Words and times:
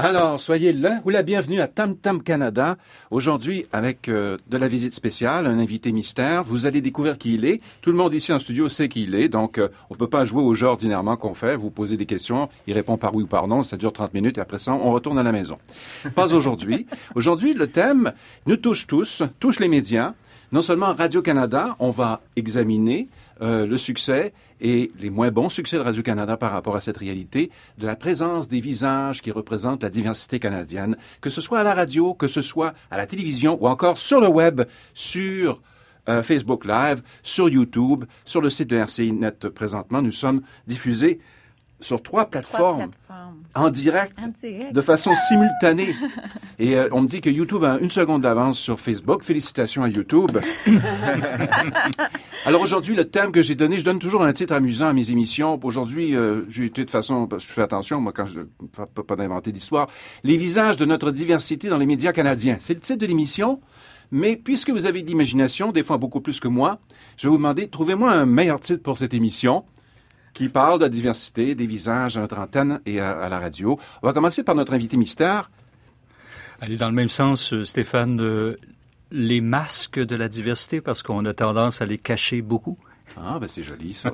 Alors, 0.00 0.38
soyez 0.38 0.72
là 0.72 1.00
ou 1.04 1.10
la 1.10 1.24
bienvenue 1.24 1.60
à 1.60 1.66
Tam 1.66 1.96
Tam 1.96 2.22
Canada. 2.22 2.76
Aujourd'hui, 3.10 3.66
avec 3.72 4.08
euh, 4.08 4.36
de 4.46 4.56
la 4.56 4.68
visite 4.68 4.94
spéciale, 4.94 5.44
un 5.44 5.58
invité 5.58 5.90
mystère. 5.90 6.44
Vous 6.44 6.66
allez 6.66 6.80
découvrir 6.80 7.18
qui 7.18 7.34
il 7.34 7.44
est. 7.44 7.60
Tout 7.82 7.90
le 7.90 7.96
monde 7.96 8.14
ici 8.14 8.32
en 8.32 8.38
studio 8.38 8.68
sait 8.68 8.88
qui 8.88 9.02
il 9.02 9.16
est, 9.16 9.28
donc 9.28 9.58
euh, 9.58 9.70
on 9.90 9.96
peut 9.96 10.06
pas 10.06 10.24
jouer 10.24 10.40
au 10.40 10.54
jeu 10.54 10.68
ordinairement 10.68 11.16
qu'on 11.16 11.34
fait. 11.34 11.56
Vous 11.56 11.70
posez 11.70 11.96
des 11.96 12.06
questions, 12.06 12.48
il 12.68 12.74
répond 12.74 12.96
par 12.96 13.12
oui 13.12 13.24
ou 13.24 13.26
par 13.26 13.48
non, 13.48 13.64
ça 13.64 13.76
dure 13.76 13.92
30 13.92 14.14
minutes 14.14 14.38
et 14.38 14.40
après 14.40 14.60
ça, 14.60 14.72
on 14.72 14.92
retourne 14.92 15.18
à 15.18 15.24
la 15.24 15.32
maison. 15.32 15.58
Pas 16.14 16.32
aujourd'hui. 16.32 16.86
Aujourd'hui, 17.16 17.52
le 17.52 17.66
thème 17.66 18.12
nous 18.46 18.56
touche 18.56 18.86
tous, 18.86 19.24
touche 19.40 19.58
les 19.58 19.66
médias. 19.66 20.14
Non 20.52 20.62
seulement 20.62 20.94
Radio-Canada, 20.94 21.74
on 21.80 21.90
va 21.90 22.20
examiner 22.36 23.08
euh, 23.42 23.66
le 23.66 23.78
succès 23.78 24.32
et 24.60 24.90
les 24.98 25.10
moins 25.10 25.30
bons 25.30 25.48
succès 25.48 25.76
de 25.76 25.82
Radio-Canada 25.82 26.36
par 26.36 26.52
rapport 26.52 26.76
à 26.76 26.80
cette 26.80 26.96
réalité 26.96 27.50
de 27.78 27.86
la 27.86 27.96
présence 27.96 28.48
des 28.48 28.60
visages 28.60 29.22
qui 29.22 29.30
représentent 29.30 29.82
la 29.82 29.90
diversité 29.90 30.38
canadienne, 30.38 30.96
que 31.20 31.30
ce 31.30 31.40
soit 31.40 31.60
à 31.60 31.62
la 31.62 31.74
radio, 31.74 32.14
que 32.14 32.28
ce 32.28 32.42
soit 32.42 32.74
à 32.90 32.96
la 32.96 33.06
télévision 33.06 33.58
ou 33.60 33.68
encore 33.68 33.98
sur 33.98 34.20
le 34.20 34.28
web, 34.28 34.62
sur 34.94 35.60
euh, 36.08 36.22
Facebook 36.22 36.64
Live, 36.64 37.02
sur 37.22 37.48
YouTube, 37.48 38.04
sur 38.24 38.40
le 38.40 38.50
site 38.50 38.70
de 38.70 38.76
RCI 38.76 39.12
Net 39.12 39.48
présentement. 39.48 40.02
Nous 40.02 40.12
sommes 40.12 40.42
diffusés 40.66 41.20
sur 41.80 42.02
trois 42.02 42.26
plateformes, 42.26 42.90
en, 43.54 43.70
direct, 43.70 44.16
de 44.72 44.80
façon 44.80 45.14
simultanée. 45.14 45.94
Et 46.58 46.76
euh, 46.76 46.88
on 46.92 47.02
me 47.02 47.06
dit 47.06 47.20
que 47.20 47.30
YouTube 47.30 47.62
a 47.62 47.78
une 47.78 47.90
seconde 47.90 48.22
d'avance 48.22 48.58
sur 48.58 48.80
Facebook. 48.80 49.22
Félicitations 49.22 49.84
à 49.84 49.88
YouTube. 49.88 50.38
Alors 52.46 52.62
aujourd'hui, 52.62 52.96
le 52.96 53.04
thème 53.04 53.30
que 53.30 53.42
j'ai 53.42 53.54
donné, 53.54 53.78
je 53.78 53.84
donne 53.84 54.00
toujours 54.00 54.24
un 54.24 54.32
titre 54.32 54.54
amusant 54.54 54.88
à 54.88 54.92
mes 54.92 55.10
émissions. 55.10 55.58
Aujourd'hui, 55.62 56.16
euh, 56.16 56.42
j'ai 56.48 56.66
été 56.66 56.84
de 56.84 56.90
façon, 56.90 57.28
je 57.38 57.46
fais 57.46 57.62
attention, 57.62 58.00
moi, 58.00 58.12
quand 58.12 58.26
je 58.26 58.40
ne 58.40 59.02
pas 59.02 59.16
d'inventer 59.16 59.52
d'histoire, 59.52 59.88
les 60.24 60.36
visages 60.36 60.76
de 60.76 60.84
notre 60.84 61.12
diversité 61.12 61.68
dans 61.68 61.78
les 61.78 61.86
médias 61.86 62.12
canadiens. 62.12 62.56
C'est 62.58 62.74
le 62.74 62.80
titre 62.80 62.98
de 62.98 63.06
l'émission. 63.06 63.60
Mais 64.10 64.36
puisque 64.36 64.70
vous 64.70 64.86
avez 64.86 65.02
de 65.02 65.06
l'imagination, 65.06 65.70
des 65.70 65.82
fois 65.82 65.98
beaucoup 65.98 66.22
plus 66.22 66.40
que 66.40 66.48
moi, 66.48 66.78
je 67.18 67.26
vais 67.26 67.30
vous 67.30 67.36
demander, 67.36 67.68
trouvez-moi 67.68 68.10
un 68.10 68.24
meilleur 68.24 68.58
titre 68.58 68.82
pour 68.82 68.96
cette 68.96 69.12
émission 69.12 69.64
qui 70.38 70.48
parle 70.48 70.78
de 70.78 70.84
la 70.84 70.88
diversité 70.88 71.56
des 71.56 71.66
visages 71.66 72.16
à 72.16 72.20
notre 72.20 72.38
antenne 72.38 72.80
et 72.86 73.00
à, 73.00 73.28
la 73.28 73.40
radio. 73.40 73.76
On 74.04 74.06
va 74.06 74.12
commencer 74.12 74.44
par 74.44 74.54
notre 74.54 74.72
invité 74.72 74.96
mystère. 74.96 75.50
Aller 76.60 76.76
dans 76.76 76.86
le 76.86 76.94
même 76.94 77.08
sens, 77.08 77.52
euh, 77.52 77.64
Stéphane, 77.64 78.20
euh, 78.20 78.56
les 79.10 79.40
masques 79.40 79.98
de 79.98 80.14
la 80.14 80.28
diversité, 80.28 80.80
parce 80.80 81.02
qu'on 81.02 81.24
a 81.24 81.34
tendance 81.34 81.82
à 81.82 81.86
les 81.86 81.98
cacher 81.98 82.40
beaucoup. 82.40 82.78
Ah, 83.16 83.38
ben 83.40 83.48
c'est 83.48 83.64
joli 83.64 83.92
ça. 83.92 84.12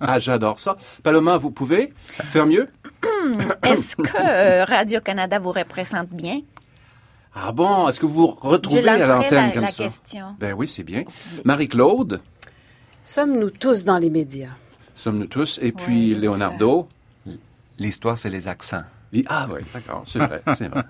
ah, 0.00 0.20
j'adore 0.20 0.60
ça. 0.60 0.76
Paloma, 1.02 1.36
vous 1.36 1.50
pouvez 1.50 1.92
faire 2.30 2.46
mieux? 2.46 2.68
Est-ce 3.64 3.96
que 3.96 4.24
euh, 4.24 4.64
Radio-Canada 4.64 5.40
vous 5.40 5.50
représente 5.50 6.10
bien? 6.10 6.42
Ah 7.34 7.50
bon? 7.50 7.88
Est-ce 7.88 7.98
que 7.98 8.06
vous 8.06 8.14
vous 8.14 8.38
retrouvez 8.40 8.88
à 8.88 8.98
l'antenne 9.04 9.52
comme 9.52 9.62
la 9.62 9.68
ça? 9.68 9.82
question. 9.82 10.36
Ben 10.38 10.54
oui, 10.56 10.68
c'est 10.68 10.84
bien. 10.84 11.02
Marie-Claude? 11.44 12.20
Sommes-nous 13.02 13.50
tous 13.50 13.82
dans 13.82 13.98
les 13.98 14.10
médias? 14.10 14.50
Sommes-nous 14.96 15.26
tous? 15.28 15.60
Et 15.62 15.70
puis, 15.70 16.14
Leonardo? 16.14 16.88
L'histoire, 17.78 18.16
c'est 18.18 18.30
les 18.30 18.48
accents. 18.48 18.82
Ah 19.28 19.46
oui, 19.50 19.60
d'accord, 19.72 20.02
c'est 20.06 20.18
vrai, 20.18 20.42
c'est 20.56 20.68
vrai. 20.68 20.82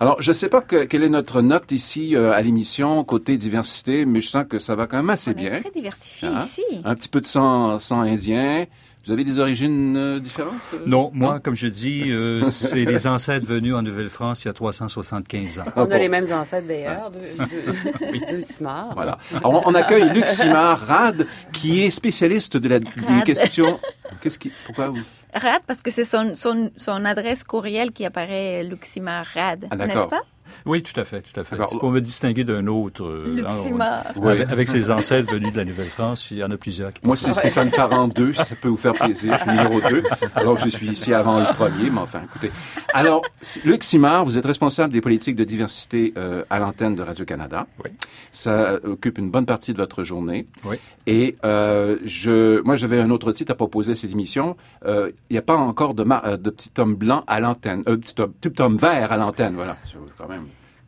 Alors, 0.00 0.20
je 0.20 0.30
ne 0.30 0.34
sais 0.34 0.48
pas 0.48 0.62
quelle 0.62 1.02
est 1.02 1.08
notre 1.08 1.42
note 1.42 1.70
ici 1.70 2.16
euh, 2.16 2.32
à 2.32 2.40
l'émission 2.42 3.04
côté 3.04 3.36
diversité, 3.36 4.04
mais 4.04 4.20
je 4.20 4.28
sens 4.28 4.44
que 4.48 4.58
ça 4.58 4.74
va 4.74 4.86
quand 4.86 4.96
même 4.96 5.10
assez 5.10 5.30
On 5.30 5.34
bien. 5.34 5.54
Est 5.54 5.60
très 5.60 5.70
diversifié 5.70 6.28
hein? 6.28 6.42
ici. 6.42 6.62
Un 6.84 6.94
petit 6.94 7.08
peu 7.08 7.20
de 7.20 7.26
sang, 7.26 7.78
sang 7.78 8.00
indien, 8.00 8.66
vous 9.04 9.10
avez 9.10 9.24
des 9.24 9.38
origines 9.40 9.96
euh, 9.96 10.20
différentes? 10.20 10.54
Euh? 10.74 10.78
Non, 10.86 11.10
moi, 11.12 11.40
comme 11.40 11.54
je 11.54 11.66
dis, 11.66 12.04
euh, 12.10 12.44
c'est 12.50 12.84
les 12.84 13.06
ancêtres 13.06 13.46
venus 13.46 13.74
en 13.74 13.82
Nouvelle-France 13.82 14.44
il 14.44 14.46
y 14.46 14.50
a 14.50 14.52
375 14.52 15.58
ans. 15.58 15.64
On 15.74 15.90
a 15.90 15.98
les 15.98 16.08
mêmes 16.08 16.30
ancêtres 16.32 16.68
d'ailleurs, 16.68 17.10
de, 17.10 18.40
Simard. 18.40 18.94
Voilà. 18.94 19.18
Alors, 19.32 19.64
on 19.66 19.74
accueille 19.74 20.08
Luc 20.10 20.28
Simard, 20.28 20.86
RAD, 20.86 21.26
qui 21.52 21.84
est 21.84 21.90
spécialiste 21.90 22.56
de 22.56 22.68
la, 22.68 22.78
des 22.78 23.22
questions... 23.24 23.80
Qu'est-ce 24.20 24.38
qui... 24.38 24.52
Pourquoi 24.66 24.88
vous... 24.88 25.00
RAD, 25.34 25.62
parce 25.66 25.82
que 25.82 25.90
c'est 25.90 26.04
son, 26.04 26.34
son, 26.34 26.70
son, 26.76 27.04
adresse 27.04 27.42
courriel 27.42 27.90
qui 27.92 28.04
apparaît, 28.04 28.62
Luc 28.62 28.84
Simard 28.84 29.26
RAD, 29.34 29.66
ah, 29.70 29.76
n'est-ce 29.76 30.06
pas? 30.06 30.22
Oui, 30.66 30.82
tout 30.82 30.98
à 30.98 31.04
fait, 31.04 31.22
tout 31.22 31.38
à 31.38 31.44
fait. 31.44 31.56
pour 31.56 31.90
me 31.90 32.00
distinguer 32.00 32.44
d'un 32.44 32.66
autre. 32.66 33.04
Euh, 33.04 34.44
avec, 34.50 34.68
ses 34.68 34.90
ancêtres 34.90 35.32
venus 35.32 35.52
de 35.52 35.58
la 35.58 35.64
Nouvelle-France, 35.64 36.28
il 36.30 36.38
y 36.38 36.44
en 36.44 36.50
a 36.50 36.56
plusieurs. 36.56 36.90
Moi, 37.02 37.16
c'est 37.16 37.32
Stéphane 37.32 37.70
Parent 37.70 38.08
2, 38.08 38.32
si 38.32 38.44
ça 38.44 38.54
peut 38.54 38.68
vous 38.68 38.76
faire 38.76 38.94
plaisir. 38.94 39.36
Je 39.36 39.42
suis 39.42 39.50
numéro 39.50 39.80
2, 39.80 40.02
alors 40.34 40.56
que 40.56 40.64
je 40.64 40.68
suis 40.68 40.88
ici 40.88 41.12
avant 41.12 41.40
le 41.40 41.46
premier, 41.54 41.90
mais 41.90 42.00
enfin, 42.00 42.20
écoutez. 42.24 42.50
Alors, 42.94 43.22
Luc 43.64 43.84
Simard, 43.84 44.24
vous 44.24 44.38
êtes 44.38 44.46
responsable 44.46 44.92
des 44.92 45.00
politiques 45.00 45.36
de 45.36 45.44
diversité 45.44 46.12
euh, 46.16 46.44
à 46.50 46.58
l'antenne 46.58 46.94
de 46.94 47.02
Radio-Canada. 47.02 47.66
Oui. 47.84 47.90
Ça 48.30 48.78
occupe 48.84 49.18
une 49.18 49.30
bonne 49.30 49.46
partie 49.46 49.72
de 49.72 49.78
votre 49.78 50.04
journée. 50.04 50.46
Oui. 50.64 50.78
Et 51.06 51.36
euh, 51.44 51.98
je, 52.04 52.60
moi, 52.62 52.76
j'avais 52.76 53.00
un 53.00 53.10
autre 53.10 53.32
titre 53.32 53.52
à 53.52 53.54
proposer 53.54 53.92
à 53.92 53.94
cette 53.94 54.12
émission. 54.12 54.56
Euh, 54.84 55.10
il 55.30 55.34
n'y 55.34 55.38
a 55.38 55.42
pas 55.42 55.56
encore 55.56 55.94
de, 55.94 56.04
euh, 56.04 56.36
de 56.36 56.50
petit 56.50 56.70
homme 56.78 56.94
blanc 56.94 57.24
à 57.26 57.40
l'antenne, 57.40 57.82
euh, 57.88 57.96
petit, 57.96 58.20
homme, 58.20 58.32
petit 58.32 58.62
homme 58.62 58.76
vert 58.76 59.10
à 59.10 59.16
l'antenne, 59.16 59.54
voilà. 59.54 59.76
Quand 60.16 60.28
même. 60.28 60.41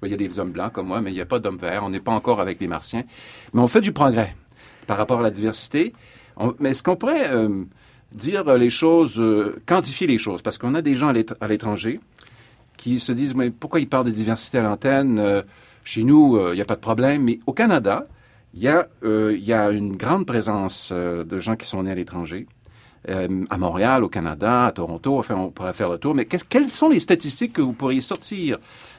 Il 0.05 0.11
y 0.11 0.15
a 0.15 0.17
des 0.17 0.39
hommes 0.39 0.53
blancs 0.53 0.73
comme 0.73 0.89
moi, 0.89 1.01
mais 1.01 1.11
il 1.11 1.15
n'y 1.15 1.21
a 1.21 1.27
pas 1.27 1.39
d'hommes 1.39 1.57
verts. 1.57 1.85
On 1.85 1.91
n'est 1.91 2.01
pas 2.01 2.13
encore 2.13 2.41
avec 2.41 2.61
les 2.61 2.67
martiens. 2.67 3.05
Mais 3.53 3.61
on 3.61 3.67
fait 3.67 3.81
du 3.81 3.93
progrès 3.93 4.35
par 4.87 4.97
rapport 4.97 5.21
à 5.21 5.23
la 5.23 5.31
diversité. 5.31 5.93
mais 6.59 6.71
est-ce 6.71 6.83
qu'on 6.83 6.97
pourrait 6.97 7.29
euh, 7.31 7.65
dire 8.13 8.45
les 8.57 8.71
choses, 8.71 9.19
euh, 9.19 9.63
quantifier 9.67 10.07
les 10.07 10.19
choses? 10.19 10.43
Parce 10.43 10.59
qu'on 10.59 10.75
a 10.75 10.83
des 10.83 10.97
gens 10.97 11.13
à 11.41 11.49
l'étranger 11.49 12.01
qui 12.77 13.01
se 13.01 13.13
disent, 13.13 13.35
mais 13.35 13.51
pourquoi 13.51 13.81
ils 13.81 13.89
parlent 13.89 14.07
de 14.07 14.11
diversité 14.11 14.59
à 14.59 14.63
l'antenne? 14.63 15.19
Euh, 15.19 15.43
chez 15.85 16.03
nous, 16.03 16.41
il 16.51 16.55
n'y 16.55 16.63
a 16.63 16.65
pas 16.65 16.77
de 16.77 16.81
problème. 16.81 17.25
Mais 17.25 17.41
au 17.47 17.53
Canada, 17.53 18.07
il 18.55 18.63
y, 18.63 18.69
a, 18.69 18.87
y 19.03 19.53
a 19.53 19.71
une 19.71 19.97
grande 19.97 20.25
présence 20.25 20.93
de 20.93 21.39
gens 21.41 21.57
qui 21.57 21.67
sont 21.67 21.83
nés 21.83 21.91
à 21.91 21.95
l'étranger. 21.95 22.47
à 23.07 23.59
Montréal, 23.59 24.03
au 24.03 24.09
Canada, 24.09 24.65
à 24.65 24.73
Toronto, 24.73 25.19
enfin, 25.19 25.35
on 25.35 25.51
pourrait 25.51 25.75
faire 25.75 25.91
le 25.91 25.99
tour. 25.99 26.15
Mais 26.15 26.25
quelles 26.25 26.71
sont 26.71 26.89
les 26.89 27.01
statistiques 27.01 27.53
que 27.53 27.61
vous 27.61 27.75
pourriez 27.75 28.01
sortir 28.01 28.57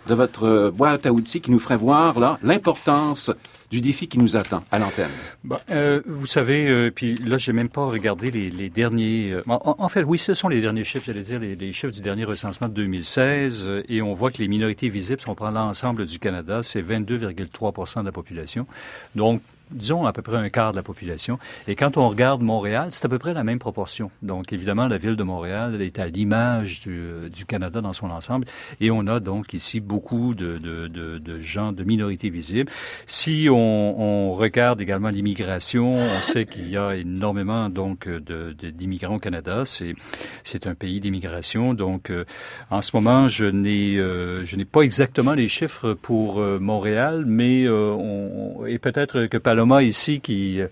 de 0.08 0.14
votre 0.14 0.44
euh, 0.44 0.72
boîte 0.72 1.06
à 1.06 1.12
outils 1.12 1.42
qui 1.42 1.52
nous 1.52 1.60
ferait 1.60 1.78
voir 1.78 2.20
là 2.20 2.38
l'importance 2.44 3.32
du 3.72 3.82
défi 3.82 4.08
qui 4.08 4.20
nous 4.20 4.36
attend 4.36 4.64
à 4.72 4.80
l'antenne. 4.80 5.10
Bah, 5.44 5.60
euh, 5.72 6.02
vous 6.06 6.26
savez, 6.26 6.68
euh, 6.68 6.92
puis 6.92 7.18
là, 7.18 7.38
j'ai 7.38 7.52
même 7.52 7.70
pas 7.70 7.86
regardé 7.86 8.32
les, 8.32 8.50
les 8.50 8.70
derniers. 8.70 9.34
Euh, 9.34 9.44
en, 9.48 9.90
fait, 9.90 10.04
oui, 10.04 10.18
ce 10.18 10.34
sont 10.34 10.48
les 10.48 10.62
derniers 10.62 10.84
chiffres, 10.84 11.06
j'allais 11.06 11.22
dire 11.22 11.40
les, 11.40 11.56
les, 11.56 11.72
chiffres 11.72 11.94
du 11.94 12.02
dernier 12.02 12.26
recensement 12.26 12.68
de 12.68 12.74
2016, 12.74 13.68
et 13.90 14.02
on 14.02 14.14
voit 14.14 14.32
que 14.32 14.38
les 14.38 14.48
minorités 14.48 14.90
visibles, 14.90 15.20
si 15.20 15.30
on 15.30 15.36
prend 15.36 15.50
l'ensemble 15.50 16.06
du 16.06 16.20
Canada, 16.20 16.62
c'est 16.62 16.82
22,3 16.82 18.00
de 18.02 18.06
la 18.06 18.12
population. 18.12 18.68
Donc, 19.16 19.42
disons 19.72 20.06
à 20.06 20.14
peu 20.14 20.22
près 20.22 20.38
un 20.38 20.50
quart 20.50 20.72
de 20.72 20.78
la 20.78 20.84
population. 20.84 21.40
Et 21.68 21.76
quand 21.76 21.98
on 21.98 22.10
regarde 22.10 22.42
Montréal, 22.44 22.90
c'est 22.92 23.06
à 23.06 23.10
peu 23.10 23.20
près 23.20 23.34
la 23.34 23.44
même 23.44 23.60
proportion. 23.60 24.12
Donc 24.22 24.54
évidemment, 24.54 24.88
la 24.88 24.98
ville 24.98 25.16
de 25.16 25.24
Montréal 25.24 25.82
est 25.82 26.00
à 26.00 26.08
l'image 26.08 26.82
du, 26.82 27.30
du, 27.34 27.46
Canada 27.46 27.82
dans 27.82 27.94
son 27.94 28.10
ensemble. 28.10 28.48
Et 28.82 28.92
on 28.92 29.08
a 29.08 29.20
donc 29.20 29.54
ici 29.54 29.80
beaucoup 29.80 30.34
de, 30.34 30.58
de, 30.58 30.88
de, 30.88 31.40
gens 31.40 31.72
de 31.72 31.84
minorités 31.84 32.30
visibles. 32.30 32.72
Si 33.06 33.48
on, 33.50 34.34
regarde 34.34 34.82
également 34.82 35.10
l'immigration, 35.10 35.96
on 35.96 36.22
sait 36.22 36.46
qu'il 36.46 36.70
y 36.70 36.78
a 36.78 36.96
énormément 36.96 37.70
donc 37.70 38.10
d'immigrants 38.10 39.16
au 39.16 39.20
Canada. 39.20 39.64
C'est 39.66 40.68
un 40.68 40.76
pays 40.76 41.00
d'immigration. 41.00 41.74
Donc 41.74 42.10
euh, 42.10 42.26
en 42.70 42.82
ce 42.82 42.96
moment, 42.96 43.28
je 43.28 43.46
n'ai 43.46 43.98
euh, 43.98 44.44
pas 44.72 44.82
exactement 44.82 45.34
les 45.34 45.48
chiffres 45.48 45.94
pour 45.94 46.40
euh, 46.40 46.60
Montréal, 46.60 47.24
mais 47.26 47.64
et 48.68 48.80
peut-être 48.80 49.26
que 49.28 49.38
Paloma 49.56 49.84
ici 49.84 50.20
qui 50.20 50.60
euh, 50.60 50.68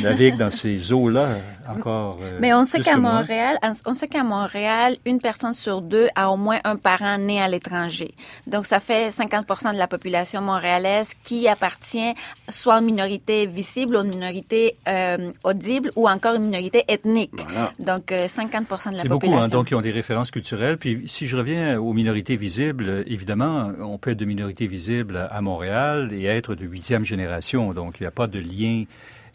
navigue 0.00 0.36
dans 0.36 0.50
ces 0.50 0.92
eaux-là 0.92 1.36
encore. 1.68 2.18
Euh, 2.22 2.38
Mais 2.40 2.52
on 2.54 2.64
sait 2.64 2.80
qu'à 2.80 2.96
Montréal, 2.96 3.58
on 3.86 3.94
sait 3.94 4.08
qu'à 4.08 4.24
Montréal, 4.24 4.96
une 5.04 5.18
personne 5.18 5.52
sur 5.52 5.82
deux 5.82 6.08
a 6.14 6.30
au 6.30 6.36
moins 6.36 6.58
un 6.64 6.76
parent 6.76 7.18
né 7.18 7.40
à 7.40 7.48
l'étranger. 7.48 8.14
Donc 8.46 8.66
ça 8.66 8.80
fait 8.80 9.10
50% 9.10 9.72
de 9.72 9.78
la 9.78 9.86
population 9.86 10.40
montréalaise 10.40 11.14
qui 11.22 11.48
appartient 11.48 12.14
soit 12.48 12.78
aux 12.78 12.82
minorités 12.82 13.46
visibles, 13.46 13.96
aux 13.96 14.04
minorités 14.04 14.76
euh, 14.88 15.30
audibles 15.44 15.90
ou 15.96 16.08
encore 16.08 16.34
une 16.34 16.44
minorité 16.44 16.84
ethnique. 16.88 17.32
Donc 17.78 18.10
50% 18.10 18.38
de 18.40 18.54
la 18.54 18.60
population. 18.60 19.02
C'est 19.02 19.08
beaucoup, 19.08 19.34
hein, 19.34 19.48
donc 19.48 19.70
ils 19.70 19.74
ont 19.74 19.82
des 19.82 19.92
références 19.92 20.30
culturelles. 20.30 20.78
Puis 20.78 21.02
si 21.06 21.26
je 21.26 21.36
reviens 21.36 21.78
aux 21.78 21.92
minorités 21.92 22.36
visibles, 22.36 23.04
évidemment, 23.06 23.70
on 23.80 23.98
peut 23.98 24.10
être 24.10 24.18
de 24.18 24.24
minorité 24.24 24.66
visible 24.66 25.28
à 25.30 25.40
Montréal 25.40 26.08
et 26.12 26.24
être 26.24 26.54
de 26.54 26.64
huitième 26.64 27.04
génération. 27.04 27.70
Donc 27.70 27.96
il 28.00 28.04
n'y 28.04 28.06
a 28.06 28.12
pas 28.12 28.26
de 28.26 28.38
lien 28.38 28.84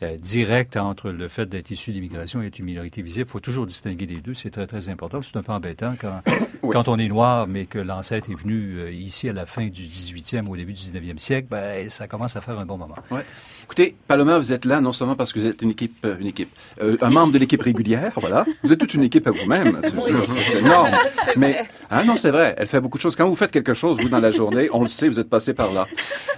euh, 0.04 0.16
directe 0.18 0.78
entre 0.78 1.10
le 1.10 1.28
fait 1.28 1.48
d'être 1.48 1.72
issu 1.72 1.92
d'immigration 1.92 2.42
et 2.42 2.48
être 2.48 2.60
une 2.60 2.66
minorité 2.66 3.02
visible. 3.02 3.26
Il 3.28 3.32
faut 3.32 3.40
toujours 3.40 3.66
distinguer 3.66 4.06
les 4.06 4.22
deux. 4.22 4.34
C'est 4.34 4.52
très, 4.52 4.68
très 4.68 4.90
important. 4.90 5.22
C'est 5.22 5.38
un 5.38 5.44
peu 5.44 5.52
embêtant 5.52 5.94
quand, 6.00 6.22
quand 6.70 6.88
on 6.88 6.98
est 6.98 7.08
noir, 7.08 7.48
mais 7.48 7.66
que 7.66 7.80
l'ancêtre 7.80 8.30
est 8.30 8.36
venu 8.36 8.78
euh, 8.78 8.92
ici 8.92 9.28
à 9.28 9.34
la 9.34 9.46
fin 9.46 9.68
du 9.68 9.84
18e 9.84 10.46
ou 10.46 10.54
au 10.54 10.58
début 10.58 10.74
du 10.74 10.82
19e 10.82 11.18
siècle, 11.18 11.48
ben, 11.50 11.90
ça 11.90 12.08
commence 12.08 12.36
à 12.36 12.42
faire 12.42 12.60
un 12.60 12.66
bon 12.66 12.78
moment. 12.78 12.96
Ouais. 13.10 13.26
Écoutez, 13.68 13.98
Paloma, 14.08 14.38
vous 14.38 14.54
êtes 14.54 14.64
là 14.64 14.80
non 14.80 14.94
seulement 14.94 15.18
parce 15.18 15.34
que 15.34 15.40
vous 15.40 15.46
êtes 15.46 15.62
une 15.62 15.72
équipe, 15.72 15.98
euh, 16.06 16.16
une 16.22 16.28
équipe, 16.28 16.48
euh, 16.82 16.96
un 17.02 17.10
membre 17.10 17.34
de 17.34 17.38
l'équipe 17.38 17.62
régulière, 17.62 18.14
voilà. 18.16 18.46
Vous 18.64 18.72
êtes 18.72 18.80
toute 18.80 18.94
une 18.94 19.04
équipe 19.04 19.28
à 19.28 19.32
vous-même, 19.32 19.78
c'est 19.84 20.00
sûr. 20.00 20.26
C'est 20.48 20.60
énorme. 20.60 20.92
Mais 21.36 21.66
ah 21.90 22.04
non, 22.04 22.16
c'est 22.18 22.32
vrai. 22.32 22.56
Elle 22.58 22.68
fait 22.68 22.80
beaucoup 22.80 22.98
de 22.98 23.02
choses. 23.02 23.16
Quand 23.16 23.28
vous 23.28 23.36
faites 23.36 23.52
quelque 23.52 23.74
chose, 23.74 23.98
vous 24.00 24.10
dans 24.10 24.20
la 24.20 24.32
journée, 24.32 24.70
on 24.72 24.82
le 24.82 24.88
sait, 24.88 25.08
vous 25.08 25.20
êtes 25.20 25.30
passé 25.30 25.54
par 25.54 25.72
là. 25.74 25.86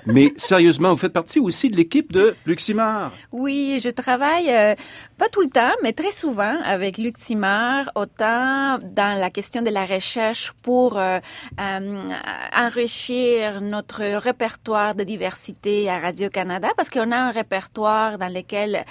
Mais 0.06 0.32
sérieusement, 0.38 0.92
vous 0.92 0.98
faites 0.98 1.14
partie 1.14 1.40
aussi 1.40 1.70
de 1.70 1.76
l'équipe 1.76 2.12
de 2.12 2.36
Luximar. 2.46 3.12
Oui, 3.32 3.80
je 3.84 3.90
travaille 3.90 4.50
euh, 4.50 4.76
pas 5.18 5.28
tout 5.30 5.42
le 5.42 5.50
temps, 5.50 5.72
mais 5.84 5.94
très 5.94 6.12
souvent 6.12 6.56
avec 6.64 6.98
Luc 6.98 7.18
Simard, 7.18 7.92
autant 7.96 8.78
dans 8.80 9.20
la 9.20 9.30
question 9.30 9.62
de 9.62 9.70
la 9.70 9.86
recherche 9.86 10.54
pour 10.62 10.98
euh, 10.98 11.20
enrichir 12.56 13.62
notre 13.62 14.04
répertoire 14.18 14.96
de 14.96 15.04
diversité 15.04 15.90
à 15.90 16.00
Radio-Canada, 16.00 16.70
parce 16.78 16.90
qu'on 16.90 17.12
a 17.12 17.19
un 17.28 17.32
répertoire 17.32 18.18
dans 18.18 18.32
lequel, 18.34 18.86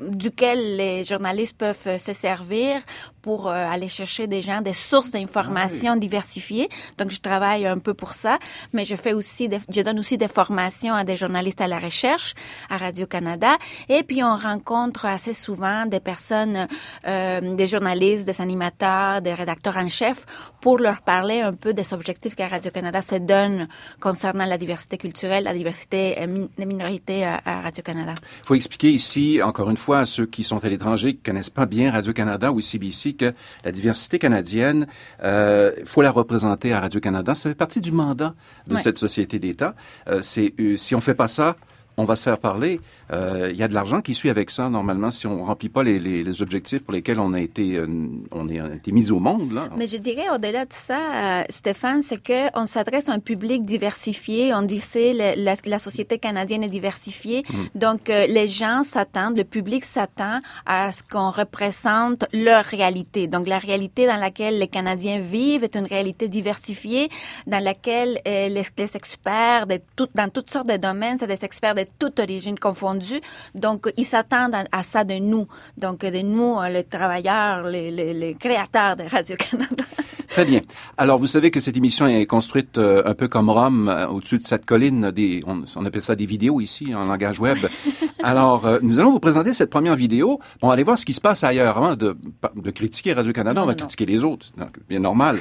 duquel 0.00 0.76
les 0.76 1.04
journalistes 1.04 1.56
peuvent 1.56 1.98
se 1.98 2.12
servir 2.12 2.80
pour 3.24 3.48
euh, 3.48 3.52
aller 3.74 3.88
chercher 3.88 4.26
des 4.34 4.42
gens, 4.42 4.60
des 4.60 4.74
sources 4.90 5.10
d'informations 5.16 5.96
diversifiées. 5.96 6.68
Donc, 6.98 7.10
je 7.10 7.20
travaille 7.28 7.66
un 7.66 7.78
peu 7.78 7.94
pour 7.94 8.12
ça, 8.12 8.34
mais 8.74 8.84
je 8.84 8.96
fais 8.96 9.14
aussi, 9.14 9.48
des, 9.48 9.60
je 9.76 9.80
donne 9.80 9.98
aussi 9.98 10.18
des 10.18 10.28
formations 10.28 10.92
à 10.94 11.04
des 11.04 11.16
journalistes 11.16 11.62
à 11.62 11.68
la 11.74 11.78
recherche 11.78 12.34
à 12.68 12.76
Radio-Canada. 12.76 13.52
Et 13.88 14.02
puis, 14.02 14.22
on 14.22 14.36
rencontre 14.36 15.06
assez 15.06 15.32
souvent 15.32 15.86
des 15.86 16.00
personnes, 16.00 16.68
euh, 17.06 17.56
des 17.56 17.66
journalistes, 17.66 18.26
des 18.26 18.40
animateurs, 18.42 19.22
des 19.22 19.32
rédacteurs 19.32 19.78
en 19.78 19.88
chef 19.88 20.26
pour 20.60 20.76
leur 20.78 21.00
parler 21.00 21.40
un 21.40 21.54
peu 21.54 21.72
des 21.72 21.94
objectifs 21.94 22.34
que 22.34 22.42
Radio-Canada 22.42 23.00
se 23.00 23.16
donne 23.16 23.68
concernant 24.00 24.44
la 24.46 24.58
diversité 24.58 24.98
culturelle, 24.98 25.44
la 25.44 25.54
diversité 25.54 26.16
euh, 26.20 26.26
min- 26.26 26.48
des 26.58 26.66
minorités 26.66 27.24
à, 27.24 27.40
à 27.44 27.62
Radio-Canada. 27.62 28.12
Il 28.42 28.46
faut 28.46 28.54
expliquer 28.54 28.90
ici, 28.92 29.40
encore 29.42 29.70
une 29.70 29.76
fois, 29.78 30.00
à 30.00 30.06
ceux 30.06 30.26
qui 30.26 30.44
sont 30.44 30.62
à 30.62 30.68
l'étranger, 30.68 31.14
qui 31.14 31.22
connaissent 31.22 31.50
pas 31.60 31.64
bien 31.66 31.90
Radio-Canada 31.90 32.52
ou 32.52 32.60
CBC, 32.60 33.13
que 33.14 33.32
la 33.64 33.72
diversité 33.72 34.18
canadienne, 34.18 34.86
euh, 35.22 35.72
il 35.78 35.86
faut 35.86 36.02
la 36.02 36.10
représenter 36.10 36.72
à 36.72 36.80
Radio-Canada. 36.80 37.34
Ça 37.34 37.48
fait 37.50 37.54
partie 37.54 37.80
du 37.80 37.92
mandat 37.92 38.32
de 38.66 38.74
Ouais. 38.74 38.80
cette 38.80 38.98
société 38.98 39.38
d'État. 39.38 39.74
Euh, 40.08 40.20
c'est, 40.22 40.52
euh, 40.60 40.76
si 40.76 40.94
on 40.94 41.00
fait 41.00 41.14
pas 41.14 41.28
ça, 41.28 41.56
on 41.96 42.04
va 42.04 42.16
se 42.16 42.24
faire 42.24 42.38
parler. 42.38 42.80
Euh, 43.12 43.48
Il 43.52 43.56
y 43.56 43.62
a 43.62 43.68
de 43.68 43.74
l'argent 43.74 44.00
qui 44.00 44.14
suit 44.14 44.30
avec 44.30 44.50
ça, 44.50 44.68
normalement, 44.68 45.10
si 45.10 45.26
on 45.26 45.44
remplit 45.44 45.68
pas 45.68 45.82
les, 45.82 45.98
les, 45.98 46.24
les 46.24 46.42
objectifs 46.42 46.82
pour 46.84 46.92
lesquels 46.94 47.20
on 47.20 47.32
a 47.34 47.40
été, 47.40 47.76
euh, 47.76 47.86
on 48.32 48.48
est, 48.48 48.60
on 48.60 48.66
a 48.66 48.74
été 48.74 48.92
mis 48.92 49.10
au 49.10 49.20
monde. 49.20 49.52
Là. 49.52 49.68
Mais 49.76 49.86
je 49.86 49.96
dirais 49.96 50.28
au-delà 50.34 50.64
de 50.64 50.72
ça, 50.72 51.40
euh, 51.40 51.42
Stéphane, 51.48 52.02
c'est 52.02 52.22
que 52.22 52.58
on 52.58 52.66
s'adresse 52.66 53.08
à 53.08 53.12
un 53.12 53.20
public 53.20 53.64
diversifié. 53.64 54.52
On 54.54 54.62
dit 54.62 54.80
c'est 54.80 55.12
la, 55.12 55.54
la 55.64 55.78
société 55.78 56.18
canadienne 56.18 56.62
est 56.62 56.68
diversifiée, 56.68 57.44
donc 57.74 58.10
euh, 58.10 58.26
les 58.26 58.48
gens 58.48 58.82
s'attendent, 58.82 59.36
le 59.36 59.44
public 59.44 59.84
s'attend 59.84 60.40
à 60.66 60.90
ce 60.92 61.02
qu'on 61.02 61.30
représente 61.30 62.24
leur 62.32 62.64
réalité. 62.64 63.26
Donc 63.28 63.46
la 63.46 63.58
réalité 63.58 64.06
dans 64.06 64.16
laquelle 64.16 64.58
les 64.58 64.68
Canadiens 64.68 65.20
vivent 65.20 65.64
est 65.64 65.76
une 65.76 65.86
réalité 65.86 66.28
diversifiée, 66.28 67.08
dans 67.46 67.62
laquelle 67.62 68.20
euh, 68.26 68.48
les, 68.48 68.62
les 68.76 68.96
experts 68.96 69.66
de 69.66 69.78
tout, 69.96 70.08
dans 70.14 70.28
toutes 70.28 70.50
sortes 70.50 70.68
de 70.68 70.76
domaines, 70.76 71.18
c'est 71.18 71.26
des 71.26 71.44
experts 71.44 71.74
de 71.74 71.83
toute 71.98 72.18
origine 72.20 72.58
confondue. 72.58 73.20
Donc 73.54 73.90
ils 73.96 74.04
s'attendent 74.04 74.54
à, 74.54 74.64
à 74.72 74.82
ça 74.82 75.04
de 75.04 75.14
nous, 75.14 75.46
donc 75.76 76.00
de 76.00 76.22
nous 76.22 76.58
euh, 76.58 76.68
les 76.68 76.84
travailleurs, 76.84 77.68
les, 77.68 77.90
les, 77.90 78.14
les 78.14 78.34
créateurs 78.34 78.96
de 78.96 79.04
Radio 79.04 79.36
Canada. 79.36 79.84
Très 80.34 80.44
bien. 80.44 80.62
Alors, 80.96 81.20
vous 81.20 81.28
savez 81.28 81.52
que 81.52 81.60
cette 81.60 81.76
émission 81.76 82.08
est 82.08 82.26
construite 82.26 82.76
euh, 82.78 83.02
un 83.06 83.14
peu 83.14 83.28
comme 83.28 83.50
Rome, 83.50 83.88
euh, 83.88 84.08
au-dessus 84.08 84.38
de 84.38 84.44
cette 84.44 84.66
colline. 84.66 85.12
Des, 85.12 85.40
on, 85.46 85.62
on 85.76 85.86
appelle 85.86 86.02
ça 86.02 86.16
des 86.16 86.26
vidéos 86.26 86.60
ici, 86.60 86.92
en 86.92 87.04
langage 87.04 87.38
web. 87.38 87.58
Alors, 88.24 88.66
euh, 88.66 88.80
nous 88.82 88.98
allons 88.98 89.12
vous 89.12 89.20
présenter 89.20 89.54
cette 89.54 89.70
première 89.70 89.94
vidéo. 89.94 90.40
Bon, 90.60 90.70
allez 90.70 90.82
voir 90.82 90.98
ce 90.98 91.04
qui 91.04 91.12
se 91.12 91.20
passe 91.20 91.44
ailleurs. 91.44 91.76
Avant 91.76 91.94
de, 91.94 92.16
de 92.56 92.70
critiquer 92.72 93.12
Radio-Canada, 93.12 93.62
on 93.62 93.66
va 93.66 93.72
non, 93.74 93.76
non. 93.78 93.86
critiquer 93.86 94.06
les 94.06 94.24
autres. 94.24 94.46
Bien 94.88 94.98
normal. 94.98 95.38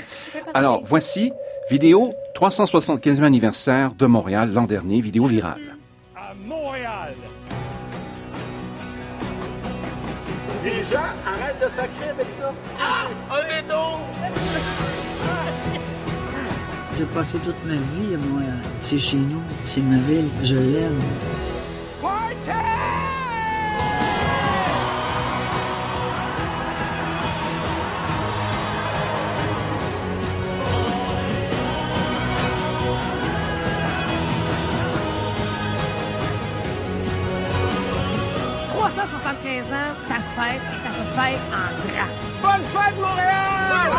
Alors, 0.53 0.83
voici 0.85 1.31
vidéo 1.71 2.13
375e 2.35 3.23
anniversaire 3.23 3.95
de 3.95 4.05
Montréal 4.05 4.51
l'an 4.53 4.65
dernier, 4.65 5.01
vidéo 5.01 5.25
virale. 5.25 5.72
Montréal. 6.45 7.13
Les 10.63 10.83
gens 10.83 11.11
arrêtent 11.25 11.61
de 11.61 11.69
sacrer 11.69 12.09
avec 12.09 12.29
ça. 12.29 12.53
Ah! 12.79 13.07
Un 13.31 13.43
béton! 13.43 13.97
J'ai 16.97 17.05
passé 17.05 17.37
toute 17.39 17.65
ma 17.65 17.73
vie 17.73 18.15
à 18.15 18.17
Montréal. 18.17 18.59
C'est 18.79 18.99
chez 18.99 19.17
nous, 19.17 19.41
c'est 19.65 19.81
ma 19.81 19.97
ville, 19.97 20.29
je 20.43 20.55
l'aime. 20.55 20.99
Ans, 38.85 38.89
ça 38.89 40.19
se 40.19 40.33
fête 40.35 40.61
et 40.61 40.77
ça 40.77 40.91
se 40.91 41.03
fête 41.15 41.39
en 41.51 41.67
grand. 41.87 42.11
Bonne 42.41 42.63
fête, 42.63 42.95
Montréal! 42.99 43.91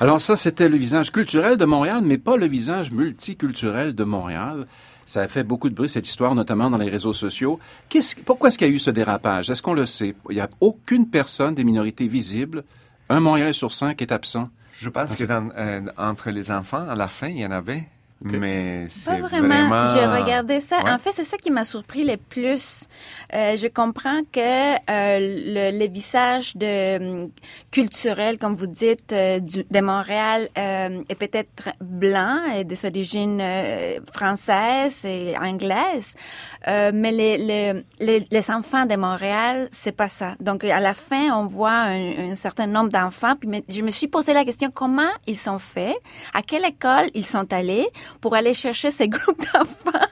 Alors 0.00 0.20
ça, 0.20 0.36
c'était 0.36 0.68
le 0.68 0.76
visage 0.76 1.10
culturel 1.12 1.56
de 1.56 1.64
Montréal, 1.64 2.00
mais 2.04 2.18
pas 2.18 2.36
le 2.36 2.46
visage 2.46 2.90
multiculturel 2.90 3.94
de 3.94 4.04
Montréal. 4.04 4.66
Ça 5.06 5.22
a 5.22 5.28
fait 5.28 5.44
beaucoup 5.44 5.68
de 5.70 5.74
bruit, 5.74 5.88
cette 5.88 6.08
histoire, 6.08 6.34
notamment 6.34 6.68
dans 6.70 6.78
les 6.78 6.88
réseaux 6.90 7.12
sociaux. 7.12 7.58
Qu'est-ce- 7.88 8.16
pourquoi 8.16 8.48
est-ce 8.48 8.58
qu'il 8.58 8.66
y 8.68 8.70
a 8.70 8.74
eu 8.74 8.78
ce 8.80 8.90
dérapage? 8.90 9.50
Est-ce 9.50 9.62
qu'on 9.62 9.74
le 9.74 9.86
sait? 9.86 10.14
Il 10.30 10.34
n'y 10.34 10.40
a 10.40 10.48
aucune 10.60 11.08
personne 11.08 11.54
des 11.54 11.64
minorités 11.64 12.08
visibles. 12.08 12.64
Un 13.08 13.20
Montréalais 13.20 13.52
sur 13.52 13.72
cinq 13.72 14.02
est 14.02 14.12
absent. 14.12 14.48
Je 14.76 14.88
pense 14.88 15.14
que 15.14 15.24
dans, 15.24 15.48
euh, 15.56 15.82
entre 15.96 16.30
les 16.30 16.50
enfants, 16.50 16.86
à 16.88 16.94
la 16.94 17.08
fin, 17.08 17.28
il 17.28 17.38
y 17.38 17.46
en 17.46 17.50
avait. 17.52 17.86
Mais 18.24 18.86
c'est 18.88 19.20
Pas 19.20 19.28
vraiment. 19.28 19.90
J'ai 19.92 20.06
regardé 20.06 20.60
ça. 20.60 20.82
Ouais. 20.82 20.90
En 20.90 20.98
fait, 20.98 21.12
c'est 21.12 21.24
ça 21.24 21.36
qui 21.36 21.50
m'a 21.50 21.64
surpris 21.64 22.04
le 22.04 22.16
plus. 22.16 22.88
Euh, 23.34 23.56
je 23.56 23.66
comprends 23.68 24.20
que 24.32 24.40
euh, 24.40 25.18
le, 25.20 25.78
le 25.78 25.88
visage 25.92 26.56
de 26.56 26.96
hum, 27.24 27.30
culturel, 27.70 28.38
comme 28.38 28.54
vous 28.54 28.66
dites, 28.66 29.12
euh, 29.12 29.38
du, 29.40 29.64
de 29.70 29.80
Montréal 29.80 30.48
euh, 30.56 31.02
est 31.08 31.14
peut-être 31.14 31.70
blanc 31.80 32.38
et 32.56 32.64
des 32.64 32.84
origines 32.84 33.40
euh, 33.42 33.98
françaises 34.12 35.04
et 35.04 35.36
anglaises, 35.38 36.14
euh, 36.66 36.90
mais 36.94 37.12
les, 37.12 37.36
les, 37.38 37.72
les, 38.00 38.26
les 38.30 38.50
enfants 38.50 38.86
de 38.86 38.96
Montréal, 38.96 39.68
c'est 39.70 39.96
pas 39.96 40.08
ça. 40.08 40.34
Donc 40.40 40.64
à 40.64 40.80
la 40.80 40.94
fin, 40.94 41.36
on 41.36 41.46
voit 41.46 41.70
un, 41.72 42.30
un 42.30 42.34
certain 42.34 42.66
nombre 42.66 42.90
d'enfants. 42.90 43.34
Puis 43.38 43.50
je 43.68 43.82
me 43.82 43.90
suis 43.90 44.08
posé 44.08 44.32
la 44.32 44.44
question 44.44 44.70
comment 44.74 45.10
ils 45.26 45.36
sont 45.36 45.58
faits, 45.58 45.96
à 46.32 46.42
quelle 46.42 46.64
école 46.64 47.10
ils 47.14 47.26
sont 47.26 47.52
allés? 47.52 47.86
Pour 48.20 48.34
aller 48.34 48.54
chercher 48.54 48.90
ces 48.90 49.08
groupes 49.14 49.42
d'enfants 49.52 50.06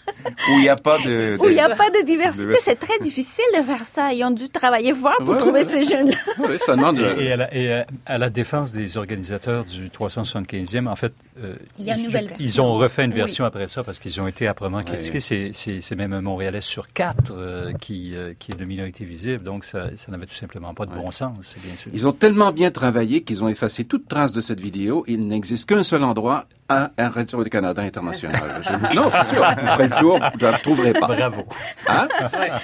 Où 0.48 0.52
il 0.58 0.60
n'y 0.62 0.68
a 0.68 0.76
pas 0.76 0.98
de... 0.98 1.36
où 1.40 1.46
il 1.48 1.54
n'y 1.54 1.60
a 1.60 1.68
pas 1.74 1.90
de 1.90 2.04
diversité. 2.04 2.46
de- 2.46 2.56
C'est 2.60 2.76
très 2.78 2.98
difficile 3.00 3.44
de 3.56 3.62
faire 3.62 3.84
ça. 3.84 4.12
Ils 4.12 4.22
ont 4.24 4.30
dû 4.30 4.48
travailler 4.48 4.94
fort 4.94 5.16
pour 5.20 5.30
Ouais, 5.30 5.36
trouver 5.36 5.64
ouais, 5.64 5.72
ces 5.72 5.84
jeunes-là. 5.84 6.16
Oui, 6.38 6.56
ça 6.60 6.76
demande... 6.76 6.98
euh, 6.98 7.16
Et, 7.18 7.24
et 7.26 7.32
à 7.32 7.36
la, 7.36 7.54
et 7.54 7.72
à- 7.72 7.86
à 8.06 8.18
la 8.18 8.30
défense 8.30 8.72
des 8.72 8.96
organisateurs 8.96 9.64
du 9.64 9.88
375e, 9.88 10.86
en 10.88 10.96
fait, 10.96 11.12
euh, 11.42 11.54
Il 11.78 11.84
y 11.86 11.90
a 11.90 11.94
une 11.94 12.00
je- 12.00 12.06
nouvelle 12.06 12.30
ils 12.38 12.46
version. 12.46 12.64
ont 12.66 12.74
refait 12.74 13.04
une 13.04 13.10
Oui. 13.12 13.16
version 13.16 13.44
après 13.44 13.68
ça 13.68 13.82
parce 13.82 13.98
qu'ils 13.98 14.20
ont 14.20 14.26
été 14.26 14.46
âprement 14.46 14.82
critiqués. 14.82 15.20
C'est- 15.20 15.50
C'est 15.52 15.80
c'est 15.80 15.96
même 15.96 16.12
un 16.12 16.20
Montréalais 16.20 16.60
sur 16.60 16.92
quatre 16.92 17.32
euh, 17.36 17.72
qui, 17.80 18.12
euh, 18.14 18.32
qui 18.38 18.52
est 18.52 18.56
de 18.56 18.64
minorité 18.64 19.04
visible, 19.04 19.42
donc 19.42 19.64
ça, 19.64 19.88
ça 19.96 20.10
n'avait 20.12 20.26
tout 20.26 20.34
simplement 20.34 20.74
pas 20.74 20.86
de 20.86 20.92
bon 20.92 21.10
sens, 21.10 21.56
bien 21.64 21.76
sûr. 21.76 21.90
Ils 21.94 22.06
ont 22.08 22.12
tellement 22.12 22.52
bien 22.52 22.70
travaillé 22.70 23.22
qu'ils 23.22 23.42
ont 23.44 23.48
effacé 23.48 23.84
toute 23.84 24.06
trace 24.08 24.32
de 24.32 24.40
cette 24.40 24.60
vidéo. 24.60 25.04
Il 25.08 25.26
n'existe 25.26 25.68
qu'un 25.68 25.82
seul 25.82 26.02
endroit 26.04 26.46
à 26.68 26.90
à 26.96 27.08
Radio-Canada 27.08 27.81
International. 27.82 28.40
Je 28.62 28.96
Non, 28.96 29.10
c'est 29.10 29.34
sûr. 29.34 29.44
Vous 29.60 29.66
ferez 29.66 29.88
le 29.88 29.96
tour, 29.98 30.18
vous 30.18 30.38
ne 30.38 30.42
la 30.50 30.56
retrouverez 30.56 30.92
pas. 30.92 31.06
Bravo. 31.08 31.44
Hein? 31.88 32.08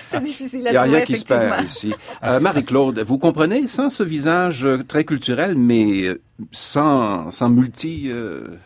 C'est 0.06 0.22
difficile 0.22 0.60
Il 0.62 0.68
à 0.68 0.70
n'y 0.72 0.76
a 0.76 0.80
trouver, 0.82 0.96
rien 0.98 1.04
qui 1.06 1.16
se 1.18 1.24
perd 1.24 1.64
ici. 1.64 1.94
Euh, 2.24 2.40
Marie-Claude, 2.40 2.98
vous 3.00 3.18
comprenez, 3.18 3.66
sans 3.68 3.90
ce 3.90 4.02
visage 4.02 4.64
euh, 4.64 4.82
très 4.82 5.04
culturel, 5.04 5.56
mais 5.56 6.04
euh, 6.08 6.20
sans, 6.52 7.30
sans 7.30 7.48
multi... 7.48 8.10
euh, 8.14 8.56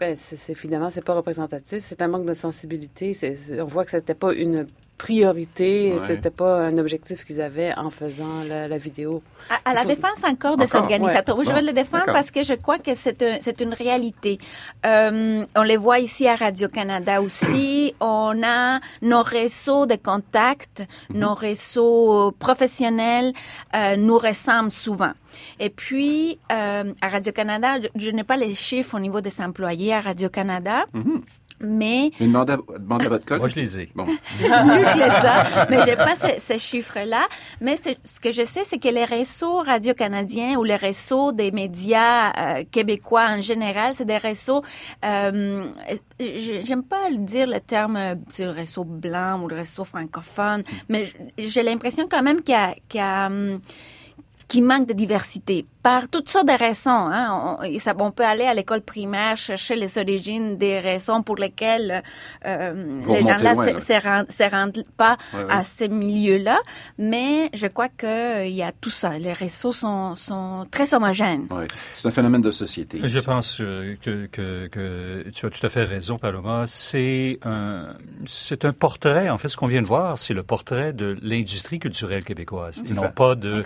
Ben, 0.00 0.14
c'est, 0.16 0.36
c'est- 0.36 0.54
finalement, 0.54 0.90
c'est 0.90 1.04
pas 1.04 1.14
représentatif. 1.14 1.80
C'est 1.82 2.02
un 2.02 2.08
manque 2.08 2.26
de 2.26 2.34
sensibilité. 2.34 3.14
C'est, 3.14 3.34
c'est- 3.36 3.60
on 3.60 3.66
voit 3.66 3.84
que 3.84 3.90
c'était 3.92 4.14
pas 4.14 4.32
une 4.32 4.66
priorité. 4.98 5.92
Ouais. 5.92 5.98
C'était 6.06 6.30
pas 6.30 6.60
un 6.60 6.78
objectif 6.78 7.24
qu'ils 7.24 7.40
avaient 7.40 7.76
en 7.76 7.90
faisant 7.90 8.44
la, 8.46 8.68
la 8.68 8.78
vidéo. 8.78 9.22
À, 9.50 9.70
à 9.70 9.74
la 9.74 9.82
faut- 9.82 9.88
défense 9.88 10.22
encore 10.24 10.56
de 10.56 10.64
cet 10.64 10.76
organisateur. 10.76 11.36
Ouais. 11.36 11.44
Je 11.44 11.52
vais 11.52 11.62
le 11.62 11.72
défendre 11.72 12.06
parce 12.06 12.30
que 12.30 12.42
je 12.44 12.54
crois 12.54 12.78
que 12.78 12.94
c'est 12.94 13.20
un- 13.22 13.38
c'est 13.40 13.60
une 13.60 13.74
réalité. 13.74 14.38
Euh, 14.86 15.44
on 15.56 15.62
les 15.62 15.76
voit 15.76 15.98
ici 15.98 16.28
à 16.28 16.36
Radio-Canada 16.36 17.20
aussi. 17.20 17.94
on 18.00 18.40
a 18.44 18.80
nos 19.02 19.22
réseaux 19.22 19.86
de 19.86 19.96
contacts, 19.96 20.84
Mhm. 21.10 21.18
nos 21.18 21.34
réseaux 21.34 22.32
professionnels 22.38 23.32
euh, 23.74 23.96
nous 23.96 24.18
ressemblent 24.18 24.70
souvent. 24.70 25.12
Et 25.58 25.70
puis, 25.70 26.38
euh, 26.52 26.92
à 27.00 27.08
Radio-Canada, 27.08 27.80
je, 27.82 27.88
je 28.06 28.10
n'ai 28.10 28.22
pas 28.24 28.36
les 28.36 28.54
chiffres 28.54 28.94
au 28.96 29.00
niveau 29.00 29.20
des 29.20 29.40
employés 29.40 29.92
à 29.94 30.00
Radio-Canada, 30.00 30.84
Mhm. 30.92 31.22
Mais 31.62 32.10
Mais 32.20 32.26
demandez 32.26 32.52
à, 32.52 32.58
demandez 32.78 33.06
à 33.06 33.08
votre 33.08 33.24
collègue. 33.24 33.40
Moi, 33.40 33.48
je 33.48 33.54
les 33.56 33.80
ai. 33.80 33.88
Bon. 33.94 34.04
mieux 34.40 34.84
que 34.84 35.10
ça. 35.10 35.44
Mais 35.70 35.82
j'ai 35.84 35.96
pas 35.96 36.14
ces, 36.14 36.38
ces 36.38 36.58
chiffres-là. 36.58 37.26
Mais 37.60 37.76
ce 37.76 38.20
que 38.20 38.32
je 38.32 38.44
sais, 38.44 38.64
c'est 38.64 38.78
que 38.78 38.88
les 38.88 39.04
réseaux 39.04 39.58
radio-canadiens 39.58 40.56
ou 40.56 40.64
les 40.64 40.76
réseaux 40.76 41.32
des 41.32 41.50
médias 41.52 42.32
euh, 42.32 42.64
québécois 42.70 43.26
en 43.30 43.40
général, 43.40 43.94
c'est 43.94 44.04
des 44.04 44.18
réseaux. 44.18 44.62
Euh, 45.04 45.64
J'aime 46.18 46.82
pas 46.84 47.08
le 47.10 47.18
dire 47.18 47.46
le 47.46 47.60
terme, 47.60 47.98
c'est 48.28 48.44
le 48.44 48.50
réseau 48.50 48.84
blanc 48.84 49.40
ou 49.42 49.48
le 49.48 49.56
réseau 49.56 49.84
francophone, 49.84 50.62
mais 50.88 51.04
j'ai 51.38 51.62
l'impression 51.62 52.06
quand 52.08 52.22
même 52.22 52.42
qu'il 52.42 52.54
y 52.54 52.58
a, 52.58 52.74
qu'il 52.88 53.00
y 53.00 53.02
a, 53.02 53.26
hum, 53.26 53.60
qui 54.52 54.60
manque 54.60 54.86
de 54.86 54.92
diversité 55.04 55.64
par 55.82 56.02
toutes 56.08 56.28
sortes 56.28 56.46
de 56.46 56.58
raisons. 56.66 56.90
Hein. 57.16 57.58
On, 57.62 57.78
ça- 57.78 57.94
on 57.98 58.10
peut 58.18 58.24
aller 58.34 58.44
à 58.44 58.54
l'école 58.58 58.82
primaire 58.82 59.36
chercher 59.48 59.76
les 59.76 59.92
origines 60.04 60.48
des 60.58 60.78
raisons 60.78 61.22
pour 61.22 61.36
lesquelles 61.44 62.02
euh, 62.46 62.72
les 63.08 63.22
gens-là 63.28 63.54
loin, 63.54 63.66
se, 63.66 63.72
là. 63.72 63.78
se 63.78 64.06
rendent, 64.08 64.30
se 64.40 64.46
rendent 64.56 64.84
pas 65.02 65.16
Ouais, 65.32 65.44
ouais. 65.44 65.46
à 65.58 65.62
ces 65.62 65.88
milieux-là. 65.88 66.58
Mais 66.98 67.48
je 67.54 67.66
crois 67.66 67.88
que 67.88 68.46
il 68.46 68.54
y 68.54 68.62
a 68.62 68.72
tout 68.72 68.90
ça. 68.90 69.10
Les 69.26 69.32
réseaux 69.32 69.72
sont, 69.72 70.14
sont 70.14 70.66
très 70.70 70.92
homogènes. 70.92 71.46
Ouais. 71.50 71.66
C'est 71.94 72.06
un 72.08 72.10
phénomène 72.18 72.42
de 72.42 72.50
société. 72.52 73.00
Je 73.02 73.20
pense 73.20 73.58
euh, 73.60 73.96
que, 74.02 74.26
que, 74.26 74.66
que 74.68 75.24
tu 75.32 75.46
as 75.46 75.50
tout 75.50 75.64
à 75.64 75.70
fait 75.70 75.84
raison, 75.84 76.18
Paloma. 76.18 76.64
C'est 76.66 77.38
un, 77.44 77.94
c'est 78.26 78.64
un 78.66 78.72
portrait, 78.74 79.30
en 79.30 79.38
fait, 79.38 79.48
ce 79.48 79.56
qu'on 79.56 79.66
vient 79.66 79.82
de 79.82 79.86
voir, 79.86 80.18
c'est 80.18 80.34
le 80.34 80.42
portrait 80.42 80.92
de 80.92 81.16
l'industrie 81.22 81.78
culturelle 81.78 82.24
québécoise, 82.24 82.82
et 82.88 82.92
non 82.92 83.02
ça. 83.02 83.08
pas 83.08 83.34
de. 83.34 83.62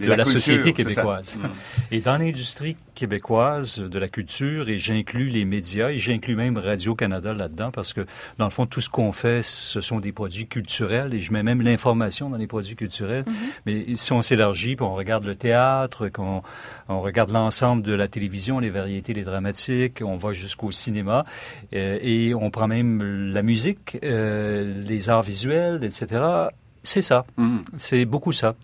De, 0.00 0.12
la, 0.12 0.24
société 0.24 0.72
québécoise. 0.72 1.36
Mm. 1.36 1.48
Et 1.92 2.00
dans 2.00 2.16
l'industrie 2.16 2.76
québécoise 2.94 3.78
de 3.78 3.98
la 3.98 4.08
culture, 4.08 4.68
et 4.68 4.78
j'inclus 4.78 5.28
les 5.28 5.44
médias, 5.44 5.90
et 5.90 5.98
j'inclus 5.98 6.36
même 6.36 6.58
Radio-Canada 6.58 7.32
là-dedans, 7.32 7.70
parce 7.70 7.92
que, 7.92 8.04
dans 8.38 8.44
le 8.44 8.50
fond, 8.50 8.66
tout 8.66 8.80
ce 8.80 8.90
qu'on 8.90 9.12
fait, 9.12 9.42
ce 9.42 9.80
sont 9.80 10.00
des 10.00 10.12
produits 10.12 10.46
culturels, 10.46 11.14
et 11.14 11.20
je 11.20 11.32
mets 11.32 11.42
même 11.42 11.62
l'information 11.62 12.30
dans 12.30 12.36
les 12.36 12.46
produits 12.46 12.76
culturels. 12.76 13.24
Mais 13.66 13.96
si 13.96 14.12
on 14.12 14.22
s'élargit, 14.22 14.76
puis 14.76 14.84
on 14.84 14.94
regarde 14.94 15.24
le 15.24 15.34
théâtre, 15.34 16.08
qu'on 16.08 16.42
on 16.88 17.00
regarde 17.00 17.30
l'ensemble 17.30 17.82
de 17.82 17.92
la 17.92 18.08
télévision, 18.08 18.58
les 18.58 18.70
variétés, 18.70 19.14
les 19.14 19.24
dramatiques, 19.24 20.02
on 20.04 20.16
va 20.16 20.32
jusqu'au 20.32 20.70
cinéma, 20.70 21.24
euh, 21.72 21.98
et 22.02 22.34
on 22.34 22.50
prend 22.50 22.68
même 22.68 23.32
la 23.32 23.42
musique, 23.42 23.98
euh, 24.02 24.82
les 24.86 25.08
arts 25.08 25.22
visuels, 25.22 25.84
etc., 25.84 26.50
c'est 26.82 27.02
ça. 27.02 27.26
Mhm. 27.36 27.62
C'est 27.76 28.04
beaucoup 28.04 28.32
ça. 28.32 28.54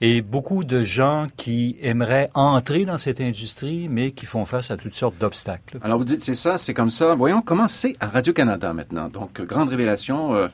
Et 0.00 0.22
beaucoup 0.22 0.64
de 0.64 0.82
gens 0.82 1.26
qui 1.36 1.76
aimeraient 1.82 2.28
entrer 2.34 2.84
dans 2.84 2.96
cette 2.96 3.20
industrie, 3.20 3.88
mais 3.88 4.10
qui 4.12 4.26
font 4.26 4.44
face 4.44 4.70
à 4.70 4.76
toutes 4.76 4.94
sortes 4.94 5.18
d'obstacles. 5.18 5.78
Alors 5.82 5.98
vous 5.98 6.04
dites 6.04 6.24
c'est 6.24 6.34
ça, 6.34 6.58
c'est 6.58 6.74
comme 6.74 6.90
ça. 6.90 7.14
Voyons 7.14 7.42
comment 7.42 7.68
c'est 7.68 7.96
à 8.00 8.08
Radio-Canada 8.08 8.72
maintenant. 8.72 9.08
Donc, 9.08 9.40
grande 9.42 9.68
révélation, 9.68 10.34
euh, 10.34 10.48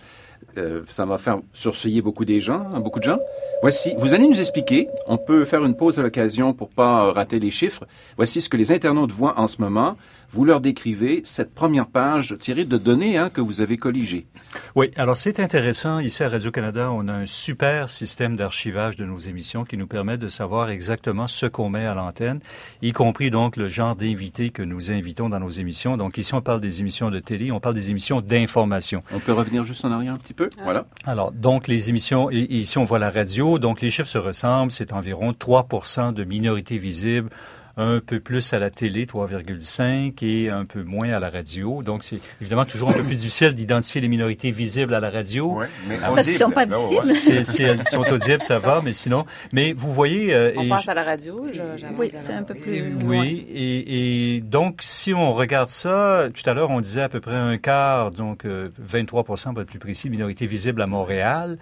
euh, 0.59 0.83
ça 0.89 1.05
va 1.05 1.19
faire 1.19 1.39
surseiller 1.53 2.03
beaucoup 2.03 2.25
des 2.25 2.41
gens, 2.41 2.67
hein, 2.75 2.81
beaucoup 2.81 2.99
de 2.99 3.05
gens. 3.05 3.19
Voici, 3.63 3.95
vous 3.99 4.15
allez 4.15 4.27
nous 4.27 4.41
expliquer, 4.41 4.89
on 5.07 5.19
peut 5.19 5.45
faire 5.45 5.65
une 5.65 5.77
pause 5.77 5.99
à 5.99 6.03
l'occasion 6.03 6.53
pour 6.53 6.69
pas 6.71 7.13
rater 7.13 7.39
les 7.39 7.51
chiffres. 7.51 7.85
Voici 8.17 8.41
ce 8.41 8.49
que 8.49 8.57
les 8.57 8.73
internautes 8.73 9.13
voient 9.13 9.39
en 9.39 9.47
ce 9.47 9.61
moment. 9.61 9.97
Vous 10.31 10.45
leur 10.45 10.61
décrivez 10.61 11.23
cette 11.25 11.55
première 11.55 11.87
page 11.87 12.35
tirée 12.39 12.65
de 12.65 12.77
données 12.77 13.17
hein, 13.17 13.31
que 13.31 13.41
vous 13.41 13.61
avez 13.61 13.77
colligées. 13.77 14.27
Oui, 14.75 14.91
alors 14.97 15.17
c'est 15.17 15.41
intéressant. 15.41 16.01
Ici 16.01 16.25
à 16.25 16.29
Radio-Canada, 16.29 16.91
on 16.91 17.09
a 17.09 17.13
un 17.13 17.27
super 17.27 17.89
système 17.89 18.37
d'archivage 18.37 18.97
de 18.97 19.05
nos 19.05 19.19
émissions 19.19 19.65
qui 19.65 19.77
nous 19.77 19.87
permet 19.87 20.19
de 20.19 20.29
savoir 20.29 20.71
exactement 20.71 21.27
ce 21.27 21.47
qu'on 21.47 21.71
met 21.71 21.87
à 21.87 21.95
l'antenne, 21.95 22.41
y 22.83 22.93
compris 22.93 23.31
donc 23.31 23.57
le 23.57 23.69
genre 23.69 23.97
d'invités 23.97 24.51
que 24.51 24.63
nous 24.63 24.91
invitons 24.91 25.29
dans 25.29 25.41
nos 25.41 25.49
émissions. 25.49 25.97
Donc 25.97 26.19
ici, 26.19 26.35
on 26.35 26.43
parle 26.43 26.61
des 26.61 26.81
émissions 26.81 27.11
de 27.11 27.21
télé, 27.21 27.53
on 27.53 27.61
parle 27.61 27.75
des 27.75 27.91
émissions 27.91 28.21
d'information. 28.21 29.03
On 29.15 29.21
peut 29.21 29.33
revenir 29.33 29.65
juste 29.65 29.85
en 29.85 29.93
arrière 29.93 30.19
petit 30.27 30.35
peu. 30.35 30.51
Voilà. 30.63 30.87
Alors, 31.05 31.33
donc, 31.33 31.69
les 31.69 31.89
émissions, 31.89 32.31
ici, 32.31 32.79
on 32.79 32.85
voit 32.85 32.99
la 32.99 33.11
radio. 33.11 33.59
Donc, 33.59 33.81
les 33.81 33.91
chiffres 33.91 34.09
se 34.09 34.19
ressemblent. 34.19 34.73
C'est 34.73 34.93
environ 34.93 35.33
3 35.33 35.69
de 36.15 36.25
minorités 36.25 36.79
visibles, 36.79 37.31
un 37.79 38.01
peu 38.01 38.21
plus 38.21 38.53
à 38.55 38.59
la 38.59 38.71
télé, 38.71 39.05
3,5, 39.07 40.25
et 40.25 40.51
un 40.51 40.65
peu 40.65 40.83
moins 40.83 41.11
à 41.11 41.21
la 41.21 41.29
radio. 41.29 41.83
Donc, 41.83 42.05
c'est 42.05 42.19
évidemment 42.41 42.65
toujours 42.65 42.89
un 42.91 42.95
peu 42.95 43.03
plus 43.03 43.19
difficile 43.21 43.53
d'identifier 43.55 44.01
les 44.01 44.09
minorités 44.09 44.51
visibles 44.51 44.95
à 44.95 45.01
la 45.01 45.11
radio. 45.11 45.57
Ouais, 45.59 45.67
mais 45.89 45.97
Parce 45.99 46.23
qu'ils 46.23 46.33
sont 46.33 46.51
pas 46.51 46.65
là, 46.67 46.77
visibles. 46.79 47.45
c'est- 47.45 47.63
elles 47.65 47.87
sont 47.87 48.01
audibles, 48.11 48.41
ça 48.43 48.59
va, 48.59 48.81
mais 48.83 48.93
sinon... 48.93 49.27
Mais 49.53 49.73
vous 49.75 49.93
voyez... 49.93 50.35
euh, 50.35 50.53
On 50.57 50.63
et 50.63 50.69
passe 50.69 50.85
je- 50.85 50.91
à 50.91 50.95
la 50.95 51.05
radio. 51.05 51.47
je- 51.53 51.87
Oui, 51.99 52.11
c'est 52.15 52.33
un 52.33 52.43
peu 52.45 52.55
plus 52.55 52.91
loin. 52.93 53.21
oui, 53.21 53.47
et, 53.53 54.37
et 54.37 54.41
donc 54.41 54.81
si 54.83 55.13
on 55.13 55.35
regarde 55.35 55.69
ça, 55.69 56.29
tout 56.33 56.49
à 56.49 56.55
l'heure 56.55 56.71
on 56.71 56.81
disait 56.81 57.03
à 57.03 57.09
peu 57.09 57.21
près 57.21 57.35
un 57.35 57.59
quart, 57.59 58.11
donc 58.11 58.45
euh, 58.47 58.69
23 58.79 59.25
pour 59.25 59.37
être 59.37 59.65
plus 59.65 59.79
précis, 59.79 60.09
minorité 60.11 60.47
visible 60.47 60.81
à 60.83 60.87
Montréal. 60.87 61.59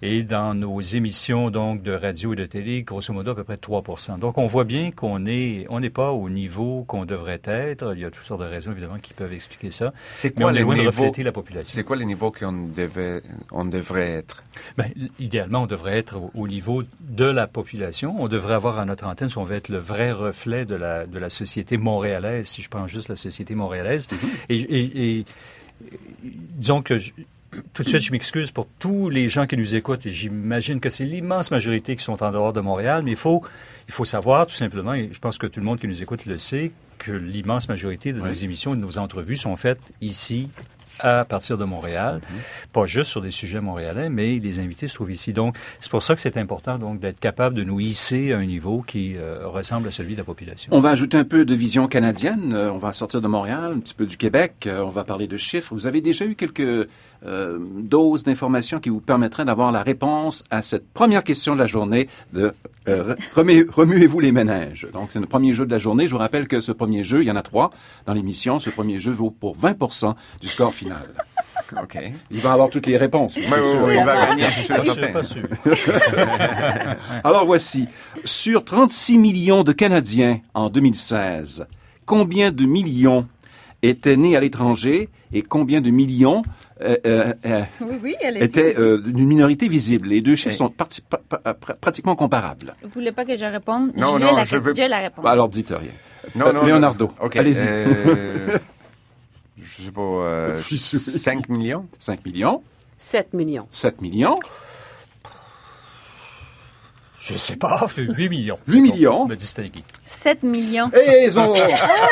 Et 0.00 0.22
dans 0.22 0.54
nos 0.54 0.80
émissions 0.80 1.50
donc 1.50 1.82
de 1.82 1.92
radio 1.92 2.32
et 2.32 2.36
de 2.36 2.46
télé, 2.46 2.82
grosso 2.82 3.12
modo 3.12 3.32
à 3.32 3.34
peu 3.34 3.42
près 3.42 3.56
3 3.56 3.82
Donc 4.20 4.38
on 4.38 4.46
voit 4.46 4.62
bien 4.64 4.92
qu'on 4.92 5.26
est 5.26 5.66
on 5.70 5.80
n'est 5.80 5.90
pas 5.90 6.12
au 6.12 6.30
niveau 6.30 6.84
qu'on 6.84 7.04
devrait 7.04 7.40
être. 7.44 7.94
Il 7.96 8.00
y 8.02 8.04
a 8.04 8.10
toutes 8.10 8.22
sortes 8.22 8.40
de 8.42 8.46
raisons 8.46 8.70
évidemment 8.70 8.98
qui 9.02 9.12
peuvent 9.12 9.32
expliquer 9.32 9.72
ça. 9.72 9.92
C'est 10.10 10.36
Mais 10.36 10.42
quoi 10.44 10.52
on 10.52 10.54
est 10.54 10.60
de 10.82 10.86
refléter 10.86 11.24
la 11.24 11.32
population. 11.32 11.68
C'est 11.74 11.82
quoi 11.82 11.96
le 11.96 12.04
niveau 12.04 12.30
qu'on 12.30 12.68
devait, 12.68 13.22
on 13.50 13.64
devrait 13.64 14.10
être? 14.10 14.42
Ben, 14.76 14.86
idéalement, 15.18 15.62
on 15.62 15.66
devrait 15.66 15.98
être 15.98 16.16
au, 16.16 16.30
au 16.34 16.46
niveau 16.46 16.84
de 17.00 17.24
la 17.24 17.48
population. 17.48 18.14
On 18.20 18.28
devrait 18.28 18.54
avoir 18.54 18.78
à 18.78 18.84
notre 18.84 19.04
antenne, 19.04 19.28
si 19.28 19.38
on 19.38 19.44
veut 19.44 19.56
être 19.56 19.68
le 19.68 19.78
vrai 19.78 20.12
reflet 20.12 20.64
de 20.64 20.76
la, 20.76 21.06
de 21.06 21.18
la 21.18 21.28
société 21.28 21.76
montréalaise, 21.76 22.46
si 22.46 22.62
je 22.62 22.68
prends 22.68 22.86
juste 22.86 23.08
la 23.08 23.16
société 23.16 23.56
montréalaise. 23.56 24.06
et, 24.48 24.56
et- 24.58 25.18
et- 25.18 25.26
disons 26.56 26.82
que 26.82 26.98
tout 27.72 27.82
de 27.82 27.88
suite, 27.88 28.02
je 28.02 28.12
m'excuse 28.12 28.50
pour 28.50 28.66
tous 28.78 29.08
les 29.08 29.28
gens 29.28 29.46
qui 29.46 29.56
nous 29.56 29.74
écoutent 29.74 30.04
et 30.06 30.10
j'imagine 30.10 30.80
que 30.80 30.88
c'est 30.88 31.04
l'immense 31.04 31.50
majorité 31.50 31.96
qui 31.96 32.04
sont 32.04 32.22
en 32.22 32.30
dehors 32.30 32.52
de 32.52 32.60
Montréal, 32.60 33.02
mais 33.04 33.12
il 33.12 33.16
faut, 33.16 33.42
il 33.88 33.94
faut 33.94 34.04
savoir 34.04 34.46
tout 34.46 34.54
simplement, 34.54 34.94
et 34.94 35.08
je 35.12 35.18
pense 35.18 35.38
que 35.38 35.46
tout 35.46 35.60
le 35.60 35.66
monde 35.66 35.80
qui 35.80 35.88
nous 35.88 36.02
écoute 36.02 36.26
le 36.26 36.38
sait, 36.38 36.72
que 36.98 37.12
l'immense 37.12 37.68
majorité 37.68 38.12
de 38.12 38.20
nos 38.20 38.32
émissions 38.32 38.74
et 38.74 38.76
de 38.76 38.82
nos 38.82 38.98
entrevues 38.98 39.36
sont 39.36 39.56
faites 39.56 39.80
ici, 40.00 40.48
à 41.00 41.24
partir 41.24 41.58
de 41.58 41.64
Montréal, 41.64 42.20
pas 42.72 42.86
juste 42.86 43.10
sur 43.10 43.20
des 43.22 43.30
sujets 43.30 43.60
montréalais, 43.60 44.08
mais 44.08 44.38
les 44.38 44.58
invités 44.58 44.88
se 44.88 44.94
trouvent 44.94 45.12
ici. 45.12 45.32
Donc, 45.32 45.56
c'est 45.80 45.90
pour 45.90 46.02
ça 46.02 46.14
que 46.14 46.20
c'est 46.20 46.36
important 46.36 46.78
donc 46.78 47.00
d'être 47.00 47.20
capable 47.20 47.54
de 47.54 47.64
nous 47.64 47.80
hisser 47.80 48.32
à 48.32 48.38
un 48.38 48.44
niveau 48.46 48.82
qui 48.82 49.14
euh, 49.16 49.46
ressemble 49.46 49.88
à 49.88 49.90
celui 49.90 50.12
de 50.14 50.18
la 50.18 50.24
population. 50.24 50.70
On 50.74 50.80
va 50.80 50.90
ajouter 50.90 51.16
un 51.16 51.24
peu 51.24 51.44
de 51.44 51.54
vision 51.54 51.86
canadienne. 51.86 52.52
Euh, 52.54 52.72
on 52.72 52.76
va 52.78 52.92
sortir 52.92 53.20
de 53.20 53.28
Montréal, 53.28 53.72
un 53.76 53.78
petit 53.80 53.94
peu 53.94 54.06
du 54.06 54.16
Québec. 54.16 54.54
Euh, 54.66 54.82
on 54.84 54.88
va 54.90 55.04
parler 55.04 55.26
de 55.26 55.36
chiffres. 55.36 55.74
Vous 55.74 55.86
avez 55.86 56.00
déjà 56.00 56.24
eu 56.24 56.34
quelques 56.34 56.88
doses 57.80 58.22
d'informations 58.22 58.78
qui 58.78 58.90
vous 58.90 59.00
permettraient 59.00 59.44
d'avoir 59.44 59.72
la 59.72 59.82
réponse 59.82 60.44
à 60.50 60.62
cette 60.62 60.88
première 60.92 61.24
question 61.24 61.54
de 61.54 61.58
la 61.58 61.66
journée 61.66 62.08
de 62.32 62.54
remue- 63.34 63.68
remuez-vous 63.70 64.20
les 64.20 64.32
ménages. 64.32 64.86
Donc, 64.94 65.10
c'est 65.12 65.18
le 65.20 65.26
premier 65.26 65.52
jeu 65.52 65.66
de 65.66 65.70
la 65.70 65.78
journée. 65.78 66.06
Je 66.06 66.12
vous 66.12 66.18
rappelle 66.18 66.48
que 66.48 66.60
ce 66.62 66.72
premier 66.72 67.04
jeu, 67.04 67.20
il 67.22 67.26
y 67.26 67.30
en 67.30 67.36
a 67.36 67.42
trois 67.42 67.70
dans 68.06 68.14
l'émission. 68.14 68.60
Ce 68.60 68.70
premier 68.70 68.98
jeu 68.98 69.12
vaut 69.12 69.30
pour 69.30 69.58
20% 69.58 70.14
du 70.40 70.48
score 70.48 70.72
final. 70.72 70.87
OK. 71.82 71.98
Il 72.30 72.40
va 72.40 72.52
avoir 72.52 72.70
toutes 72.70 72.86
les 72.86 72.96
réponses. 72.96 73.34
oui, 73.36 73.44
Oui, 73.50 73.96
il 73.98 74.04
va 74.04 74.26
gagner, 74.26 74.44
je 74.44 74.60
suis 74.62 74.68
Pas 74.74 74.80
sûr, 74.80 74.94
certain. 74.94 75.12
pas 75.12 75.22
sûr. 75.22 75.42
Alors 77.24 77.44
voici, 77.46 77.88
sur 78.24 78.64
36 78.64 79.18
millions 79.18 79.62
de 79.64 79.72
Canadiens 79.72 80.40
en 80.54 80.70
2016, 80.70 81.66
combien 82.06 82.50
de 82.52 82.64
millions 82.64 83.26
étaient 83.82 84.16
nés 84.16 84.36
à 84.36 84.40
l'étranger 84.40 85.08
et 85.32 85.42
combien 85.42 85.80
de 85.80 85.90
millions 85.90 86.42
euh, 86.80 86.96
euh, 87.06 87.34
euh, 87.44 87.62
Oui, 87.80 87.96
oui, 88.02 88.14
elle 88.20 88.42
étaient 88.42 88.76
euh, 88.78 88.98
d'une 88.98 89.26
minorité 89.26 89.68
visible 89.68 90.08
Les 90.08 90.20
deux 90.20 90.36
chiffres 90.36 90.56
sont 90.56 90.68
parti- 90.70 91.00
pa- 91.02 91.20
pa- 91.28 91.40
pra- 91.52 91.74
pratiquement 91.74 92.14
comparables. 92.16 92.74
Vous 92.82 92.88
voulez 92.88 93.12
pas 93.12 93.24
que 93.24 93.36
je 93.36 93.44
réponde? 93.44 93.90
Non, 93.96 94.18
non, 94.18 94.34
la, 94.34 94.44
je 94.44 94.56
veux- 94.56 94.74
j'ai 94.74 94.88
la 94.88 94.98
réponse. 94.98 95.24
Bah, 95.24 95.32
alors 95.32 95.48
dites 95.48 95.70
rien. 95.70 95.90
Non, 96.36 96.52
non, 96.52 96.64
Leonardo, 96.64 97.10
non. 97.20 97.28
Allez-y. 97.34 97.66
Euh, 99.68 99.76
je 99.76 99.82
sais 99.84 99.90
pas, 99.92 100.00
euh, 100.00 100.54
Oui, 100.56 100.62
oui. 100.70 100.76
5 100.76 101.48
millions 101.48 101.86
5 101.98 102.24
millions, 102.24 102.62
7 102.98 103.34
millions. 103.34 103.66
7 103.70 104.00
millions, 104.00 104.38
Je 107.18 107.36
sais 107.36 107.56
pas, 107.56 107.86
8 107.96 108.28
millions. 108.30 108.58
8 108.66 108.80
millions. 108.80 109.26
Me 109.26 109.36
distinguer. 109.36 109.84
7 110.06 110.42
millions. 110.44 110.90
Et 110.94 111.24
ils 111.26 111.38
ont 111.38 111.52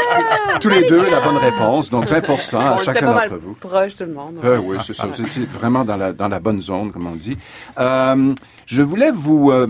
tous 0.61 0.69
les 0.69 0.87
deux 0.89 1.11
la 1.11 1.21
bonne 1.21 1.39
réponse, 1.39 1.91
donc 1.91 2.05
20 2.07 2.25
à 2.29 2.75
On 2.75 2.79
chacun 2.79 3.13
d'entre 3.13 3.37
vous. 3.37 3.55
proche, 3.55 3.95
tout 3.95 4.05
le 4.05 4.13
monde. 4.13 4.37
Ben 4.43 4.59
oui, 4.63 4.77
c'est 4.87 4.95
ça. 4.95 5.09
C'est 5.15 5.27
c'est 5.29 5.49
vraiment 5.49 5.85
dans 5.85 5.97
la, 5.97 6.13
dans 6.13 6.29
la 6.29 6.39
bonne 6.39 6.61
zone, 6.61 6.91
comme 6.93 7.07
on 7.07 7.15
dit. 7.15 7.39
Euh, 7.79 8.35
je 8.67 8.83
voulais 8.83 9.11
vous 9.11 9.51
euh, 9.51 9.69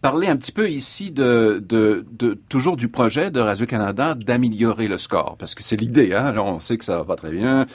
parler 0.00 0.28
un 0.28 0.36
petit 0.36 0.52
peu 0.52 0.70
ici 0.70 1.10
de, 1.10 1.62
de, 1.66 2.04
de 2.12 2.38
toujours 2.48 2.76
du 2.76 2.88
projet 2.88 3.30
de 3.30 3.40
Radio-Canada 3.40 4.14
d'améliorer 4.14 4.88
le 4.88 4.98
score, 4.98 5.36
parce 5.38 5.54
que 5.54 5.62
c'est 5.62 5.76
l'idée. 5.76 6.12
Hein? 6.14 6.24
Alors, 6.24 6.46
on 6.46 6.58
sait 6.58 6.78
que 6.78 6.84
ça 6.84 6.98
va 6.98 7.04
pas 7.04 7.16
très 7.16 7.32
bien. 7.32 7.66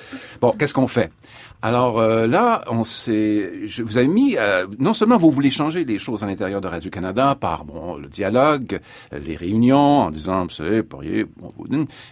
Bon, 0.42 0.54
qu'est-ce 0.58 0.74
qu'on 0.74 0.88
fait? 0.88 1.12
Alors 1.64 2.00
euh, 2.00 2.28
là, 2.28 2.64
on 2.68 2.84
s'est, 2.84 3.66
je 3.66 3.82
vous 3.82 3.98
avez 3.98 4.08
mis, 4.08 4.38
euh, 4.38 4.68
non 4.78 4.94
seulement 4.94 5.18
vous 5.18 5.32
voulez 5.32 5.50
changer 5.50 5.86
les 5.86 5.98
choses 5.98 6.22
à 6.22 6.28
l'intérieur 6.28 6.62
de 6.62 6.68
Radio-Canada 6.68 7.36
par 7.40 7.66
bon, 7.66 7.98
le 7.98 8.08
dialogue, 8.08 8.80
les 9.12 9.36
réunions, 9.36 10.02
en 10.02 10.12
disant, 10.12 10.44
vous 10.44 10.52
savez, 10.52 10.84
pourriez, 10.84 11.26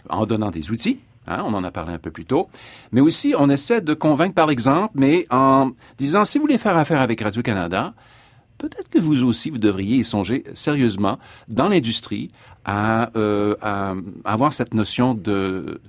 en 0.10 0.26
donnant 0.26 0.50
des 0.50 0.72
outils, 0.72 1.00
Hein, 1.28 1.42
on 1.44 1.54
en 1.56 1.64
a 1.64 1.72
parlé 1.72 1.94
un 1.94 1.98
peu 1.98 2.12
plus 2.12 2.26
tôt. 2.26 2.50
Mais 2.92 3.02
aussi, 3.02 3.34
on 3.38 3.50
essaie 3.50 3.82
de 3.82 3.94
convaincre 3.94 4.36
par 4.36 4.52
exemple, 4.52 4.92
mais 4.94 5.26
en 5.32 5.72
disant, 5.98 6.24
si 6.24 6.38
vous 6.38 6.44
voulez 6.44 6.60
faire 6.60 6.78
affaire 6.78 7.02
avec 7.02 7.22
Radio-Canada, 7.22 7.94
peut-être 8.58 8.90
que 8.90 9.00
vous 9.00 9.24
aussi, 9.24 9.50
vous 9.50 9.58
devriez 9.58 9.98
y 9.98 10.04
songer 10.04 10.44
sérieusement 10.54 11.20
dans 11.48 11.70
l'industrie 11.70 12.32
à, 12.66 13.12
euh, 13.16 13.56
à 13.62 13.96
avoir 14.24 14.54
cette 14.54 14.74
notion 14.74 15.14
de, 15.14 15.82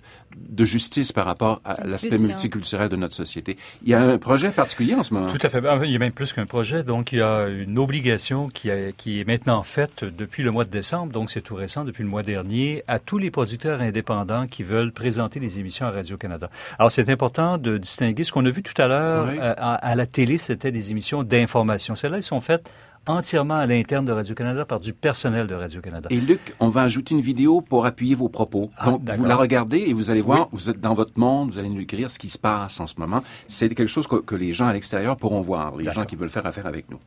de 0.49 0.64
justice 0.64 1.12
par 1.12 1.25
rapport 1.26 1.61
à 1.64 1.85
l'aspect 1.87 2.19
multiculturel 2.19 2.88
de 2.88 2.97
notre 2.97 3.14
société. 3.14 3.57
Il 3.83 3.88
y 3.88 3.95
a 3.95 4.00
un 4.02 4.19
projet 4.19 4.50
particulier 4.50 4.95
en 4.95 5.02
ce 5.02 5.14
moment. 5.14 5.26
Tout 5.28 5.38
à 5.43 5.49
fait. 5.49 5.61
Ah, 5.66 5.78
Il 5.85 5.90
y 5.90 5.97
a 5.97 5.99
même 5.99 6.12
plus 6.12 6.33
qu'un 6.33 6.47
projet. 6.47 6.83
Donc, 6.83 7.12
il 7.12 7.19
y 7.19 7.23
a 7.23 7.49
une 7.49 7.78
obligation 7.78 8.49
qui, 8.49 8.71
a- 8.71 8.93
qui 8.93 9.21
est 9.21 9.25
maintenant 9.25 9.62
faite 9.62 10.05
depuis 10.05 10.43
le 10.43 10.50
mois 10.50 10.64
de 10.64 10.71
décembre, 10.71 11.12
donc 11.12 11.31
c'est 11.31 11.40
tout 11.40 11.55
récent, 11.55 11.85
depuis 11.85 12.02
le 12.02 12.09
mois 12.11 12.23
dernier, 12.23 12.85
à 12.87 12.99
tous 12.99 13.19
les 13.19 13.31
producteurs 13.31 13.81
indépendants 13.81 14.47
qui 14.47 14.62
veulent 14.62 14.93
présenter 14.93 15.40
des 15.40 15.59
émissions 15.59 15.87
à 15.87 15.90
Radio-Canada. 15.90 16.50
Alors, 16.78 16.90
c'est 16.90 17.09
important 17.09 17.59
de 17.59 17.78
distinguer 17.78 18.25
ce 18.25 18.33
qu'on 18.33 18.45
a 18.47 18.50
vu 18.50 18.62
tout 18.62 18.81
à 18.81 18.88
l'heure 18.88 19.26
Oui. 19.31 19.38
euh, 19.40 19.55
à, 19.57 19.75
à 19.75 19.95
la 19.95 20.07
télé, 20.07 20.38
c'était 20.38 20.71
des 20.73 20.90
émissions 20.90 21.23
d'information. 21.23 21.95
Celles-là, 21.95 22.19
elles 22.19 22.23
sont 22.23 22.40
faites 22.40 22.71
entièrement 23.07 23.55
à 23.57 23.67
l'interne 23.67 24.05
de 24.05 24.13
Radio-Canada 24.13 24.65
par 24.65 24.81
du 24.81 24.93
personnel 24.93 25.47
de 25.47 25.55
Radio-Canada. 25.55 26.09
Et 26.11 26.21
Luc, 26.21 26.55
on 26.61 26.69
va 26.69 26.83
ajouter 26.83 27.15
une 27.15 27.21
vidéo 27.21 27.61
pour 27.61 27.87
appuyer 27.87 28.15
vos 28.15 28.29
propos. 28.29 28.71
Ah, 28.77 28.91
Donc, 28.91 29.03
vous 29.17 29.25
la 29.25 29.37
regardez 29.37 29.79
et 29.79 29.93
vous 29.93 30.11
allez 30.11 30.21
voir, 30.21 30.49
vous 30.53 30.71
êtes 30.71 30.81
dans 30.81 30.95
votre 30.95 31.19
monde, 31.19 31.51
vous 31.51 31.59
allez 31.59 31.69
nous 31.69 31.81
écrire 31.81 32.11
ce 32.11 32.19
qui 32.19 32.29
se 32.29 32.39
passe 32.39 32.81
en 32.81 32.87
ce 32.87 32.95
moment. 32.99 33.23
C'est 33.47 33.69
quelque 33.69 33.87
chose 33.87 34.07
que, 34.07 34.17
que 34.17 34.35
les 34.35 34.53
gens 34.53 34.67
à 34.67 34.73
l'extérieur 34.73 35.17
pourront 35.17 35.41
voir, 35.41 35.77
les 35.77 35.91
gens 35.91 36.05
qui 36.05 36.17
veulent 36.17 36.31
faire 36.31 36.47
affaire 36.47 36.67
avec 36.67 36.91
nous. 36.91 36.99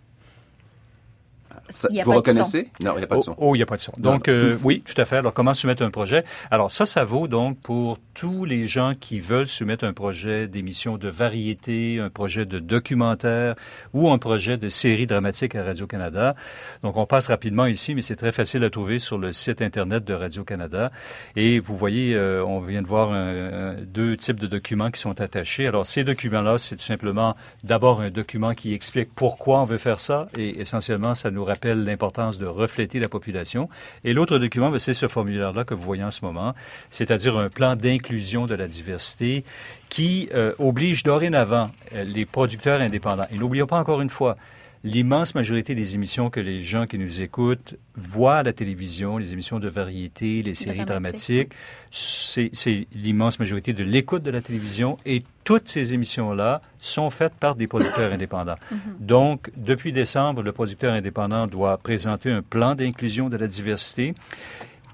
Ça- 1.69 1.87
Il 1.91 1.95
y 1.97 2.01
a 2.01 2.03
vous 2.03 2.11
pas 2.11 2.19
de 2.19 2.25
son. 2.25 2.31
reconnaissez? 2.31 2.69
Non, 2.81 2.93
il 2.95 2.97
n'y 2.99 3.03
a 3.03 3.07
pas 3.07 3.15
de 3.15 3.19
Oh, 3.19 3.23
son. 3.23 3.35
Oh, 3.37 3.55
il 3.55 3.59
n'y 3.59 3.63
a 3.63 3.65
pas 3.65 3.75
de 3.77 3.81
son. 3.81 3.93
Donc, 3.97 4.27
euh, 4.27 4.57
oui, 4.63 4.81
tout 4.85 4.99
à 4.99 5.05
fait. 5.05 5.17
Alors, 5.17 5.33
comment 5.33 5.53
soumettre 5.53 5.83
un 5.83 5.91
projet? 5.91 6.23
Alors, 6.51 6.71
ça, 6.71 6.85
ça 6.85 7.03
vaut 7.03 7.27
donc 7.27 7.59
pour 7.61 7.97
tous 8.13 8.45
les 8.45 8.65
gens 8.65 8.93
qui 8.99 9.19
veulent 9.19 9.47
soumettre 9.47 9.85
un 9.85 9.93
projet 9.93 10.47
d'émission 10.47 10.97
de 10.97 11.09
variété, 11.09 11.99
un 11.99 12.09
projet 12.09 12.45
de 12.45 12.59
documentaire 12.59 13.55
ou 13.93 14.09
un 14.11 14.17
projet 14.17 14.57
de 14.57 14.67
série 14.67 15.05
dramatique 15.07 15.55
à 15.55 15.63
Radio-Canada. 15.63 16.35
Donc, 16.83 16.97
on 16.97 17.05
passe 17.05 17.27
rapidement 17.27 17.65
ici, 17.65 17.95
mais 17.95 18.01
c'est 18.01 18.15
très 18.15 18.31
facile 18.31 18.63
à 18.63 18.69
trouver 18.69 18.99
sur 18.99 19.17
le 19.17 19.31
site 19.31 19.61
Internet 19.61 20.03
de 20.05 20.13
Radio-Canada. 20.13 20.91
Et 21.35 21.59
vous 21.59 21.77
voyez, 21.77 22.15
euh, 22.15 22.43
on 22.45 22.59
vient 22.61 22.81
de 22.81 22.87
voir 22.87 23.11
un- 23.11 23.73
un- 23.73 23.75
deux 23.83 24.17
types 24.17 24.39
de 24.39 24.47
documents 24.47 24.91
qui 24.91 24.99
sont 24.99 25.21
attachés. 25.21 25.67
Alors, 25.67 25.85
ces 25.85 26.03
documents-là, 26.03 26.57
c'est 26.57 26.75
tout 26.75 26.83
simplement 26.83 27.35
d'abord 27.63 28.01
un 28.01 28.09
document 28.09 28.53
qui 28.53 28.73
explique 28.73 29.09
pourquoi 29.15 29.61
on 29.61 29.65
veut 29.65 29.77
faire 29.77 29.99
ça 29.99 30.27
et 30.37 30.59
essentiellement, 30.59 31.13
ça 31.13 31.29
nous 31.31 31.43
rappelle 31.45 31.58
l'importance 31.65 32.37
de 32.37 32.45
refléter 32.45 32.99
la 32.99 33.09
population. 33.09 33.69
Et 34.03 34.13
l'autre 34.13 34.37
document, 34.37 34.69
ben, 34.69 34.79
c'est 34.79 34.93
ce 34.93 35.07
formulaire-là 35.07 35.63
que 35.63 35.73
vous 35.73 35.83
voyez 35.83 36.03
en 36.03 36.11
ce 36.11 36.23
moment, 36.23 36.53
c'est-à-dire 36.89 37.37
un 37.37 37.49
plan 37.49 37.75
d'inclusion 37.75 38.47
de 38.47 38.55
la 38.55 38.67
diversité 38.67 39.43
qui 39.89 40.29
euh, 40.33 40.53
oblige 40.59 41.03
dorénavant 41.03 41.69
euh, 41.93 42.03
les 42.03 42.25
producteurs 42.25 42.81
indépendants. 42.81 43.27
Et 43.31 43.37
n'oublions 43.37 43.67
pas 43.67 43.79
encore 43.79 44.01
une 44.01 44.09
fois, 44.09 44.37
l'immense 44.83 45.35
majorité 45.35 45.75
des 45.75 45.95
émissions 45.95 46.29
que 46.29 46.39
les 46.39 46.61
gens 46.61 46.85
qui 46.85 46.97
nous 46.97 47.21
écoutent 47.21 47.75
voient 47.95 48.37
à 48.37 48.43
la 48.43 48.53
télévision, 48.53 49.17
les 49.17 49.33
émissions 49.33 49.59
de 49.59 49.67
variété, 49.67 50.41
les 50.41 50.53
séries 50.53 50.85
Dramatique. 50.85 51.49
dramatiques, 51.49 51.53
c'est 51.91 52.49
c'est 52.53 52.87
l'immense 52.93 53.39
majorité 53.39 53.73
de 53.73 53.83
l'écoute 53.83 54.23
de 54.23 54.31
la 54.31 54.41
télévision 54.41 54.97
et 55.05 55.23
toutes 55.43 55.67
ces 55.67 55.93
émissions-là 55.93 56.61
sont 56.79 57.09
faites 57.09 57.33
par 57.33 57.55
des 57.55 57.67
producteurs 57.67 58.13
indépendants. 58.13 58.57
Donc, 58.99 59.51
depuis 59.57 59.91
décembre, 59.91 60.43
le 60.43 60.51
producteur 60.51 60.93
indépendant 60.93 61.47
doit 61.47 61.77
présenter 61.77 62.31
un 62.31 62.41
plan 62.41 62.75
d'inclusion 62.75 63.29
de 63.29 63.37
la 63.37 63.47
diversité 63.47 64.13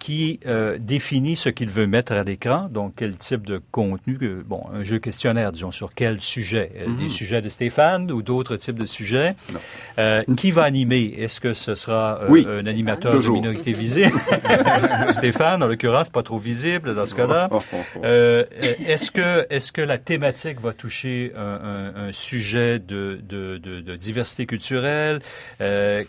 qui 0.05 0.39
euh, 0.45 0.77
définit 0.79 1.35
ce 1.35 1.49
qu'il 1.49 1.67
veut 1.69 1.87
mettre 1.87 2.11
à 2.13 2.23
l'écran, 2.23 2.67
donc 2.69 2.93
quel 2.95 3.17
type 3.17 3.47
de 3.47 3.59
contenu, 3.71 4.19
bon, 4.45 4.61
un 4.71 4.83
jeu 4.83 4.99
questionnaire, 4.99 5.51
disons, 5.51 5.71
sur 5.71 5.95
quel 5.95 6.21
sujet, 6.21 6.69
Euh, 6.79 6.95
des 6.95 7.09
sujets 7.09 7.41
de 7.41 7.49
Stéphane 7.49 8.11
ou 8.11 8.21
d'autres 8.21 8.55
types 8.57 8.77
de 8.77 8.85
sujets? 8.85 9.31
Euh, 9.97 10.21
qui 10.37 10.51
va 10.51 10.61
animer? 10.63 11.05
Est-ce 11.17 11.39
que 11.39 11.53
ce 11.53 11.73
sera 11.73 12.19
euh, 12.21 12.27
Oui. 12.29 12.45
un 12.47 12.67
animateur 12.67 13.11
Toujours. 13.13 13.37
de 13.37 13.47
minorité 13.47 13.71
visible? 13.73 14.13
Stéphane, 15.11 15.63
en 15.63 15.67
l'occurrence, 15.67 16.09
pas 16.09 16.21
trop 16.21 16.37
visible 16.37 16.93
dans 16.93 17.05
ce 17.07 17.15
cas-là. 17.15 17.47
Oh, 17.51 17.59
oh, 17.73 17.77
oh. 17.95 17.99
Euh, 18.03 18.43
est-ce 18.61 19.09
que 19.09 19.47
est-ce 19.49 19.71
que 19.71 19.81
la 19.81 19.97
thématique 19.97 20.61
va 20.61 20.73
toucher 20.73 21.31
un, 21.35 21.41
un- 21.95 22.07
un 22.09 22.11
sujet 22.11 22.77
de, 22.79 23.19
de, 23.27 23.57
de, 23.57 23.79
de 23.81 23.95
diversité 23.95 24.45
culturelle? 24.45 25.19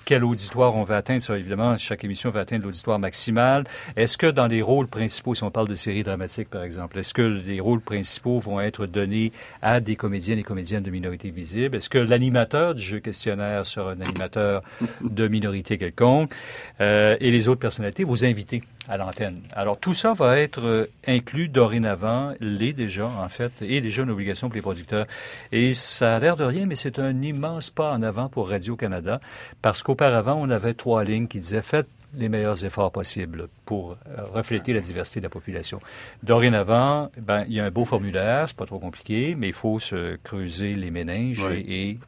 Quel 0.04 0.22
auditoire 0.24 0.74
on 0.76 0.82
veut 0.82 0.96
atteindre? 0.96 1.22
Ça, 1.22 1.36
évidemment, 1.38 1.78
chaque 1.78 2.04
émission 2.04 2.28
va 2.30 2.40
atteindre 2.40 2.64
l'auditoire 2.64 2.98
maximal. 2.98 3.64
Est-ce 3.94 4.18
que 4.18 4.26
dans 4.26 4.46
les 4.46 4.62
rôles 4.62 4.88
principaux, 4.88 5.34
si 5.34 5.44
on 5.44 5.50
parle 5.50 5.68
de 5.68 5.74
séries 5.74 6.02
dramatiques 6.02 6.50
par 6.50 6.62
exemple, 6.62 6.98
est-ce 6.98 7.14
que 7.14 7.22
les 7.22 7.60
rôles 7.60 7.80
principaux 7.80 8.38
vont 8.40 8.60
être 8.60 8.86
donnés 8.86 9.32
à 9.62 9.80
des 9.80 9.96
comédiennes 9.96 10.38
et 10.38 10.42
comédiennes 10.42 10.82
de 10.82 10.90
minorité 10.90 11.30
visible 11.30 11.76
Est-ce 11.76 11.88
que 11.88 11.98
l'animateur 11.98 12.74
du 12.74 12.82
jeu 12.82 13.00
questionnaire 13.00 13.64
sera 13.66 13.92
un 13.92 14.00
animateur 14.00 14.62
de 15.02 15.28
minorité 15.28 15.78
quelconque 15.78 16.32
Euh, 16.80 17.16
Et 17.20 17.30
les 17.30 17.48
autres 17.48 17.60
personnalités, 17.60 18.04
vos 18.04 18.24
invités 18.24 18.62
à 18.88 18.96
l'antenne. 18.96 19.40
Alors 19.52 19.78
tout 19.78 19.94
ça 19.94 20.12
va 20.12 20.38
être 20.38 20.64
euh, 20.64 20.86
inclus 21.06 21.48
dorénavant, 21.48 22.34
l'est 22.40 22.72
déjà 22.72 23.06
en 23.06 23.28
fait, 23.28 23.52
et 23.62 23.80
déjà 23.80 24.02
une 24.02 24.10
obligation 24.10 24.48
pour 24.48 24.54
les 24.56 24.62
producteurs. 24.62 25.06
Et 25.52 25.74
ça 25.74 26.16
a 26.16 26.18
l'air 26.20 26.36
de 26.36 26.44
rien, 26.44 26.66
mais 26.66 26.76
c'est 26.76 26.98
un 26.98 27.20
immense 27.22 27.70
pas 27.70 27.92
en 27.92 28.02
avant 28.02 28.28
pour 28.28 28.48
Radio-Canada, 28.48 29.20
parce 29.62 29.82
qu'auparavant, 29.82 30.36
on 30.38 30.50
avait 30.50 30.74
trois 30.74 31.02
lignes 31.04 31.26
qui 31.26 31.40
disaient 31.40 31.62
faites 31.62 31.88
les 32.14 32.28
meilleurs 32.28 32.64
efforts 32.64 32.92
possibles 32.92 33.48
pour 33.64 33.92
euh, 33.92 34.22
refléter 34.32 34.72
la 34.72 34.80
diversité 34.80 35.20
de 35.20 35.24
la 35.24 35.30
population. 35.30 35.80
Dorénavant, 36.22 37.10
ben, 37.18 37.44
il 37.48 37.54
y 37.54 37.60
a 37.60 37.64
un 37.64 37.70
beau 37.70 37.84
formulaire, 37.84 38.44
c'est 38.48 38.56
pas 38.56 38.66
trop 38.66 38.78
compliqué, 38.78 39.34
mais 39.38 39.48
il 39.48 39.52
faut 39.52 39.78
se 39.78 40.16
creuser 40.22 40.74
les 40.74 40.90
méninges 40.90 41.44
Oui. 41.48 41.64
et, 41.68 41.90
et 41.90 41.98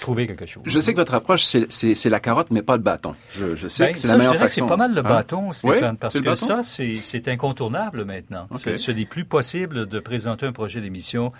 trouver 0.00 0.26
quelque 0.26 0.46
chose. 0.46 0.62
Je 0.66 0.80
sais 0.80 0.92
que 0.92 0.98
votre 0.98 1.14
approche, 1.14 1.42
c'est- 1.44 2.04
la 2.08 2.20
carotte, 2.20 2.50
mais 2.50 2.62
pas 2.62 2.76
le 2.76 2.82
bâton. 2.82 3.14
Je, 3.30 3.54
je 3.54 3.68
sais 3.68 3.86
Ben, 3.86 3.92
que 3.92 3.98
c'est 3.98 4.08
la 4.08 4.16
meilleure 4.16 4.32
je 4.32 4.38
dirais 4.38 4.48
façon. 4.48 4.62
c'est 4.64 4.68
pas 4.68 4.76
mal 4.76 4.92
le 4.94 5.00
Hein? 5.00 5.02
bâton, 5.02 5.52
Stéphane, 5.52 5.90
Oui, 5.92 5.96
parce 6.00 6.18
que 6.20 6.34
ça, 6.34 6.62
c'est 6.62 7.28
incontournable 7.28 8.04
maintenant. 8.04 8.48
Ce 8.56 8.90
n'est 8.90 9.06
plus 9.06 9.24
possible 9.24 9.86
de 9.86 10.00
présenter 10.00 10.46
un 10.46 10.52
projet 10.52 10.80
d'émission, 10.80 11.32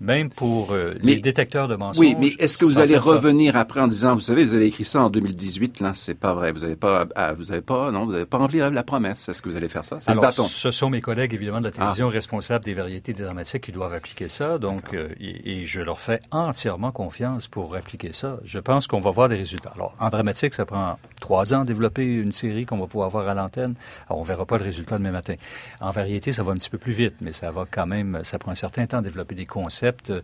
même 0.00 0.30
pour 0.30 0.72
euh, 0.72 0.94
Mais- 1.02 1.14
les 1.14 1.20
détecteurs 1.20 1.68
de 1.68 1.76
mensonges. 1.76 1.98
Oui, 2.00 2.14
mais 2.18 2.28
est-ce 2.38 2.58
que 2.58 2.64
vous 2.64 2.78
allez 2.78 2.94
ça. 2.94 3.00
revenir 3.00 3.56
après 3.56 3.80
en 3.80 3.86
disant, 3.86 4.14
vous 4.14 4.20
savez, 4.20 4.44
vous 4.44 4.54
avez 4.54 4.66
écrit 4.66 4.84
ça 4.84 5.02
en 5.02 5.10
2018, 5.10 5.80
là, 5.80 5.92
c'est 5.94 6.14
pas 6.14 6.34
vrai, 6.34 6.52
vous 6.52 6.64
avez 6.64 6.76
pas, 6.76 7.06
ah, 7.14 7.32
vous 7.32 7.50
avez 7.50 7.62
pas, 7.62 7.90
non, 7.90 8.06
vous 8.06 8.26
pas 8.26 8.38
rempli 8.38 8.58
la 8.58 8.82
promesse. 8.82 9.28
Est-ce 9.28 9.40
que 9.40 9.48
vous 9.48 9.56
allez 9.56 9.68
faire 9.68 9.84
ça? 9.84 9.98
C'est 10.00 10.10
le 10.10 10.18
Alors, 10.18 10.24
bâton. 10.24 10.44
Ah. 10.46 10.50
ce 10.50 10.70
sont 10.70 10.90
mes 10.90 11.00
collègues, 11.00 11.32
évidemment, 11.34 11.60
de 11.60 11.64
la 11.66 11.70
télévision 11.70 12.08
responsables 12.08 12.64
des 12.64 12.74
variétés 12.74 13.12
dramatiques 13.14 13.62
qui 13.62 13.72
doivent 13.72 13.94
appliquer 13.94 14.28
ça. 14.28 14.58
Donc, 14.58 14.92
euh, 14.92 15.08
et, 15.20 15.60
et 15.62 15.66
je 15.66 15.80
leur 15.80 15.98
fais 15.98 16.20
entièrement 16.30 16.92
confiance 16.92 17.48
pour 17.48 17.74
appliquer 17.76 18.12
ça. 18.12 18.38
Je 18.44 18.58
pense 18.58 18.86
qu'on 18.86 19.00
va 19.00 19.10
voir 19.10 19.28
des 19.28 19.36
résultats. 19.36 19.72
Alors, 19.74 19.94
en 19.98 20.08
dramatique, 20.10 20.54
ça 20.54 20.66
prend 20.66 20.98
trois 21.20 21.54
ans 21.54 21.62
de 21.62 21.66
développer 21.68 22.04
une 22.14 22.32
série 22.32 22.66
qu'on 22.66 22.78
va 22.78 22.86
pouvoir 22.86 23.08
voir 23.10 23.28
à 23.28 23.34
l'antenne. 23.34 23.74
Alors, 24.08 24.20
on 24.20 24.24
verra 24.24 24.44
pas 24.46 24.58
le 24.58 24.64
résultat 24.64 24.98
demain 24.98 25.12
matin. 25.12 25.34
En 25.80 25.90
variété, 25.90 26.32
ça 26.32 26.42
va 26.42 26.52
un 26.52 26.56
petit 26.56 26.70
peu 26.70 26.78
plus 26.78 26.92
vite, 26.92 27.14
mais 27.20 27.32
ça 27.32 27.50
va 27.50 27.64
quand 27.70 27.86
même, 27.86 28.20
ça 28.24 28.38
prend 28.38 28.52
un 28.52 28.56
certain 28.56 28.86
temps 28.86 28.98
de 28.98 29.04
développer 29.04 29.34
des 29.34 29.46
concepts 29.46 29.85
euh, 30.10 30.20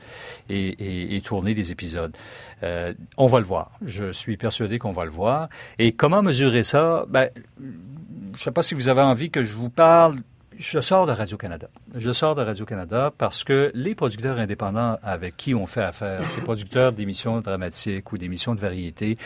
et, 0.49 1.21
tourner 1.25 1.55
des 1.55 1.73
épisodes. 1.73 2.17
Euh, 2.63 2.93
on 3.17 3.27
va 3.27 3.39
le 3.39 3.45
voir. 3.45 3.73
Je 3.85 4.13
suis 4.13 4.37
persuadé 4.37 4.79
qu'on 4.79 4.93
va 4.93 5.05
le 5.05 5.11
voir. 5.11 5.49
Et 5.79 5.93
comment 5.93 6.23
mesurer 6.23 6.63
ça? 6.63 7.05
Ben, 7.09 7.31
je 7.59 7.67
ne 7.67 8.37
sais 8.37 8.51
pas 8.51 8.63
si 8.63 8.75
vous 8.75 8.89
avez 8.89 9.03
envie 9.03 9.31
que 9.31 9.43
je 9.43 9.55
vous 9.55 9.71
parle. 9.71 10.17
Je 10.59 10.81
sors 10.81 11.07
de 11.07 11.13
Radio-Canada. 11.13 11.69
Je 11.97 12.13
sors 12.13 12.35
de 12.35 12.43
Radio-Canada 12.43 13.13
parce 13.17 13.45
que 13.45 13.71
les 13.75 13.95
producteurs 13.95 14.39
indépendants 14.39 14.99
avec 15.03 15.37
qui 15.37 15.55
on 15.55 15.67
fait 15.67 15.83
affaire, 15.83 16.23
ces 16.29 16.41
producteurs 16.45 16.93
d'émissions 16.93 17.41
dramatiques 17.41 18.13
ou 18.13 18.19
d'émissions 18.19 18.55
de 18.55 18.61
variété, 18.61 19.17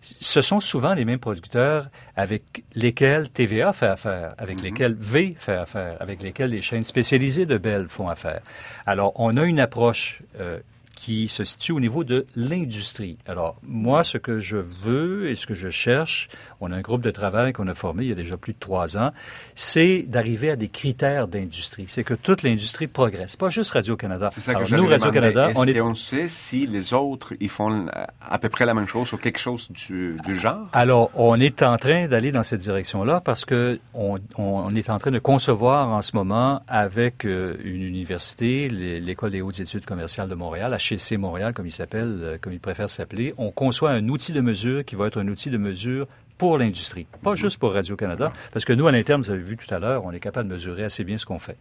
ce 0.00 0.40
sont 0.40 0.60
souvent 0.60 0.94
les 0.94 1.04
mêmes 1.04 1.18
producteurs 1.18 1.88
avec 2.16 2.64
lesquels 2.74 3.28
TVA 3.30 3.72
fait 3.72 3.86
affaire, 3.86 4.34
avec 4.38 4.62
lesquels 4.62 4.94
V 4.94 5.34
fait 5.38 5.56
affaire, 5.56 5.96
avec 6.00 6.22
lesquels 6.22 6.50
les 6.50 6.60
chaînes 6.60 6.84
spécialisées 6.84 7.46
de 7.46 7.58
Bell 7.58 7.86
font 7.88 8.08
affaire. 8.08 8.40
Alors, 8.86 9.12
on 9.16 9.36
a 9.36 9.44
une 9.44 9.60
approche 9.60 10.22
euh, 10.40 10.58
qui 10.96 11.28
se 11.28 11.44
situe 11.44 11.70
au 11.72 11.78
niveau 11.78 12.02
de 12.02 12.26
l'industrie. 12.34 13.18
Alors, 13.28 13.54
moi, 13.62 14.02
ce 14.02 14.18
que 14.18 14.38
je 14.40 14.56
veux 14.56 15.28
et 15.30 15.36
ce 15.36 15.46
que 15.46 15.54
je 15.54 15.70
cherche, 15.70 16.28
on 16.60 16.72
a 16.72 16.74
un 16.76 16.80
groupe 16.80 17.02
de 17.02 17.12
travail 17.12 17.52
qu'on 17.52 17.68
a 17.68 17.74
formé 17.74 18.02
il 18.04 18.08
y 18.08 18.12
a 18.12 18.16
déjà 18.16 18.36
plus 18.36 18.54
de 18.54 18.58
trois 18.58 18.96
ans, 18.98 19.12
c'est 19.54 20.02
d'arriver 20.08 20.50
à 20.50 20.56
des 20.56 20.68
critères 20.68 21.28
d'industrie. 21.28 21.84
C'est 21.86 22.02
que 22.02 22.14
toute 22.14 22.42
l'industrie 22.42 22.86
progresse, 22.88 23.36
pas 23.36 23.50
juste 23.50 23.70
Radio-Canada. 23.72 24.30
C'est 24.32 24.40
ça 24.40 24.54
que 24.54 24.64
Alors, 24.64 24.80
nous, 24.82 24.88
Radio-Canada, 24.88 25.50
Est-ce 25.50 25.58
on 25.58 25.64
est... 25.64 25.78
qu'on 25.78 25.94
sait 25.94 26.28
si 26.28 26.66
les 26.66 26.94
autres, 26.94 27.34
ils 27.40 27.48
font 27.50 27.86
euh, 27.86 27.90
à 28.20 28.38
peu 28.38 28.48
près 28.48 28.64
la 28.66 28.74
même 28.74 28.88
chose 28.88 29.12
ou 29.12 29.18
quelque 29.18 29.38
chose 29.38 29.70
du, 29.70 30.16
du 30.24 30.34
genre? 30.34 30.66
Alors, 30.72 31.10
on 31.14 31.38
est 31.38 31.62
en 31.62 31.76
train 31.76 32.08
d'aller 32.08 32.32
dans 32.32 32.42
cette 32.42 32.60
direction-là 32.62 33.20
parce 33.20 33.44
que 33.44 33.78
on, 33.94 34.18
on 34.38 34.74
est 34.74 34.88
en 34.90 34.98
train 34.98 35.10
de 35.10 35.18
concevoir 35.18 35.88
en 35.88 36.00
ce 36.00 36.16
moment 36.16 36.62
avec 36.68 37.26
euh, 37.26 37.56
une 37.62 37.82
université, 37.82 38.68
l'é- 38.70 38.98
l'École 39.00 39.30
des 39.30 39.42
hautes 39.42 39.60
études 39.60 39.84
commerciales 39.84 40.28
de 40.28 40.34
Montréal, 40.34 40.72
HEC 40.92 41.18
Montréal, 41.18 41.52
comme 41.52 41.66
il 41.66 41.72
s'appelle, 41.72 42.18
euh, 42.22 42.38
comme 42.40 42.52
il 42.52 42.60
préfère 42.60 42.88
s'appeler, 42.88 43.34
on 43.38 43.50
conçoit 43.50 43.90
un 43.90 44.08
outil 44.08 44.32
de 44.32 44.40
mesure 44.40 44.84
qui 44.84 44.96
va 44.96 45.06
être 45.06 45.20
un 45.20 45.28
outil 45.28 45.50
de 45.50 45.58
mesure 45.58 46.06
pour 46.38 46.58
l'industrie, 46.58 47.06
pas 47.22 47.34
juste 47.34 47.58
pour 47.58 47.72
Radio-Canada, 47.72 48.32
parce 48.52 48.64
que 48.64 48.72
nous, 48.72 48.86
à 48.86 48.92
l'interne, 48.92 49.22
vous 49.22 49.30
avez 49.30 49.42
vu 49.42 49.56
tout 49.56 49.72
à 49.74 49.78
l'heure, 49.78 50.04
on 50.04 50.12
est 50.12 50.20
capable 50.20 50.48
de 50.48 50.54
mesurer 50.54 50.84
assez 50.84 51.02
bien 51.02 51.16
ce 51.16 51.24
qu'on 51.24 51.38
fait. 51.38 51.56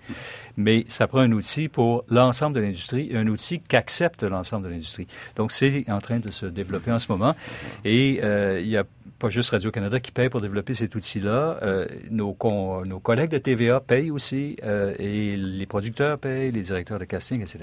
Mais 0.57 0.83
ça 0.87 1.07
prend 1.07 1.19
un 1.19 1.31
outil 1.31 1.69
pour 1.69 2.03
l'ensemble 2.09 2.55
de 2.55 2.61
l'industrie 2.61 3.11
un 3.15 3.27
outil 3.27 3.61
qu'accepte 3.61 4.23
l'ensemble 4.23 4.65
de 4.65 4.69
l'industrie. 4.69 5.07
Donc, 5.37 5.51
c'est 5.51 5.85
en 5.87 5.99
train 5.99 6.19
de 6.19 6.29
se 6.29 6.45
développer 6.45 6.91
en 6.91 6.99
ce 6.99 7.09
moment. 7.09 7.35
Et 7.85 8.19
euh, 8.23 8.59
il 8.59 8.67
y 8.67 8.77
a 8.77 8.83
pas 9.19 9.29
juste 9.29 9.51
Radio-Canada 9.51 9.99
qui 9.99 10.11
paye 10.11 10.29
pour 10.29 10.41
développer 10.41 10.73
cet 10.73 10.95
outil-là. 10.95 11.59
Euh, 11.61 11.85
nos, 12.11 12.33
con- 12.33 12.85
nos 12.85 12.99
collègues 12.99 13.31
de 13.31 13.37
TVA 13.37 13.79
payent 13.79 14.11
aussi, 14.11 14.57
euh, 14.63 14.93
et 14.99 15.37
les 15.37 15.65
producteurs 15.65 16.19
payent, 16.19 16.51
les 16.51 16.61
directeurs 16.61 16.99
de 16.99 17.05
casting, 17.05 17.41
etc. 17.41 17.59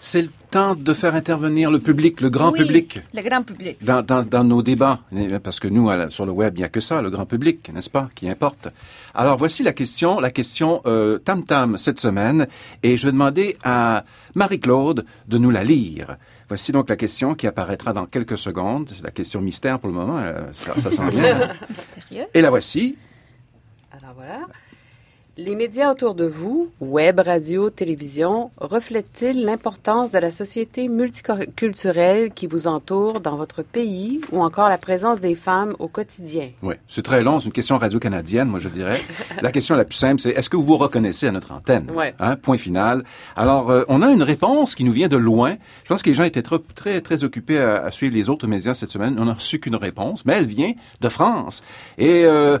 C'est 0.00 0.22
le 0.22 0.28
temps 0.50 0.74
de 0.74 0.92
faire 0.94 1.14
intervenir 1.14 1.70
le 1.70 1.78
public, 1.78 2.20
le 2.20 2.30
grand 2.30 2.52
Oui, 2.52 2.58
public. 2.60 3.00
Le 3.14 3.22
grand 3.22 3.42
public. 3.42 3.76
Dans, 3.82 4.02
dans, 4.02 4.22
dans 4.24 4.44
nos 4.44 4.62
débats, 4.62 5.00
parce 5.42 5.60
que 5.60 5.68
nous, 5.68 5.88
à 5.90 5.96
la- 5.96 6.10
sur 6.10 6.26
le 6.26 6.32
web, 6.32 6.54
il 6.56 6.58
n'y 6.60 6.64
a 6.64 6.68
que 6.68 6.80
ça, 6.80 7.00
le 7.02 7.10
grand 7.10 7.26
public, 7.26 7.70
n'est-ce 7.72 7.90
pas, 7.90 8.08
qui 8.14 8.28
importe. 8.28 8.68
Alors, 9.14 9.36
voici 9.36 9.62
la 9.62 9.72
question, 9.72 10.18
la 10.18 10.30
question 10.30 10.82
euh, 10.86 11.18
tam-tam 11.18 11.78
cette 11.78 12.00
semaine, 12.00 12.48
et 12.82 12.96
je 12.96 13.06
vais 13.06 13.12
demander 13.12 13.56
à 13.62 14.04
Marie-Claude 14.34 15.06
de 15.28 15.38
nous 15.38 15.50
la 15.50 15.62
lire. 15.62 16.16
Voici 16.48 16.72
donc 16.72 16.88
la 16.88 16.96
question 16.96 17.34
qui 17.34 17.46
apparaîtra 17.46 17.92
dans 17.92 18.06
quelques 18.06 18.38
secondes. 18.38 18.90
C'est 18.92 19.04
la 19.04 19.12
question 19.12 19.40
mystère 19.40 19.78
pour 19.78 19.88
le 19.88 19.94
moment, 19.94 20.18
euh, 20.18 20.52
ça, 20.52 20.74
ça 20.80 20.90
s'en 20.90 21.06
vient. 21.06 21.52
Mystérieux. 21.70 22.26
Et 22.34 22.40
la 22.40 22.50
voici. 22.50 22.96
Alors 23.92 24.14
voilà. 24.16 24.40
Les 25.36 25.56
médias 25.56 25.90
autour 25.90 26.14
de 26.14 26.26
vous, 26.26 26.70
web, 26.80 27.18
radio, 27.18 27.68
télévision, 27.68 28.52
reflètent-ils 28.56 29.42
l'importance 29.44 30.12
de 30.12 30.18
la 30.18 30.30
société 30.30 30.86
multiculturelle 30.86 32.30
qui 32.30 32.46
vous 32.46 32.68
entoure 32.68 33.18
dans 33.18 33.34
votre 33.34 33.62
pays 33.64 34.20
ou 34.30 34.40
encore 34.44 34.68
la 34.68 34.78
présence 34.78 35.18
des 35.18 35.34
femmes 35.34 35.74
au 35.80 35.88
quotidien? 35.88 36.50
Oui, 36.62 36.76
c'est 36.86 37.02
très 37.02 37.24
long, 37.24 37.40
c'est 37.40 37.46
une 37.46 37.52
question 37.52 37.76
radio-canadienne, 37.78 38.46
moi 38.46 38.60
je 38.60 38.68
dirais. 38.68 39.00
La 39.42 39.50
question 39.50 39.74
la 39.74 39.84
plus 39.84 39.96
simple, 39.98 40.20
c'est 40.20 40.30
est-ce 40.30 40.48
que 40.48 40.56
vous 40.56 40.62
vous 40.62 40.76
reconnaissez 40.76 41.26
à 41.26 41.32
notre 41.32 41.50
antenne? 41.50 41.90
Ouais. 41.90 42.14
Hein, 42.20 42.36
Point 42.36 42.56
final. 42.58 43.02
Alors, 43.34 43.70
euh, 43.72 43.82
on 43.88 44.02
a 44.02 44.10
une 44.12 44.22
réponse 44.22 44.76
qui 44.76 44.84
nous 44.84 44.92
vient 44.92 45.08
de 45.08 45.16
loin. 45.16 45.56
Je 45.82 45.88
pense 45.88 46.04
que 46.04 46.10
les 46.10 46.14
gens 46.14 46.22
étaient 46.22 46.42
trop- 46.42 46.58
très, 46.58 47.00
très 47.00 47.24
occupés 47.24 47.58
à, 47.58 47.82
à 47.84 47.90
suivre 47.90 48.14
les 48.14 48.30
autres 48.30 48.46
médias 48.46 48.74
cette 48.74 48.90
semaine. 48.90 49.16
On 49.18 49.24
n'a 49.24 49.34
reçu 49.34 49.58
qu'une 49.58 49.74
réponse, 49.74 50.24
mais 50.26 50.34
elle 50.34 50.46
vient 50.46 50.74
de 51.00 51.08
France. 51.08 51.64
Et 51.98 52.22
euh, 52.24 52.58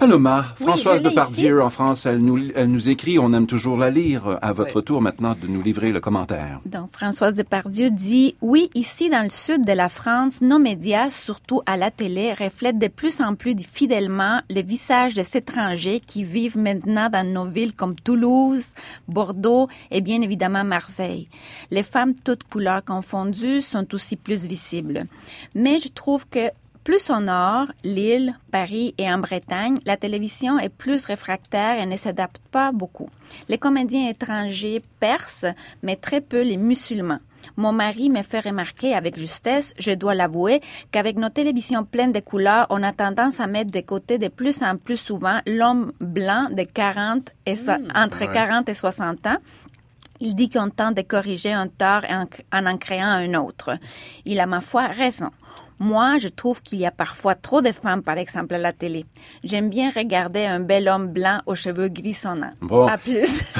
Paloma, 0.00 0.46
Oui, 0.60 0.66
Françoise 0.66 1.02
Depardieu 1.02 1.62
en 1.62 1.68
France, 1.68 2.06
elle 2.06 2.20
nous, 2.20 2.38
elle 2.54 2.68
nous 2.70 2.88
écrit, 2.88 3.18
on 3.18 3.34
aime 3.34 3.46
toujours 3.46 3.76
la 3.76 3.90
lire. 3.90 4.38
À 4.40 4.54
votre 4.54 4.76
Oui. 4.78 4.84
tour 4.84 5.02
maintenant 5.02 5.34
de 5.40 5.46
nous 5.46 5.60
livrer 5.60 5.92
le 5.92 6.00
commentaire. 6.00 6.58
Donc, 6.64 6.90
Françoise 6.90 7.34
Depardieu 7.34 7.90
dit 7.90 8.34
Oui, 8.40 8.70
ici 8.74 9.10
dans 9.10 9.22
le 9.22 9.28
sud 9.28 9.66
de 9.66 9.72
la 9.72 9.90
France, 9.90 10.40
nos 10.40 10.58
médias, 10.58 11.10
surtout 11.10 11.60
à 11.66 11.76
la 11.76 11.90
télé, 11.90 12.32
reflètent 12.32 12.78
de 12.78 12.88
plus 12.88 13.20
en 13.20 13.34
plus 13.34 13.54
fidèlement 13.58 14.40
le 14.48 14.62
visage 14.62 15.12
des 15.12 15.36
étrangers 15.36 16.00
qui 16.00 16.24
vivent 16.24 16.56
maintenant 16.56 17.10
dans 17.10 17.26
nos 17.30 17.44
villes 17.46 17.74
comme 17.74 17.94
Toulouse, 17.94 18.72
Bordeaux 19.06 19.68
et 19.90 20.00
bien 20.00 20.22
évidemment 20.22 20.64
Marseille. 20.64 21.28
Les 21.70 21.82
femmes 21.82 22.14
toutes 22.24 22.44
couleurs 22.44 22.82
confondues 22.84 23.60
sont 23.60 23.94
aussi 23.94 24.16
plus 24.16 24.46
visibles. 24.46 25.04
Mais 25.54 25.78
je 25.78 25.88
trouve 25.88 26.26
que 26.26 26.48
plus 26.90 27.08
au 27.10 27.20
nord, 27.20 27.66
Lille, 27.84 28.34
Paris 28.50 28.96
et 28.98 29.08
en 29.12 29.18
Bretagne, 29.18 29.78
la 29.86 29.96
télévision 29.96 30.58
est 30.58 30.68
plus 30.68 31.04
réfractaire 31.04 31.78
et 31.80 31.86
ne 31.86 31.94
s'adapte 31.94 32.40
pas 32.50 32.72
beaucoup. 32.72 33.08
Les 33.48 33.58
comédiens 33.58 34.08
étrangers 34.08 34.82
percent, 34.98 35.54
mais 35.84 35.94
très 35.94 36.20
peu 36.20 36.42
les 36.42 36.56
musulmans. 36.56 37.20
Mon 37.56 37.70
mari 37.72 38.10
me 38.10 38.22
fait 38.22 38.40
remarquer 38.40 38.92
avec 38.96 39.16
justesse, 39.16 39.72
je 39.78 39.92
dois 39.92 40.16
l'avouer, 40.16 40.60
qu'avec 40.90 41.16
nos 41.16 41.28
télévisions 41.28 41.84
pleines 41.84 42.10
de 42.10 42.18
couleurs, 42.18 42.66
on 42.70 42.82
a 42.82 42.92
tendance 42.92 43.38
à 43.38 43.46
mettre 43.46 43.70
de 43.70 43.82
côté 43.82 44.18
de 44.18 44.26
plus 44.26 44.60
en 44.60 44.76
plus 44.76 44.96
souvent 44.96 45.38
l'homme 45.46 45.92
blanc 46.00 46.42
de 46.50 46.64
40 46.64 47.30
et 47.46 47.54
so- 47.54 47.70
entre 47.94 48.24
40 48.32 48.68
et 48.68 48.74
60 48.74 49.28
ans 49.28 49.38
il 50.22 50.34
dit 50.34 50.50
qu'on 50.50 50.68
tente 50.68 50.96
de 50.96 51.02
corriger 51.02 51.52
un 51.52 51.68
tort 51.68 52.02
en, 52.10 52.26
en 52.52 52.66
en 52.66 52.76
créant 52.76 53.06
un 53.08 53.32
autre. 53.34 53.78
Il 54.26 54.38
a, 54.38 54.44
ma 54.44 54.60
foi, 54.60 54.88
raison. 54.88 55.30
Moi, 55.80 56.18
je 56.18 56.28
trouve 56.28 56.62
qu'il 56.62 56.78
y 56.78 56.86
a 56.86 56.90
parfois 56.90 57.34
trop 57.34 57.62
de 57.62 57.72
femmes, 57.72 58.02
par 58.02 58.18
exemple, 58.18 58.54
à 58.54 58.58
la 58.58 58.72
télé. 58.72 59.06
J'aime 59.42 59.70
bien 59.70 59.90
regarder 59.90 60.44
un 60.44 60.60
bel 60.60 60.86
homme 60.88 61.08
blanc 61.08 61.40
aux 61.46 61.54
cheveux 61.54 61.88
grisonnants. 61.88 62.52
Bon. 62.60 62.86
À 62.86 62.98
plus. 62.98 63.42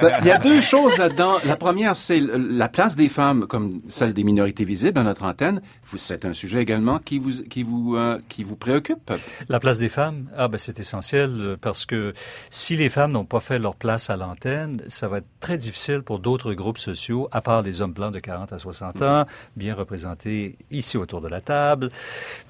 Ben, 0.00 0.12
Il 0.20 0.26
y 0.26 0.30
a 0.30 0.38
deux 0.38 0.60
choses 0.60 0.96
là-dedans. 0.98 1.34
La 1.44 1.56
première, 1.56 1.94
c'est 1.96 2.20
la 2.20 2.68
place 2.68 2.96
des 2.96 3.08
femmes 3.08 3.46
comme 3.46 3.78
celle 3.88 4.14
des 4.14 4.24
minorités 4.24 4.64
visibles 4.64 4.98
à 4.98 5.02
notre 5.02 5.24
antenne. 5.24 5.60
Vous- 5.84 5.98
C'est 5.98 6.24
un 6.24 6.32
sujet 6.32 6.60
également 6.62 6.98
qui 6.98 7.18
vous, 7.18 7.42
qui 7.44 7.62
vous, 7.62 7.96
euh, 7.96 8.18
qui 8.28 8.44
vous 8.44 8.56
préoccupe. 8.56 9.12
La 9.48 9.60
place 9.60 9.78
des 9.78 9.88
femmes, 9.88 10.28
ah 10.36 10.48
ben 10.48 10.58
c'est 10.58 10.78
essentiel 10.80 11.30
euh, 11.38 11.56
parce 11.60 11.84
que 11.86 12.14
si 12.50 12.76
les 12.76 12.88
femmes 12.88 13.12
n'ont 13.12 13.24
pas 13.24 13.40
fait 13.40 13.58
leur 13.58 13.76
place 13.76 14.10
à 14.10 14.16
l'antenne, 14.16 14.82
ça 14.88 15.08
va 15.08 15.18
être 15.18 15.26
très 15.40 15.58
difficile 15.58 16.02
pour 16.02 16.18
d'autres 16.18 16.54
groupes 16.54 16.78
sociaux, 16.78 17.28
à 17.32 17.40
part 17.40 17.62
les 17.62 17.80
hommes 17.82 17.92
blancs 17.92 18.12
de 18.14 18.18
40 18.20 18.52
à 18.52 18.58
60 18.58 19.02
ans, 19.02 19.26
bien 19.56 19.74
représentés 19.74 20.56
ici 20.70 20.96
autour 21.04 21.20
de 21.20 21.28
la 21.28 21.40
table. 21.40 21.88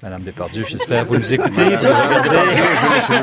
Madame 0.01 0.23
Depardieu, 0.23 0.63
j'espère 0.67 1.05
vous 1.05 1.17
nous 1.17 1.33
écoutez. 1.33 1.75
vous 1.75 3.13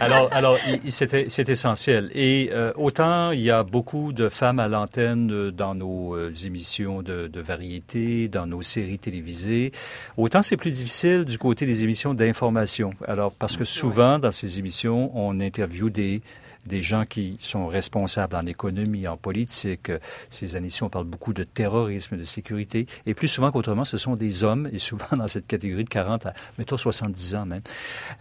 alors, 0.00 0.28
alors, 0.32 0.58
c'est 0.88 1.48
essentiel. 1.48 2.10
Et 2.14 2.50
euh, 2.52 2.72
autant 2.76 3.30
il 3.30 3.42
y 3.42 3.50
a 3.50 3.62
beaucoup 3.62 4.12
de 4.12 4.28
femmes 4.28 4.58
à 4.58 4.68
l'antenne 4.68 5.30
euh, 5.30 5.50
dans 5.50 5.74
nos 5.74 6.14
euh, 6.14 6.32
émissions 6.44 7.02
de, 7.02 7.26
de 7.26 7.40
variété, 7.40 8.28
dans 8.28 8.46
nos 8.46 8.62
séries 8.62 8.98
télévisées, 8.98 9.72
autant 10.16 10.42
c'est 10.42 10.56
plus 10.56 10.74
difficile 10.74 11.24
du 11.24 11.38
côté 11.38 11.66
des 11.66 11.82
émissions 11.82 12.14
d'information. 12.14 12.90
Alors, 13.06 13.32
parce 13.32 13.56
que 13.56 13.64
souvent, 13.64 14.18
dans 14.18 14.30
ces 14.30 14.58
émissions, 14.58 15.10
on 15.14 15.40
interviewe 15.40 15.90
des 15.90 16.22
des 16.66 16.80
gens 16.80 17.04
qui 17.06 17.36
sont 17.40 17.66
responsables 17.66 18.36
en 18.36 18.46
économie, 18.46 19.06
en 19.08 19.16
politique. 19.16 19.90
Euh, 19.90 19.98
Ces 20.30 20.56
années-ci, 20.56 20.82
on 20.82 20.88
parle 20.90 21.04
beaucoup 21.06 21.32
de 21.32 21.44
terrorisme, 21.44 22.16
de 22.16 22.24
sécurité. 22.24 22.86
Et 23.06 23.14
plus 23.14 23.28
souvent 23.28 23.50
qu'autrement, 23.50 23.84
ce 23.84 23.96
sont 23.96 24.14
des 24.16 24.44
hommes, 24.44 24.68
et 24.72 24.78
souvent 24.78 25.16
dans 25.16 25.28
cette 25.28 25.46
catégorie 25.46 25.84
de 25.84 25.88
40 25.88 26.26
à, 26.26 26.34
mettons, 26.58 26.76
70 26.76 27.34
ans 27.34 27.46
même. 27.46 27.62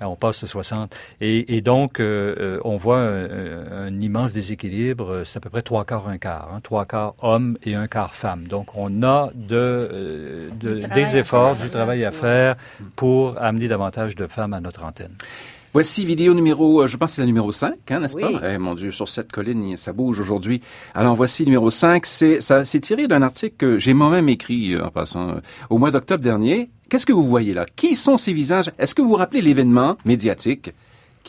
Euh, 0.01 0.05
On 0.05 0.15
passe 0.15 0.41
de 0.41 0.47
60. 0.47 0.95
Et, 1.21 1.55
et 1.57 1.61
donc, 1.61 1.99
euh, 1.99 2.35
euh, 2.39 2.59
on 2.63 2.77
voit 2.77 2.99
un, 2.99 3.87
un 3.87 3.99
immense 4.01 4.33
déséquilibre. 4.33 5.23
C'est 5.25 5.37
à 5.37 5.39
peu 5.41 5.49
près 5.49 5.61
trois 5.61 5.85
quarts, 5.85 6.07
un 6.07 6.17
quart. 6.17 6.49
Hein, 6.53 6.59
trois 6.63 6.85
quarts 6.85 7.15
hommes 7.21 7.57
et 7.63 7.75
un 7.75 7.87
quart 7.87 8.13
femmes. 8.15 8.47
Donc, 8.47 8.75
on 8.75 9.03
a 9.03 9.31
de, 9.35 9.55
euh, 9.55 10.49
de- 10.59 10.75
des 10.93 11.17
efforts, 11.17 11.55
du 11.55 11.69
travail 11.69 12.05
à 12.05 12.11
faire 12.11 12.55
pour 12.95 13.37
amener 13.41 13.67
davantage 13.67 14.15
de 14.15 14.27
femmes 14.27 14.53
à 14.53 14.59
notre 14.61 14.83
antenne. 14.83 15.13
Voici 15.71 16.03
vidéo 16.03 16.33
numéro, 16.33 16.81
euh, 16.81 16.87
je 16.87 16.97
pense 16.97 17.11
que 17.11 17.15
c'est 17.17 17.21
la 17.21 17.27
numéro 17.27 17.51
5, 17.51 17.73
hein, 17.91 17.99
n'est-ce 17.99 18.15
Oui. 18.15 18.23
pas? 18.23 18.53
Eh, 18.53 18.57
mon 18.57 18.73
Dieu, 18.73 18.91
sur 18.91 19.07
cette 19.07 19.31
colline, 19.31 19.77
ça 19.77 19.93
bouge 19.93 20.19
aujourd'hui. 20.19 20.61
Alors 20.95 21.15
voici 21.15 21.45
numéro 21.45 21.69
5, 21.69 22.07
c'est, 22.07 22.41
ça, 22.41 22.65
c'est 22.65 22.79
tiré 22.79 23.07
d'un 23.07 23.21
article 23.21 23.55
que 23.55 23.77
j'ai 23.77 23.93
moi-même 23.93 24.29
écrit, 24.29 24.73
euh, 24.73 24.85
en 24.85 24.89
passant, 24.89 25.29
euh, 25.29 25.39
au 25.69 25.77
mois 25.77 25.91
d'octobre 25.91 26.23
dernier. 26.23 26.71
Qu'est-ce 26.89 27.05
que 27.05 27.13
vous 27.13 27.23
voyez 27.23 27.53
là? 27.53 27.67
Qui 27.75 27.95
sont 27.95 28.17
ces 28.17 28.33
visages? 28.33 28.71
Est-ce 28.79 28.95
que 28.95 29.03
vous 29.03 29.09
vous 29.09 29.15
rappelez 29.15 29.41
l'événement 29.43 29.95
médiatique? 30.05 30.71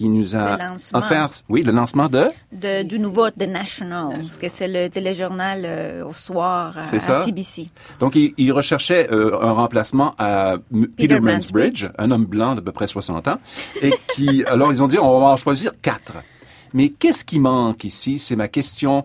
Qui 0.00 0.08
nous 0.08 0.34
a 0.34 0.56
offert, 0.94 1.28
oui, 1.50 1.62
le 1.62 1.72
lancement 1.72 2.08
de? 2.08 2.30
De- 2.52 2.82
du 2.84 2.98
nouveau 2.98 3.28
The 3.28 3.46
National, 3.46 4.14
parce 4.14 4.38
que 4.38 4.48
c'est 4.48 4.66
le 4.66 4.88
téléjournal 4.88 5.60
euh, 5.66 6.06
au 6.06 6.14
soir 6.14 6.74
à? 6.78 6.82
CBC. 6.82 7.66
Donc, 7.98 8.14
il, 8.14 8.32
il 8.38 8.50
recherchait 8.50 9.12
euh, 9.12 9.38
un 9.42 9.52
remplacement 9.52 10.14
à 10.18 10.54
Peter 10.96 11.20
Mansbridge, 11.20 11.90
un 11.98 12.10
homme 12.10 12.24
blanc 12.24 12.54
d'à 12.54 12.62
peu 12.62 12.72
près 12.72 12.86
60 12.86 13.28
ans, 13.28 13.38
et 13.82 13.90
qui, 14.14 14.42
alors 14.46 14.72
ils 14.72 14.82
ont 14.82 14.88
dit, 14.88 14.98
on 14.98 15.20
va 15.20 15.26
en 15.26 15.36
choisir 15.36 15.72
quatre. 15.82 16.14
Mais 16.72 16.88
qu'est-ce 16.88 17.26
qui 17.26 17.38
manque 17.38 17.84
ici? 17.84 18.18
C'est 18.18 18.36
ma 18.36 18.48
question 18.48 19.04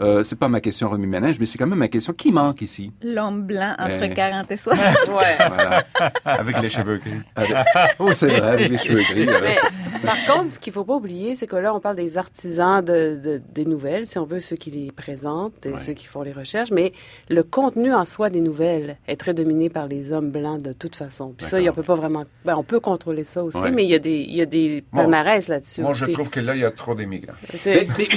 euh, 0.00 0.22
c'est 0.24 0.36
pas 0.38 0.48
ma 0.48 0.60
question 0.60 0.88
remue-ménage, 0.90 1.36
mais 1.38 1.46
c'est 1.46 1.58
quand 1.58 1.66
même 1.66 1.78
ma 1.78 1.88
question. 1.88 2.12
Qui 2.12 2.32
manque 2.32 2.62
ici? 2.62 2.92
L'homme 3.02 3.42
blanc 3.42 3.74
entre 3.78 4.02
Eh. 4.02 4.12
40 4.14 4.50
et 4.50 4.56
60. 4.56 4.84
Ouais. 5.08 5.48
Voilà. 5.48 5.84
Avec 6.24 6.60
les 6.60 6.68
cheveux 6.68 6.98
gris. 6.98 7.20
Avec- 7.36 7.56
c'est 8.12 8.26
vrai, 8.28 8.40
avec 8.50 8.68
les 8.70 8.78
cheveux 8.78 9.02
gris. 9.02 9.26
Mais, 9.26 9.56
par 10.04 10.16
contre, 10.26 10.50
ce 10.50 10.58
qu'il 10.58 10.72
faut 10.72 10.84
pas 10.84 10.94
oublier, 10.94 11.34
c'est 11.34 11.46
que 11.46 11.56
là, 11.56 11.74
on 11.74 11.80
parle 11.80 11.96
des 11.96 12.18
artisans 12.18 12.84
de, 12.84 13.18
de- 13.22 13.42
des 13.54 13.64
nouvelles, 13.64 14.06
si 14.06 14.18
on 14.18 14.24
veut, 14.24 14.40
ceux 14.40 14.56
qui 14.56 14.70
les 14.70 14.90
présentent 14.92 15.64
et 15.66 15.70
Ouais. 15.70 15.78
ceux 15.78 15.92
qui 15.92 16.06
font 16.06 16.22
les 16.22 16.32
recherches. 16.32 16.70
Mais 16.72 16.92
le 17.30 17.42
contenu 17.42 17.92
en 17.94 18.04
soi 18.04 18.30
des 18.30 18.40
nouvelles 18.40 18.96
est 19.06 19.16
très 19.16 19.34
dominé 19.34 19.68
par 19.70 19.86
les 19.86 20.12
hommes 20.12 20.30
blancs 20.30 20.60
de 20.62 20.72
toute 20.72 20.96
façon. 20.96 21.32
Puis 21.36 21.46
ça, 21.46 21.58
on 21.58 21.72
peut 21.72 21.82
pas 21.82 21.94
vraiment. 21.94 22.24
Ben, 22.44 22.56
on 22.56 22.62
peut 22.64 22.80
contrôler 22.80 23.24
ça 23.24 23.42
aussi, 23.44 23.56
Ouais. 23.58 23.70
mais 23.70 23.84
il 23.84 23.90
y 23.90 23.94
a 23.94 23.98
des, 23.98 24.20
il 24.20 24.34
y 24.34 24.42
a 24.42 24.46
des 24.46 24.82
Bon. 24.92 24.98
palmarès 25.02 25.46
là-dessus 25.48 25.82
Moi, 25.82 25.90
aussi. 25.92 26.00
je 26.00 26.10
trouve 26.12 26.30
que 26.30 26.40
là, 26.40 26.54
il 26.54 26.60
y 26.60 26.64
a 26.64 26.70
trop 26.70 26.94
d'immigrants. 26.94 27.34
Mais- 27.64 27.86
mais 27.98 28.08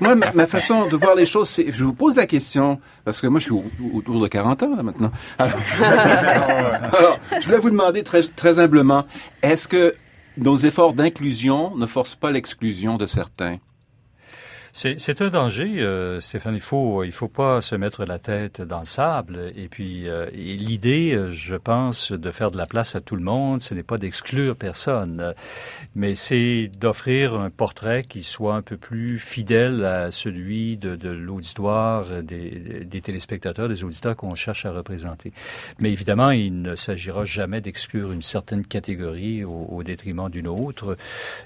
moi, 0.00 0.14
ma, 0.14 0.32
ma 0.32 0.46
façon 0.46 0.86
de 0.90 0.96
voir 0.96 1.14
les 1.14 1.26
choses, 1.26 1.48
c'est, 1.48 1.70
je 1.70 1.84
vous 1.84 1.92
pose 1.94 2.16
la 2.16 2.26
question, 2.26 2.78
parce 3.04 3.20
que 3.20 3.26
moi, 3.26 3.40
je 3.40 3.44
suis 3.44 3.52
au- 3.52 3.64
autour 3.94 4.20
de 4.20 4.28
40 4.28 4.62
ans, 4.64 4.76
là, 4.76 4.82
maintenant. 4.82 5.10
Alors, 5.38 5.54
alors, 6.92 7.18
je 7.40 7.44
voulais 7.46 7.58
vous 7.58 7.70
demander 7.70 8.02
très, 8.02 8.22
très 8.22 8.58
humblement, 8.58 9.04
est-ce 9.42 9.66
que 9.68 9.94
nos 10.36 10.56
efforts 10.56 10.92
d'inclusion 10.92 11.74
ne 11.76 11.86
forcent 11.86 12.14
pas 12.16 12.30
l'exclusion 12.30 12.96
de 12.96 13.06
certains? 13.06 13.56
C'est 14.72 15.20
un 15.20 15.30
danger, 15.30 15.80
euh, 15.80 16.20
Stéphane. 16.20 16.54
Il 16.54 16.60
faut 16.60 17.02
il 17.02 17.12
faut 17.12 17.28
pas 17.28 17.60
se 17.60 17.74
mettre 17.74 18.04
la 18.04 18.18
tête 18.18 18.62
dans 18.62 18.80
le 18.80 18.86
sable. 18.86 19.52
Et 19.56 19.68
puis 19.68 20.08
euh, 20.08 20.26
l'idée, 20.32 21.12
euh, 21.12 21.32
je 21.32 21.56
pense, 21.56 22.12
de 22.12 22.30
faire 22.30 22.50
de 22.52 22.56
la 22.56 22.66
place 22.66 22.94
à 22.94 23.00
tout 23.00 23.16
le 23.16 23.22
monde, 23.22 23.60
ce 23.60 23.74
n'est 23.74 23.82
pas 23.82 23.98
d'exclure 23.98 24.54
personne, 24.54 25.34
mais 25.94 26.14
c'est 26.14 26.70
d'offrir 26.78 27.34
un 27.34 27.50
portrait 27.50 28.04
qui 28.04 28.22
soit 28.22 28.54
un 28.54 28.62
peu 28.62 28.76
plus 28.76 29.18
fidèle 29.18 29.84
à 29.84 30.12
celui 30.12 30.76
de, 30.76 30.94
de 30.94 31.10
l'auditoire, 31.10 32.22
des, 32.22 32.84
des 32.84 33.00
téléspectateurs, 33.00 33.68
des 33.68 33.82
auditeurs 33.82 34.14
qu'on 34.14 34.36
cherche 34.36 34.66
à 34.66 34.72
représenter. 34.72 35.32
Mais 35.80 35.90
évidemment, 35.90 36.30
il 36.30 36.62
ne 36.62 36.76
s'agira 36.76 37.24
jamais 37.24 37.60
d'exclure 37.60 38.12
une 38.12 38.22
certaine 38.22 38.64
catégorie 38.64 39.44
au, 39.44 39.66
au 39.68 39.82
détriment 39.82 40.30
d'une 40.30 40.48
autre. 40.48 40.96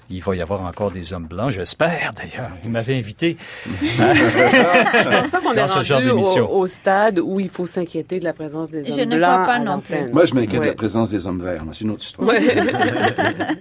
Il 0.09 0.21
va 0.21 0.35
y 0.35 0.41
avoir 0.41 0.61
encore 0.61 0.91
des 0.91 1.13
hommes 1.13 1.27
blancs, 1.27 1.49
j'espère 1.49 2.13
d'ailleurs. 2.13 2.51
Vous 2.61 2.69
m'avez 2.69 2.97
invité. 2.97 3.14
Je 3.21 5.09
pense 5.09 5.29
pas 5.29 5.39
qu'on 5.41 5.51
est 5.53 5.55
Dans 5.55 5.67
ce 5.67 5.83
genre 5.83 5.99
rendu 6.01 6.09
au, 6.41 6.47
au 6.59 6.67
stade 6.67 7.19
où 7.19 7.39
il 7.39 7.49
faut 7.49 7.65
s'inquiéter 7.65 8.19
de 8.19 8.25
la 8.25 8.33
présence 8.33 8.69
des 8.69 8.83
Je 8.83 8.91
hommes 9.01 9.09
ne 9.09 9.17
blancs 9.17 9.31
crois 9.43 9.45
pas 9.45 9.59
non 9.59 9.79
plus. 9.79 10.11
Moi, 10.11 10.25
je 10.25 10.33
m'inquiète 10.33 10.53
de 10.55 10.59
Ouais. 10.59 10.65
la 10.67 10.73
présence 10.73 11.11
des 11.11 11.25
hommes 11.27 11.41
verts, 11.41 11.63
c'est 11.71 11.81
une 11.81 11.91
autre 11.91 12.05
histoire. 12.05 12.27
Ouais. 12.27 12.37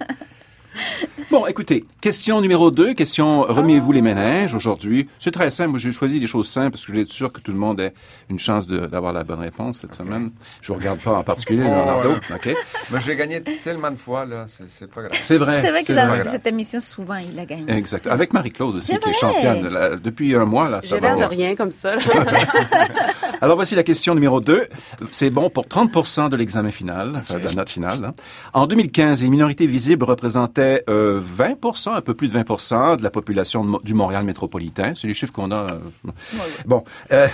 Bon, 1.30 1.46
écoutez, 1.46 1.84
question 2.00 2.40
numéro 2.40 2.70
2, 2.70 2.92
question 2.94 3.42
remuez-vous 3.42 3.90
les 3.92 4.02
ménages 4.02 4.54
aujourd'hui. 4.54 5.08
C'est 5.18 5.30
très 5.32 5.50
simple, 5.50 5.70
moi 5.70 5.78
j'ai 5.78 5.90
choisi 5.90 6.20
des 6.20 6.26
choses 6.26 6.48
simples 6.48 6.72
parce 6.72 6.82
que 6.82 6.88
je 6.88 6.92
voulais 6.92 7.02
être 7.02 7.12
sûr 7.12 7.32
que 7.32 7.40
tout 7.40 7.50
le 7.50 7.56
monde 7.58 7.80
ait 7.80 7.92
une 8.30 8.38
chance 8.38 8.66
de- 8.68 8.86
d'avoir 8.86 9.12
la 9.12 9.24
bonne 9.24 9.40
réponse 9.40 9.80
cette 9.80 9.94
semaine. 9.94 10.30
Je 10.60 10.68
vous 10.72 10.78
regarde 10.78 11.00
pas 11.00 11.12
en 11.14 11.22
particulier, 11.24 11.62
Leonardo, 11.64 12.10
OK? 12.32 12.54
Mais 12.90 13.00
j'ai 13.00 13.16
gagné 13.16 13.42
tellement 13.42 13.90
de 13.90 13.96
fois, 13.96 14.26
là, 14.26 14.44
c'est 14.46 14.88
pas 14.90 15.02
grave. 15.02 15.12
C'est 15.20 15.38
vrai. 15.38 15.62
C'est 15.62 15.70
vrai 15.70 15.82
que 15.82 15.92
dans 16.24 16.30
cette 16.30 16.46
émission, 16.46 16.78
souvent, 16.80 17.16
il 17.16 17.36
a 17.38 17.46
gagné. 17.46 17.64
Exact. 17.72 18.06
Avec 18.06 18.32
Marie-Claude 18.32 18.76
aussi, 18.76 18.92
C'est 18.92 19.02
qui 19.02 19.10
est 19.10 19.14
championne 19.14 19.68
là, 19.68 19.96
depuis 19.96 20.34
un 20.36 20.44
mois. 20.44 20.68
Là, 20.68 20.82
ça 20.82 20.88
J'ai 20.88 21.00
va 21.00 21.14
l'air 21.14 21.28
de 21.28 21.34
rien 21.34 21.56
comme 21.56 21.72
ça. 21.72 21.94
Alors 23.44 23.56
voici 23.56 23.74
la 23.74 23.82
question 23.82 24.14
numéro 24.14 24.40
2. 24.40 24.66
C'est 25.10 25.28
bon 25.28 25.50
pour 25.50 25.66
30% 25.66 26.30
de 26.30 26.36
l'examen 26.36 26.70
final, 26.70 27.12
enfin, 27.16 27.38
de 27.38 27.44
la 27.44 27.52
note 27.52 27.68
finale. 27.68 28.00
là. 28.00 28.12
En 28.54 28.66
2015, 28.66 29.22
les 29.22 29.28
minorités 29.28 29.66
visibles 29.66 30.04
représentaient 30.04 30.82
euh, 30.88 31.20
20% 31.20 31.92
un 31.94 32.00
peu 32.00 32.14
plus 32.14 32.28
de 32.28 32.38
20% 32.38 32.96
de 32.96 33.02
la 33.02 33.10
population 33.10 33.62
de 33.62 33.68
Mo- 33.68 33.80
du 33.84 33.92
Montréal 33.92 34.24
métropolitain. 34.24 34.94
C'est 34.96 35.08
les 35.08 35.12
chiffres 35.14 35.32
qu'on 35.34 35.50
a. 35.50 35.72
euh. 35.72 35.78
Bon. 36.64 36.84
euh, 37.12 37.28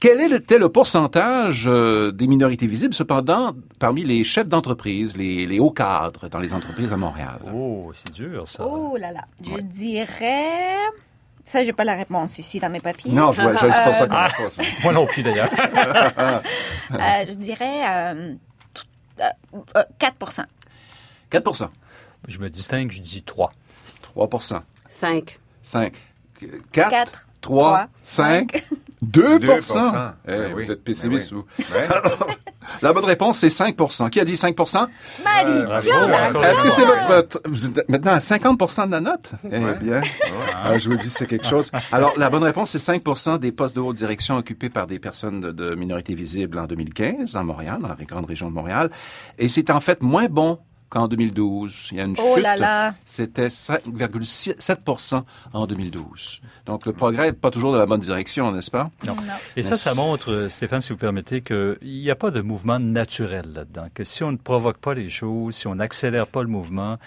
quel 0.00 0.20
est 0.20 0.28
le, 0.28 0.40
tel 0.40 0.60
le 0.62 0.68
pourcentage 0.68 1.66
euh, 1.68 2.10
des 2.10 2.26
minorités 2.26 2.66
visibles, 2.66 2.92
cependant, 2.92 3.52
parmi 3.78 4.02
les 4.04 4.24
chefs 4.24 4.48
d'entreprise, 4.48 5.16
les, 5.16 5.46
les 5.46 5.60
hauts 5.60 5.70
cadres 5.70 6.28
dans 6.28 6.40
les 6.40 6.52
entreprises 6.54 6.92
à 6.92 6.96
Montréal? 6.96 7.38
Oh, 7.54 7.92
c'est 7.94 8.12
dur 8.12 8.48
ça. 8.48 8.66
Oh 8.66 8.96
là 8.98 9.12
là. 9.12 9.22
Je 9.44 9.60
dirais... 9.62 10.74
Ça, 11.46 11.62
j'ai 11.64 11.72
pas 11.72 11.84
la 11.84 11.94
réponse 11.94 12.38
ici 12.38 12.58
dans 12.60 12.68
mes 12.68 12.80
papiers. 12.80 13.10
Non, 13.12 13.30
je 13.32 13.40
vois, 13.40 13.52
je- 13.54 13.58
c'est 13.60 13.68
pas 13.68 13.94
ça 13.94 14.06
qu'on 14.08 14.14
a 14.14 14.28
pas, 14.28 14.50
ça. 14.50 14.62
Moi 14.82 14.92
non 14.92 15.06
plus 15.06 15.22
d'ailleurs. 15.22 15.48
Euh, 16.92 17.24
je 17.26 17.32
dirais 17.34 17.82
euh, 17.88 18.34
t- 18.72 19.22
euh, 19.22 19.58
euh, 19.76 19.82
4 19.98 20.44
4% 21.32 21.68
je 22.28 22.38
me 22.38 22.48
distingue, 22.48 22.90
je 22.92 23.00
dis 23.02 23.22
3. 23.24 23.50
3 24.02 24.28
Cinq. 24.88 25.38
5 25.64 25.92
4 26.72 26.90
Quatre, 26.90 27.26
3 27.40 27.70
trois, 27.70 27.86
5 28.00 28.64
2 29.02 29.38
2 29.38 29.46
Eh, 29.52 29.58
Ben 30.26 30.50
Vous 30.52 30.56
oui. 30.58 30.70
êtes 30.70 30.82
pessimiste, 30.84 31.32
vous. 31.32 31.44
oui. 31.58 31.64
Ouais. 31.74 31.88
La 32.82 32.92
bonne 32.92 33.04
réponse, 33.04 33.38
c'est 33.38 33.46
5% 33.48 34.10
Qui 34.10 34.18
a 34.20 34.24
dit 34.24 34.34
5% 34.34 34.86
Marie, 35.24 35.64
bravo, 35.64 35.88
Claude, 35.88 36.10
encore 36.10 36.44
Est-ce 36.44 36.62
que 36.62 36.70
c'est 36.70 36.84
Ouais. 36.84 37.00
votre... 37.06 37.40
Vous 37.46 37.66
êtes 37.66 37.88
maintenant 37.88 38.12
à 38.12 38.18
50% 38.18 38.86
de 38.86 38.90
la 38.92 39.00
note? 39.00 39.32
Eh 39.50 39.58
Ouais. 39.58 39.74
bien, 39.76 40.00
ah, 40.64 40.76
je 40.78 40.88
vous 40.90 40.96
dis, 40.96 41.08
c'est 41.08 41.26
quelque 41.26 41.46
chose. 41.46 41.70
Alors, 41.92 42.14
la 42.16 42.28
bonne 42.28 42.42
réponse, 42.42 42.70
c'est 42.76 42.78
5% 42.98 43.38
des 43.38 43.52
postes 43.52 43.76
de 43.76 43.80
haute 43.80 43.96
direction 43.96 44.36
occupés 44.36 44.68
par 44.68 44.86
des 44.88 44.98
personnes 44.98 45.40
de, 45.40 45.52
de 45.52 45.74
minorité 45.76 46.14
visible 46.14 46.58
en 46.58 46.64
2015, 46.66 47.36
à 47.36 47.42
Montréal, 47.42 47.78
dans 47.80 47.88
la 47.88 47.94
grande 48.04 48.26
région 48.26 48.48
de 48.48 48.54
Montréal. 48.54 48.90
Et 49.38 49.48
c'est 49.48 49.70
en 49.70 49.80
fait 49.80 50.02
moins 50.02 50.26
bon 50.26 50.58
qu'en 50.88 51.08
2012. 51.08 51.88
Il 51.92 51.98
y 51.98 52.00
a 52.00 52.04
une 52.04 52.14
Oh 52.18 52.34
chute. 52.34 52.42
là 52.42 52.56
là. 52.56 52.94
C'était 53.04 53.48
5,7 53.48 55.22
en 55.52 55.66
2012. 55.66 56.40
Donc, 56.66 56.86
le 56.86 56.92
progrès 56.92 57.26
n'est 57.26 57.32
pas 57.32 57.50
toujours 57.50 57.72
dans 57.72 57.78
la 57.78 57.86
bonne 57.86 58.00
direction, 58.00 58.52
n'est-ce 58.52 58.70
pas? 58.70 58.90
Non. 59.06 59.16
Et 59.56 59.62
ça, 59.62 59.76
ça 59.76 59.94
montre, 59.94 60.46
Stéphane, 60.48 60.80
si 60.80 60.92
vous 60.92 60.98
permettez, 60.98 61.40
qu'il 61.42 61.76
n'y 61.82 62.10
a 62.10 62.16
pas 62.16 62.30
de 62.30 62.40
mouvement 62.42 62.78
naturel 62.78 63.52
là-dedans. 63.52 63.88
Que 63.94 64.04
si 64.04 64.22
on 64.24 64.32
ne 64.32 64.36
provoque 64.36 64.78
pas 64.78 64.94
les 64.94 65.08
choses, 65.08 65.54
si 65.56 65.66
on 65.66 65.74
n'accélère 65.76 66.26
pas 66.26 66.42
le 66.42 66.48
mouvement, 66.48 66.98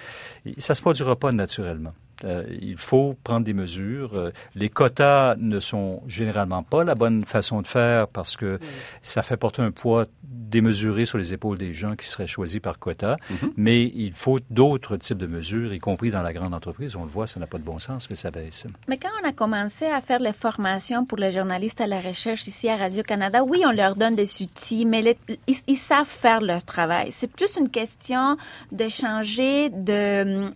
ça 0.57 0.75
se 0.75 0.81
produira 0.81 1.15
pas 1.15 1.31
naturellement. 1.31 1.93
Euh, 2.25 2.43
il 2.61 2.77
faut 2.77 3.15
prendre 3.23 3.45
des 3.45 3.53
mesures. 3.53 4.13
Euh, 4.13 4.31
les 4.55 4.69
quotas 4.69 5.35
ne 5.37 5.59
sont 5.59 6.01
généralement 6.07 6.63
pas 6.63 6.83
la 6.83 6.95
bonne 6.95 7.23
façon 7.25 7.61
de 7.61 7.67
faire 7.67 8.07
parce 8.07 8.35
que 8.35 8.59
ça 9.01 9.21
fait 9.21 9.37
porter 9.37 9.61
un 9.61 9.71
poids 9.71 10.05
démesuré 10.23 11.05
sur 11.05 11.17
les 11.17 11.31
épaules 11.33 11.57
des 11.57 11.73
gens 11.73 11.95
qui 11.95 12.07
seraient 12.07 12.27
choisis 12.27 12.59
par 12.59 12.79
quota. 12.79 13.17
Mais 13.55 13.83
il 13.83 14.13
faut 14.13 14.39
d'autres 14.49 14.97
types 14.97 15.17
de 15.17 15.27
mesures, 15.27 15.73
y 15.73 15.79
compris 15.79 16.11
dans 16.11 16.21
la 16.21 16.33
grande 16.33 16.53
entreprise. 16.53 16.95
On 16.95 17.03
le 17.03 17.09
voit, 17.09 17.27
ça 17.27 17.39
n'a 17.39 17.47
pas 17.47 17.57
de 17.57 17.63
bon 17.63 17.79
sens 17.79 18.07
que 18.07 18.15
ça 18.15 18.31
baisse. 18.31 18.65
Mais 18.87 18.97
quand 18.97 19.09
on 19.23 19.27
a 19.27 19.31
commencé 19.31 19.85
à 19.85 20.01
faire 20.01 20.19
les 20.19 20.33
formations 20.33 21.05
pour 21.05 21.17
les 21.19 21.31
journalistes 21.31 21.79
à 21.81 21.87
la 21.87 22.01
recherche 22.01 22.47
ici 22.47 22.67
à 22.67 22.77
Radio-Canada, 22.77 23.43
oui, 23.43 23.63
on 23.65 23.71
leur 23.71 23.95
donne 23.95 24.15
des 24.15 24.41
outils, 24.41 24.85
mais 24.85 25.01
les- 25.01 25.15
ils, 25.47 25.55
ils 25.67 25.75
savent 25.77 26.05
faire 26.07 26.41
leur 26.41 26.63
travail. 26.65 27.11
C'est 27.11 27.31
plus 27.31 27.55
une 27.57 27.69
question 27.69 28.35
de 28.71 28.89
changer 28.89 29.69
de, 29.69 30.47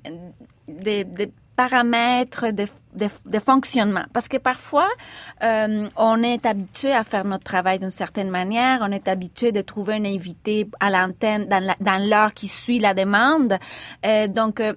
de, 0.67 1.03
de 1.03 1.31
paramètres 1.55 2.51
de, 2.51 2.65
de, 2.95 3.07
de 3.25 3.39
fonctionnement. 3.39 4.03
Parce 4.13 4.27
que 4.27 4.37
parfois, 4.37 4.89
euh, 5.43 5.87
on 5.97 6.21
est 6.23 6.45
habitué 6.45 6.91
à 6.93 7.03
faire 7.03 7.25
notre 7.25 7.43
travail 7.43 7.79
d'une 7.79 7.91
certaine 7.91 8.29
manière, 8.29 8.79
on 8.81 8.91
est 8.91 9.07
habitué 9.07 9.51
de 9.51 9.61
trouver 9.61 9.95
un 9.95 10.05
invité 10.05 10.67
à 10.79 10.89
l'antenne 10.89 11.45
dans 11.47 11.63
la- 11.63 11.75
dans 11.79 12.07
l'heure 12.09 12.33
qui 12.33 12.47
suit 12.47 12.79
la 12.79 12.93
demande. 12.93 13.57
Euh, 14.05 14.27
donc, 14.27 14.59
euh, 14.59 14.73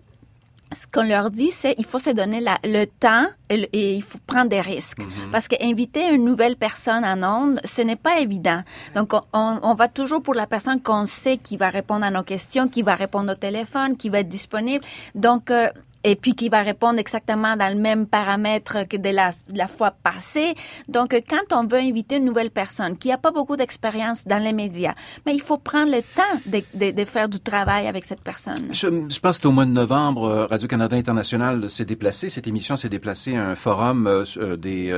ce 0.72 0.84
qu'on 0.92 1.04
leur 1.06 1.30
dit, 1.30 1.52
c'est 1.52 1.76
il 1.78 1.84
faut 1.84 2.00
se 2.00 2.10
donner 2.10 2.40
la- 2.40 2.58
le 2.64 2.86
temps 2.86 3.26
et, 3.48 3.56
le- 3.56 3.68
et 3.72 3.94
il 3.94 4.02
faut 4.02 4.18
prendre 4.26 4.48
des 4.50 4.60
risques. 4.60 4.98
Parce 5.30 5.46
que 5.46 5.54
inviter 5.64 6.12
une 6.12 6.24
nouvelle 6.24 6.56
personne 6.56 7.04
en 7.04 7.22
onde, 7.22 7.60
ce 7.64 7.82
n'est 7.82 7.94
pas 7.94 8.18
évident. 8.18 8.62
Donc, 8.96 9.12
on, 9.14 9.20
on- 9.32 9.60
on 9.62 9.74
va 9.74 9.86
toujours 9.86 10.22
pour 10.22 10.34
la 10.34 10.46
personne 10.48 10.82
qu'on 10.82 11.06
sait 11.06 11.36
qui 11.36 11.56
va 11.56 11.70
répondre 11.70 12.04
à 12.04 12.10
nos 12.10 12.24
questions, 12.24 12.66
qui 12.66 12.82
va 12.82 12.96
répondre 12.96 13.30
au 13.32 13.36
téléphone, 13.36 13.96
qui 13.96 14.08
va 14.08 14.18
être 14.20 14.28
disponible. 14.28 14.84
Donc, 15.14 15.52
euh, 15.52 15.68
et 16.06 16.14
puis 16.14 16.34
qui 16.34 16.48
va 16.48 16.62
répondre 16.62 17.00
exactement 17.00 17.56
dans 17.56 17.68
le 17.68 17.80
même 17.80 18.06
paramètre 18.06 18.86
que 18.88 18.96
de 18.96 19.08
la, 19.08 19.66
fois 19.66 19.90
passée. 19.90 20.54
Donc, 20.88 21.20
quand 21.28 21.52
on 21.52 21.66
veut 21.66 21.80
inviter 21.80 22.16
une 22.16 22.24
nouvelle 22.24 22.52
personne 22.52 22.96
qui 22.96 23.08
n'a 23.08 23.18
pas 23.18 23.32
beaucoup 23.32 23.56
d'expérience 23.56 24.24
dans 24.24 24.38
les 24.38 24.52
médias, 24.52 24.94
mais 25.26 25.34
il 25.34 25.40
faut 25.40 25.58
prendre 25.58 25.90
le 25.90 26.02
temps 26.02 26.22
de, 26.46 27.04
faire 27.04 27.28
du 27.28 27.40
travail 27.40 27.88
avec 27.88 28.04
cette 28.04 28.20
personne. 28.20 28.68
Je, 28.70 28.86
pense 28.86 29.18
que 29.18 29.32
c'était 29.34 29.46
au 29.48 29.52
mois 29.52 29.64
de 29.64 29.72
novembre, 29.72 30.24
euh, 30.24 30.46
Radio-Canada 30.46 30.96
International 30.96 31.68
s'est 31.68 31.84
déplacé, 31.84 32.30
cette 32.30 32.46
émission 32.46 32.76
s'est 32.76 32.88
déplacée 32.88 33.34
à 33.34 33.48
un 33.48 33.54
forum 33.56 34.06
euh, 34.06 34.24
euh, 34.36 34.56
des 34.56 34.94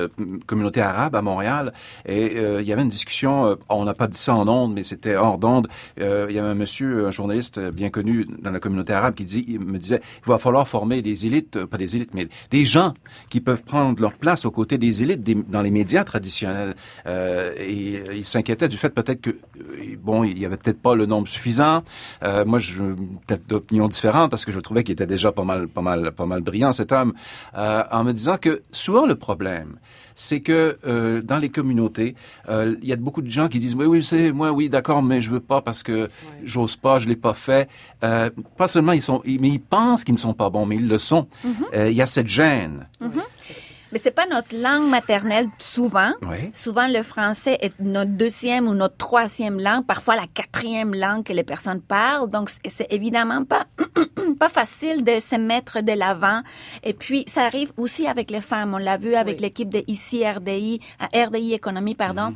communautés 0.46 0.82
arabes 0.82 1.16
à 1.16 1.22
Montréal. 1.22 1.72
Et 2.04 2.36
il 2.36 2.66
y 2.66 2.72
avait 2.72 2.82
une 2.82 2.88
discussion, 2.88 3.56
on 3.70 3.84
n'a 3.84 3.94
pas 3.94 4.08
dit 4.08 4.18
ça 4.18 4.34
en 4.34 4.46
ondes, 4.46 4.74
mais 4.74 4.82
c'était 4.82 5.16
hors 5.16 5.38
d'onde. 5.38 5.68
Il 5.96 6.04
y 6.04 6.38
avait 6.38 6.40
un 6.40 6.54
monsieur, 6.54 7.06
un 7.06 7.10
journaliste 7.10 7.58
bien 7.70 7.88
connu 7.88 8.26
dans 8.42 8.50
la 8.50 8.60
communauté 8.60 8.92
arabe 8.92 9.14
qui 9.14 9.58
me 9.58 9.78
disait, 9.78 10.00
il 10.18 10.28
va 10.28 10.38
falloir 10.38 10.68
former 10.68 10.97
des 11.02 11.26
élites, 11.26 11.56
euh, 11.56 11.66
pas 11.66 11.76
des 11.76 11.96
élites, 11.96 12.14
mais 12.14 12.28
des 12.50 12.64
gens 12.64 12.94
qui 13.30 13.40
peuvent 13.40 13.62
prendre 13.62 14.00
leur 14.00 14.14
place 14.14 14.44
aux 14.44 14.50
côtés 14.50 14.78
des 14.78 15.02
élites 15.02 15.22
dans 15.50 15.62
les 15.62 15.70
médias 15.70 16.04
traditionnels. 16.04 16.74
Euh, 17.06 17.52
et 17.58 18.02
euh, 18.08 18.14
il 18.14 18.24
s'inquiétait 18.24 18.68
du 18.68 18.76
fait 18.76 18.90
peut-être 18.90 19.20
que, 19.20 19.36
bon, 20.02 20.24
il 20.24 20.38
y 20.38 20.44
avait 20.44 20.56
peut-être 20.56 20.80
pas 20.80 20.94
le 20.94 21.06
nombre 21.06 21.28
suffisant. 21.28 21.82
Moi, 22.22 22.58
je 22.58 22.82
peut-être 23.26 23.46
d'opinion 23.46 23.88
différente 23.88 24.30
parce 24.30 24.44
que 24.44 24.52
je 24.52 24.60
trouvais 24.60 24.84
qu'il 24.84 24.92
était 24.92 25.06
déjà 25.06 25.32
pas 25.32 25.44
mal, 25.44 25.68
pas 25.68 25.82
mal, 25.82 26.12
pas 26.12 26.26
mal 26.26 26.42
brillant 26.42 26.72
cet 26.72 26.92
homme, 26.92 27.14
en 27.54 28.04
me 28.04 28.12
disant 28.12 28.36
que 28.36 28.62
souvent 28.72 29.06
le 29.06 29.14
problème, 29.14 29.78
c'est 30.18 30.40
que 30.40 30.76
euh, 30.84 31.22
dans 31.22 31.38
les 31.38 31.48
communautés, 31.48 32.16
euh, 32.48 32.74
il 32.82 32.88
y 32.88 32.92
a 32.92 32.96
beaucoup 32.96 33.22
de 33.22 33.30
gens 33.30 33.48
qui 33.48 33.60
disent 33.60 33.76
oui, 33.76 33.86
oui, 33.86 34.02
c'est 34.02 34.32
moi, 34.32 34.50
oui, 34.50 34.68
d'accord, 34.68 35.00
mais 35.00 35.20
je 35.20 35.30
veux 35.30 35.40
pas 35.40 35.62
parce 35.62 35.84
que 35.84 36.10
j'ose 36.44 36.74
pas, 36.74 36.98
je 36.98 37.08
l'ai 37.08 37.16
pas 37.16 37.34
fait. 37.34 37.68
Euh, 38.02 38.28
pas 38.56 38.66
seulement 38.66 38.92
ils 38.92 39.02
sont, 39.02 39.22
mais 39.24 39.48
ils 39.48 39.60
pensent 39.60 40.02
qu'ils 40.02 40.14
ne 40.14 40.18
sont 40.18 40.34
pas 40.34 40.50
bons, 40.50 40.66
mais 40.66 40.74
ils 40.76 40.88
le 40.88 40.98
sont. 40.98 41.28
Euh, 41.72 41.88
Il 41.88 41.96
y 41.96 42.02
a 42.02 42.06
cette 42.06 42.26
gêne. 42.26 42.88
Mais 43.92 43.98
c'est 43.98 44.10
pas 44.10 44.26
notre 44.26 44.54
langue 44.54 44.88
maternelle 44.88 45.48
souvent. 45.58 46.12
Oui. 46.22 46.50
Souvent, 46.52 46.86
le 46.88 47.02
français 47.02 47.56
est 47.60 47.78
notre 47.80 48.10
deuxième 48.10 48.68
ou 48.68 48.74
notre 48.74 48.96
troisième 48.96 49.58
langue, 49.60 49.86
parfois 49.86 50.16
la 50.16 50.26
quatrième 50.26 50.94
langue 50.94 51.24
que 51.24 51.32
les 51.32 51.44
personnes 51.44 51.80
parlent. 51.80 52.28
Donc, 52.28 52.50
c'est- 52.66 52.86
évidemment 52.90 53.44
pas 53.44 53.66
pas 54.38 54.48
facile 54.48 55.02
de 55.04 55.20
se 55.20 55.36
mettre 55.36 55.82
de 55.82 55.92
l'avant. 55.92 56.42
Et 56.84 56.92
puis, 56.92 57.24
ça 57.26 57.44
arrive 57.44 57.72
aussi 57.76 58.06
avec 58.06 58.30
les 58.30 58.40
femmes. 58.40 58.74
On 58.74 58.78
l'a 58.78 58.96
vu 58.98 59.14
avec 59.14 59.36
Oui. 59.36 59.42
l'équipe 59.42 59.68
de 59.68 59.82
ici 59.86 60.24
RDI, 60.28 60.80
à 61.00 61.06
RDI 61.26 61.54
Économie, 61.54 61.94
pardon. 61.94 62.34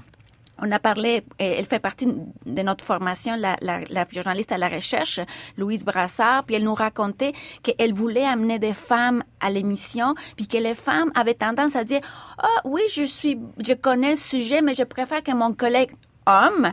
On 0.65 0.71
a 0.71 0.79
parlé, 0.79 1.25
et 1.41 1.45
elle 1.59 1.67
fait 1.67 1.81
partie 1.81 2.07
de 2.07 2.63
notre 2.63 2.85
formation, 2.85 3.35
la, 3.37 3.57
la, 3.61 3.81
la 3.91 4.07
journaliste 4.09 4.53
à 4.53 4.59
la 4.59 4.69
recherche, 4.69 5.19
Louise 5.57 5.85
Brassard, 5.85 6.45
puis 6.45 6.55
elle 6.55 6.63
nous 6.63 6.75
racontait 6.75 7.33
qu'elle 7.65 7.93
voulait 7.93 8.25
amener 8.25 8.61
des 8.61 8.73
femmes 8.73 9.25
à 9.41 9.51
l'émission, 9.51 10.15
puis 10.37 10.47
que 10.47 10.59
les 10.59 10.77
femmes 10.77 11.11
avaient 11.17 11.35
tendance 11.35 11.75
à 11.75 11.83
dire, 11.83 12.01
ah 12.39 12.61
oui, 12.65 12.83
je 12.93 13.03
suis, 13.03 13.41
je 13.59 13.73
connais 13.73 14.11
le 14.11 14.17
sujet, 14.17 14.63
mais 14.63 14.75
je 14.75 14.85
préfère 14.85 15.25
que 15.25 15.33
mon 15.33 15.53
collègue 15.53 15.91
homme 16.27 16.73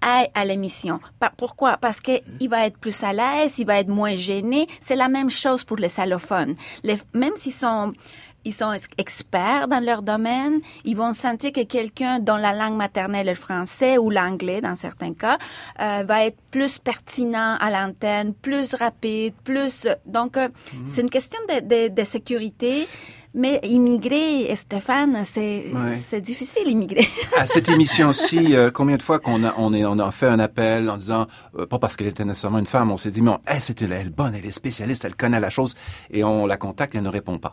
aille 0.00 0.28
à 0.34 0.44
l'émission. 0.44 1.00
Pourquoi? 1.36 1.76
Parce 1.76 2.00
que 2.00 2.12
il 2.40 2.48
va 2.48 2.66
être 2.66 2.78
plus 2.78 3.02
à 3.02 3.12
l'aise, 3.12 3.58
il 3.58 3.66
va 3.66 3.78
être 3.78 3.88
moins 3.88 4.16
gêné. 4.16 4.66
C'est 4.80 4.96
la 4.96 5.08
même 5.08 5.30
chose 5.30 5.64
pour 5.64 5.76
les 5.76 6.00
allophones. 6.00 6.54
Les, 6.82 6.96
même 7.12 7.36
s'ils 7.36 7.52
sont 7.52 7.92
ils 8.46 8.54
sont 8.54 8.72
ex- 8.72 8.88
experts 8.96 9.68
dans 9.68 9.80
leur 9.84 10.00
domaine, 10.02 10.60
ils 10.84 10.96
vont 10.96 11.12
sentir 11.12 11.52
que 11.52 11.64
quelqu'un 11.64 12.18
dont 12.20 12.36
la 12.36 12.52
langue 12.54 12.76
maternelle 12.76 13.26
est 13.28 13.32
le 13.32 13.36
français 13.36 13.98
ou 13.98 14.08
l'anglais 14.08 14.60
dans 14.62 14.74
certains 14.76 15.12
cas 15.14 15.36
euh, 15.82 16.02
va 16.06 16.24
être 16.24 16.38
plus 16.50 16.78
pertinent 16.78 17.56
à 17.60 17.68
l'antenne, 17.70 18.32
plus 18.32 18.74
rapide, 18.74 19.34
plus 19.44 19.86
donc 20.06 20.36
euh, 20.38 20.48
c'est 20.86 21.02
une 21.02 21.10
question 21.10 21.38
de, 21.50 21.56
de, 21.60 21.94
de 21.94 22.04
sécurité. 22.04 22.88
Mais 23.38 23.60
immigrer, 23.64 24.54
Stéphane, 24.56 25.22
c'est 25.24 25.66
Ouais. 25.74 26.20
difficile 26.22 26.68
immigrer. 26.70 27.06
à 27.36 27.46
cette 27.46 27.68
émission-ci, 27.68 28.56
euh, 28.56 28.70
combien 28.70 28.96
de 28.96 29.02
fois 29.02 29.18
qu'on 29.18 29.44
a, 29.44 29.52
on 29.58 29.74
est, 29.74 29.84
on 29.84 29.98
a 29.98 30.10
fait 30.10 30.26
un 30.26 30.38
appel 30.38 30.88
en 30.88 30.96
disant, 30.96 31.26
euh, 31.58 31.66
pas 31.66 31.78
parce 31.78 31.96
qu'elle 31.96 32.06
était 32.06 32.24
nécessairement 32.24 32.60
une 32.60 32.66
femme, 32.66 32.90
on 32.90 32.96
s'est 32.96 33.10
dit, 33.10 33.20
mais 33.20 33.32
hey, 33.46 33.60
c'est 33.60 33.82
elle, 33.82 33.92
elle 33.92 34.06
est 34.06 34.10
bonne, 34.10 34.34
elle 34.34 34.46
est 34.46 34.50
spécialiste, 34.52 35.04
elle 35.04 35.16
connaît 35.16 35.38
la 35.40 35.50
chose, 35.50 35.74
et 36.10 36.24
on 36.24 36.46
la 36.46 36.56
contacte, 36.56 36.94
elle 36.94 37.02
ne 37.02 37.10
répond 37.10 37.38
pas. 37.38 37.52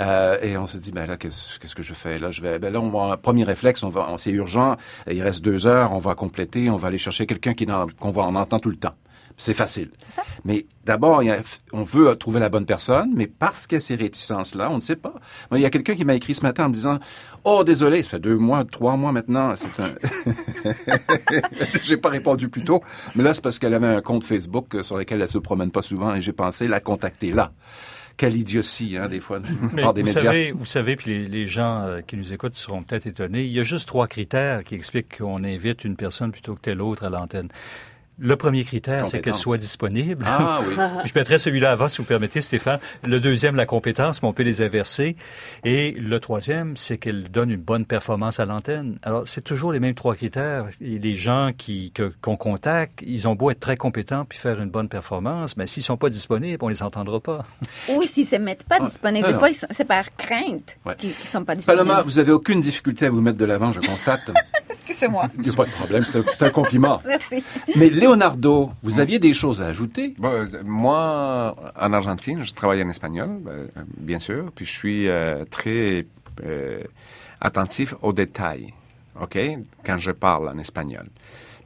Euh, 0.00 0.38
et 0.42 0.56
on 0.56 0.66
s'est 0.66 0.78
dit, 0.78 0.90
ben 0.92 1.06
là, 1.06 1.16
qu'est-ce 1.16 1.74
que 1.74 1.82
je 1.82 1.94
fais? 1.94 2.18
Là 2.18 2.30
Je 2.30 2.42
vais, 2.42 2.58
ben 2.58 2.72
là, 2.72 2.80
on 2.80 2.90
va, 2.90 3.16
premier 3.16 3.44
réflexe, 3.44 3.82
on 3.82 3.88
va, 3.88 4.08
on- 4.10 4.18
c'est 4.18 4.30
urgent. 4.32 4.76
Il 5.10 5.22
reste 5.22 5.42
deux 5.42 5.66
heures, 5.66 5.92
on 5.92 5.98
va 5.98 6.14
compléter, 6.14 6.70
on 6.70 6.76
va 6.76 6.88
aller 6.88 6.98
chercher 6.98 7.26
quelqu'un 7.26 7.54
qui 7.54 7.66
qu'on 7.66 8.10
voit, 8.10 8.26
on 8.26 8.34
entend 8.34 8.58
tout 8.58 8.70
le 8.70 8.76
temps. 8.76 8.94
C'est 9.38 9.54
facile. 9.54 9.90
ça. 9.98 10.22
Mais 10.44 10.66
d'abord, 10.84 11.22
on 11.72 11.82
veut 11.84 12.14
trouver 12.16 12.38
la 12.38 12.50
bonne 12.50 12.66
personne, 12.66 13.12
mais 13.14 13.26
parce 13.26 13.66
qu'il 13.66 13.76
y 13.76 13.78
a 13.78 13.80
ces 13.80 13.94
réticences-là, 13.94 14.70
on 14.70 14.76
ne 14.76 14.80
sait 14.82 14.94
pas. 14.94 15.14
Moi, 15.50 15.58
il 15.58 15.62
y 15.62 15.64
a 15.64 15.70
quelqu'un 15.70 15.94
qui 15.94 16.04
m'a 16.04 16.14
écrit 16.14 16.34
ce 16.34 16.42
matin 16.42 16.66
en 16.66 16.68
me 16.68 16.74
disant, 16.74 16.98
oh 17.44 17.64
désolé, 17.64 18.02
ça 18.02 18.10
fait 18.10 18.18
deux 18.20 18.36
mois, 18.36 18.62
trois 18.64 18.96
mois 18.96 19.10
maintenant. 19.10 19.54
C'est 19.56 19.82
un... 19.82 19.88
j'ai 21.82 21.96
pas 21.96 22.10
répondu 22.10 22.48
plus 22.50 22.64
tôt, 22.64 22.82
mais 23.14 23.22
là 23.22 23.32
c'est 23.34 23.42
parce 23.42 23.58
qu'elle 23.58 23.74
avait 23.74 23.86
un 23.86 24.02
compte 24.02 24.24
Facebook 24.24 24.74
euh, 24.74 24.82
sur 24.82 24.96
lequel 24.96 25.22
elle 25.22 25.28
se 25.28 25.38
promène 25.38 25.70
pas 25.70 25.82
souvent 25.82 26.14
et 26.14 26.20
j'ai 26.20 26.32
pensé 26.32 26.68
la 26.68 26.80
contacter 26.80 27.30
là. 27.32 27.52
Quelle 28.16 28.36
idiotie, 28.36 28.96
hein, 28.96 29.08
des 29.08 29.20
fois, 29.20 29.40
Mais 29.72 29.82
par 29.82 29.94
des 29.94 30.02
vous 30.02 30.08
médias. 30.08 30.22
savez, 30.22 30.52
vous 30.52 30.64
savez, 30.64 30.96
puis 30.96 31.10
les, 31.10 31.28
les 31.28 31.46
gens 31.46 31.82
euh, 31.82 32.00
qui 32.00 32.16
nous 32.16 32.32
écoutent 32.32 32.56
seront 32.56 32.82
peut-être 32.82 33.06
étonnés. 33.06 33.44
Il 33.44 33.52
y 33.52 33.60
a 33.60 33.62
juste 33.62 33.88
trois 33.88 34.06
critères 34.06 34.62
qui 34.64 34.74
expliquent 34.74 35.18
qu'on 35.18 35.42
invite 35.44 35.84
une 35.84 35.96
personne 35.96 36.30
plutôt 36.32 36.54
que 36.54 36.60
telle 36.60 36.80
autre 36.80 37.04
à 37.04 37.10
l'antenne. 37.10 37.48
Le 38.24 38.36
premier 38.36 38.62
critère, 38.62 39.04
c'est 39.08 39.20
qu'elle 39.20 39.34
soit 39.34 39.58
disponible. 39.58 40.24
Ah 40.28 40.60
oui. 40.64 40.76
Je 41.06 41.12
mettrai 41.16 41.38
celui-là 41.38 41.72
avant, 41.72 41.88
si 41.88 41.98
vous 41.98 42.04
permettez, 42.04 42.40
Stéphane. 42.40 42.78
Le 43.04 43.18
deuxième, 43.18 43.56
la 43.56 43.66
compétence, 43.66 44.22
mais 44.22 44.28
on 44.28 44.32
peut 44.32 44.44
les 44.44 44.62
inverser. 44.62 45.16
Et 45.64 45.90
le 45.98 46.20
troisième, 46.20 46.76
c'est 46.76 46.98
qu'elle 46.98 47.24
donne 47.30 47.50
une 47.50 47.60
bonne 47.60 47.84
performance 47.84 48.38
à 48.38 48.44
l'antenne. 48.44 48.98
Alors, 49.02 49.26
c'est 49.26 49.40
toujours 49.42 49.72
les 49.72 49.80
mêmes 49.80 49.96
trois 49.96 50.14
critères. 50.14 50.66
Et 50.80 51.00
les 51.00 51.16
gens 51.16 51.50
qui 51.56 51.90
que- 51.90 52.12
qu'on 52.20 52.36
contacte, 52.36 53.00
ils 53.04 53.26
ont 53.26 53.34
beau 53.34 53.50
être 53.50 53.58
très 53.58 53.76
compétents 53.76 54.24
puis 54.24 54.38
faire 54.38 54.60
une 54.62 54.70
bonne 54.70 54.88
performance, 54.88 55.56
mais 55.56 55.66
s'ils 55.66 55.82
sont 55.82 55.96
pas 55.96 56.08
disponibles, 56.08 56.62
on 56.62 56.68
les 56.68 56.84
entendra 56.84 57.18
pas. 57.18 57.42
Ou 57.88 58.02
s'ils 58.04 58.26
se 58.26 58.36
mettent 58.36 58.68
pas 58.68 58.76
Ah, 58.80 58.84
disponibles. 58.84 59.26
Des 59.26 59.32
non. 59.32 59.38
fois, 59.40 59.48
c'est 59.70 59.84
par 59.84 60.04
crainte 60.16 60.76
Ouais. 60.86 60.94
qu'ils 60.96 61.10
sont 61.14 61.44
pas 61.44 61.56
disponibles. 61.56 61.84
Paloma, 61.88 62.02
vous 62.04 62.20
avez 62.20 62.30
aucune 62.30 62.60
difficulté 62.60 63.06
à 63.06 63.10
vous 63.10 63.20
mettre 63.20 63.38
de 63.38 63.44
l'avant, 63.44 63.72
je 63.72 63.80
constate. 63.80 64.30
Excusez-moi. 64.70 65.28
Il 65.36 65.42
n'y 65.42 65.50
a 65.50 65.52
pas 65.54 65.64
de 65.64 65.70
problème, 65.72 66.04
c'est 66.04 66.18
un, 66.18 66.24
c'est 66.32 66.44
un 66.44 66.50
compliment. 66.50 67.00
Merci. 67.04 67.44
Mais 67.76 67.90
Leonardo, 68.12 68.70
vous 68.82 69.00
aviez 69.00 69.18
des 69.18 69.32
choses 69.32 69.62
à 69.62 69.66
ajouter? 69.68 70.14
Bon, 70.18 70.28
euh, 70.28 70.46
moi, 70.66 71.56
en 71.80 71.92
Argentine, 71.94 72.42
je 72.42 72.52
travaille 72.52 72.82
en 72.82 72.88
espagnol, 72.90 73.40
euh, 73.46 73.66
bien 73.96 74.18
sûr, 74.18 74.52
puis 74.54 74.66
je 74.66 74.70
suis 74.70 75.08
euh, 75.08 75.46
très 75.50 76.04
euh, 76.44 76.82
attentif 77.40 77.94
aux 78.02 78.12
détails, 78.12 78.74
ok, 79.18 79.38
quand 79.86 79.96
je 79.96 80.10
parle 80.10 80.50
en 80.50 80.58
espagnol. 80.58 81.06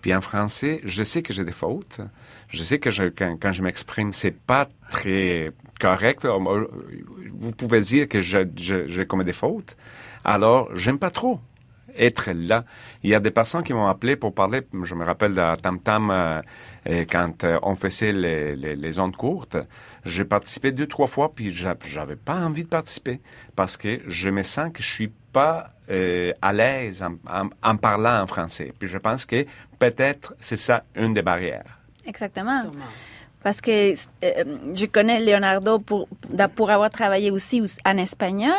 Puis 0.03 0.15
en 0.15 0.21
français, 0.21 0.81
je 0.85 1.03
sais 1.03 1.21
que 1.21 1.33
j'ai 1.33 1.45
des 1.45 1.51
fautes. 1.51 2.01
Je 2.49 2.63
sais 2.63 2.79
que 2.79 2.91
je, 2.91 3.05
quand, 3.05 3.37
quand 3.43 3.53
je 3.53 3.65
m'exprime, 3.65 4.13
c'est 4.13 4.31
pas 4.31 4.69
très 4.93 5.51
correct. 5.81 6.25
Vous 6.25 7.51
pouvez 7.51 7.81
dire 7.81 8.09
que 8.09 8.21
je, 8.21 8.39
je, 8.57 8.87
je 8.87 9.03
commets 9.03 9.25
des 9.25 9.33
fautes. 9.33 9.77
Alors, 10.25 10.69
j'aime 10.77 11.01
pas 11.01 11.11
trop 11.11 11.41
être 11.99 12.31
là. 12.33 12.65
Il 13.03 13.11
y 13.11 13.15
a 13.15 13.21
des 13.21 13.31
personnes 13.31 13.63
qui 13.63 13.73
m'ont 13.73 13.87
appelé 13.87 14.17
pour 14.17 14.35
parler. 14.35 14.63
Je 14.83 14.95
me 14.95 15.05
rappelle 15.05 15.35
de 15.35 15.57
Tam 15.61 15.81
Tam 15.81 16.11
euh, 16.11 16.43
quand 17.11 17.45
euh, 17.45 17.59
on 17.63 17.75
faisait 17.77 18.13
les, 18.13 18.57
les, 18.57 18.77
les 18.77 18.99
ondes 18.99 19.17
courtes. 19.17 19.57
J'ai 20.05 20.25
participé 20.25 20.73
deux 20.73 20.87
trois 20.87 21.07
fois 21.07 21.35
puis 21.35 21.51
j'a- 21.51 21.77
j'avais 21.85 22.17
pas 22.17 22.37
envie 22.37 22.65
de 22.65 22.69
participer 22.69 23.21
parce 23.55 23.77
que 23.77 24.01
je 24.07 24.31
me 24.31 24.43
sens 24.43 24.73
que 24.73 24.83
je 24.83 24.89
suis 24.89 25.13
pas 25.33 25.71
euh, 25.91 26.33
à 26.43 26.53
l'aise 26.53 27.03
en, 27.03 27.15
en, 27.31 27.49
en 27.63 27.77
parlant 27.77 28.23
en 28.23 28.27
français. 28.27 28.73
Puis 28.79 28.89
je 28.89 28.99
pense 28.99 29.25
que 29.27 29.45
peut-être 29.79 30.35
c'est 30.41 30.57
ça 30.57 30.85
une 30.95 31.15
des 31.15 31.23
barrières. 31.23 31.79
Exactement. 32.07 32.63
Sûrement. 32.63 32.85
Parce 33.47 33.61
que 33.61 33.93
euh, 33.93 33.95
je 34.75 34.87
connais 34.87 35.21
Leonardo 35.21 35.79
pour, 35.79 36.09
avoir 36.69 36.91
travaillé 36.91 37.31
aussi 37.31 37.63
en 37.85 37.97
espagnol. 37.97 38.51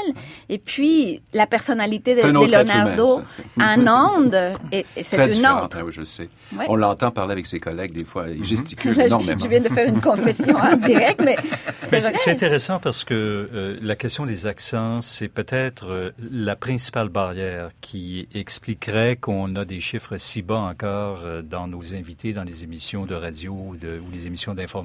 Et 0.47 0.59
puis, 0.59 1.21
la 1.33 1.45
personnalité 1.45 2.15
de, 2.15 2.21
Leonardo 2.21 3.19
humain, 3.57 3.85
en 3.85 4.21
onde, 4.21 4.53
et, 4.71 4.85
et 4.95 5.03
c'est 5.03 5.17
une 5.17 5.27
différent. 5.29 5.65
autre. 5.65 5.81
Oui, 5.83 5.91
je 5.91 5.99
le 5.99 6.05
sais. 6.05 6.29
Ouais. 6.57 6.63
On 6.69 6.77
l'entend 6.77 7.11
parler 7.11 7.33
avec 7.33 7.47
ses 7.47 7.59
collègues 7.59 7.91
des 7.91 8.05
fois. 8.05 8.29
Il 8.29 8.45
gesticule 8.45 8.93
Là, 8.95 9.07
énormément. 9.07 9.37
je 9.37 9.47
viens 9.49 9.59
de 9.59 9.67
faire 9.67 9.89
une 9.89 9.99
confession 9.99 10.55
en 10.55 10.77
direct, 10.77 11.19
mais 11.21 11.35
c'est 11.79 11.97
Mais 11.97 11.99
vrai. 11.99 12.13
C'est 12.15 12.31
intéressant 12.31 12.79
parce 12.79 13.03
que 13.03 13.13
euh, 13.13 13.77
la 13.81 13.97
question 13.97 14.25
des 14.25 14.47
accents, 14.47 15.01
c'est 15.01 15.27
peut-être 15.27 15.87
euh, 15.89 16.11
la 16.31 16.55
principale 16.55 17.09
barrière 17.09 17.71
qui 17.81 18.29
expliquerait 18.33 19.17
qu'on 19.17 19.53
a 19.57 19.65
des 19.65 19.81
chiffres 19.81 20.15
si 20.15 20.41
bas 20.41 20.59
encore 20.59 21.23
euh, 21.25 21.41
dans 21.41 21.67
nos 21.67 21.93
invités, 21.93 22.31
dans 22.31 22.43
les 22.45 22.63
émissions 22.63 23.05
de 23.05 23.15
radio 23.15 23.75
de- 23.81 23.99
ou 23.99 24.11
les 24.13 24.27
émissions 24.27 24.53
d'information. 24.53 24.76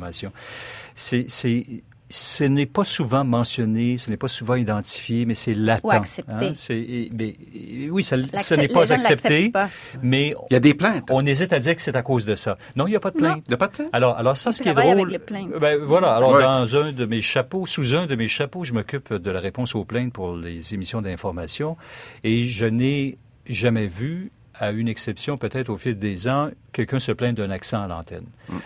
C'est, 0.95 1.25
c'est, 1.29 1.65
ce 2.11 2.45
n'est 2.45 2.67
pas 2.67 2.85
souvent 2.85 3.25
mentionné, 3.25 3.97
ce 3.97 4.11
n'est 4.11 4.19
pas 4.19 4.29
souvent 4.29 4.55
identifié, 4.55 5.25
mais 5.25 5.33
c'est 5.33 5.55
latent. 5.55 5.81
Ou 5.85 5.91
accepté. 5.91 6.53
C'est, 6.55 6.77
et- 6.79 7.11
mais, 7.19 7.89
oui, 7.91 8.03
ça, 8.05 8.17
ce 8.37 8.55
n'est 8.55 8.69
pas 8.69 8.93
accepté, 8.93 9.49
pas. 9.49 9.71
mais 10.03 10.35
Il 10.51 10.53
y 10.53 10.57
a 10.57 10.61
des 10.61 10.75
plaintes. 10.75 11.09
on 11.11 11.25
hésite 11.25 11.55
à 11.55 11.59
dire 11.59 11.75
que 11.75 11.81
c'est 11.81 11.97
à 11.97 12.03
cause 12.03 12.27
de 12.27 12.35
ça. 12.35 12.59
Non, 12.77 12.87
il 12.87 12.91
n'y 12.91 12.97
a 12.97 13.01
pas 13.01 13.11
de 13.13 13.17
plainte. 13.17 13.43
Il 13.47 13.51
n'y 13.51 13.55
a 13.55 13.57
pas 13.57 13.69
de 13.69 13.73
plainte? 13.73 13.89
Alors, 13.95 14.19
alors 14.19 14.37
ça, 14.37 14.51
Il 14.51 14.53
ce 14.53 14.63
qui 14.63 14.69
est 14.69 14.75
drôle. 14.75 14.91
avec 14.93 15.09
les 15.11 15.19
plaintes. 15.19 15.49
Ben, 15.59 15.79
voilà. 15.83 16.15
Alors, 16.15 16.33
Ouais. 16.35 16.43
dans 16.43 16.77
un 16.77 16.93
de 16.93 17.07
mes 17.07 17.23
chapeaux, 17.23 17.65
sous 17.65 17.95
un 17.95 18.05
de 18.05 18.15
mes 18.15 18.29
chapeaux, 18.29 18.63
je 18.65 18.75
m'occupe 18.75 19.15
de 19.15 19.31
la 19.31 19.41
réponse 19.41 19.75
aux 19.75 19.85
plaintes 19.87 20.13
pour 20.13 20.37
les 20.37 20.75
émissions 20.75 21.01
d'information 21.01 21.79
et 22.25 22.45
je 22.45 22.67
n'ai 22.67 23.17
jamais 23.47 23.87
vu 23.87 24.31
à 24.59 24.71
une 24.71 24.89
exception 24.89 25.37
peut-être 25.37 25.69
au 25.71 25.77
fil 25.77 25.99
des 25.99 26.29
ans, 26.29 26.51
quelqu'un 26.73 26.99
se 26.99 27.13
plaint 27.13 27.37
d'un 27.37 27.51
accent 27.51 27.83
à 27.83 27.87
l'antenne. 27.87 28.25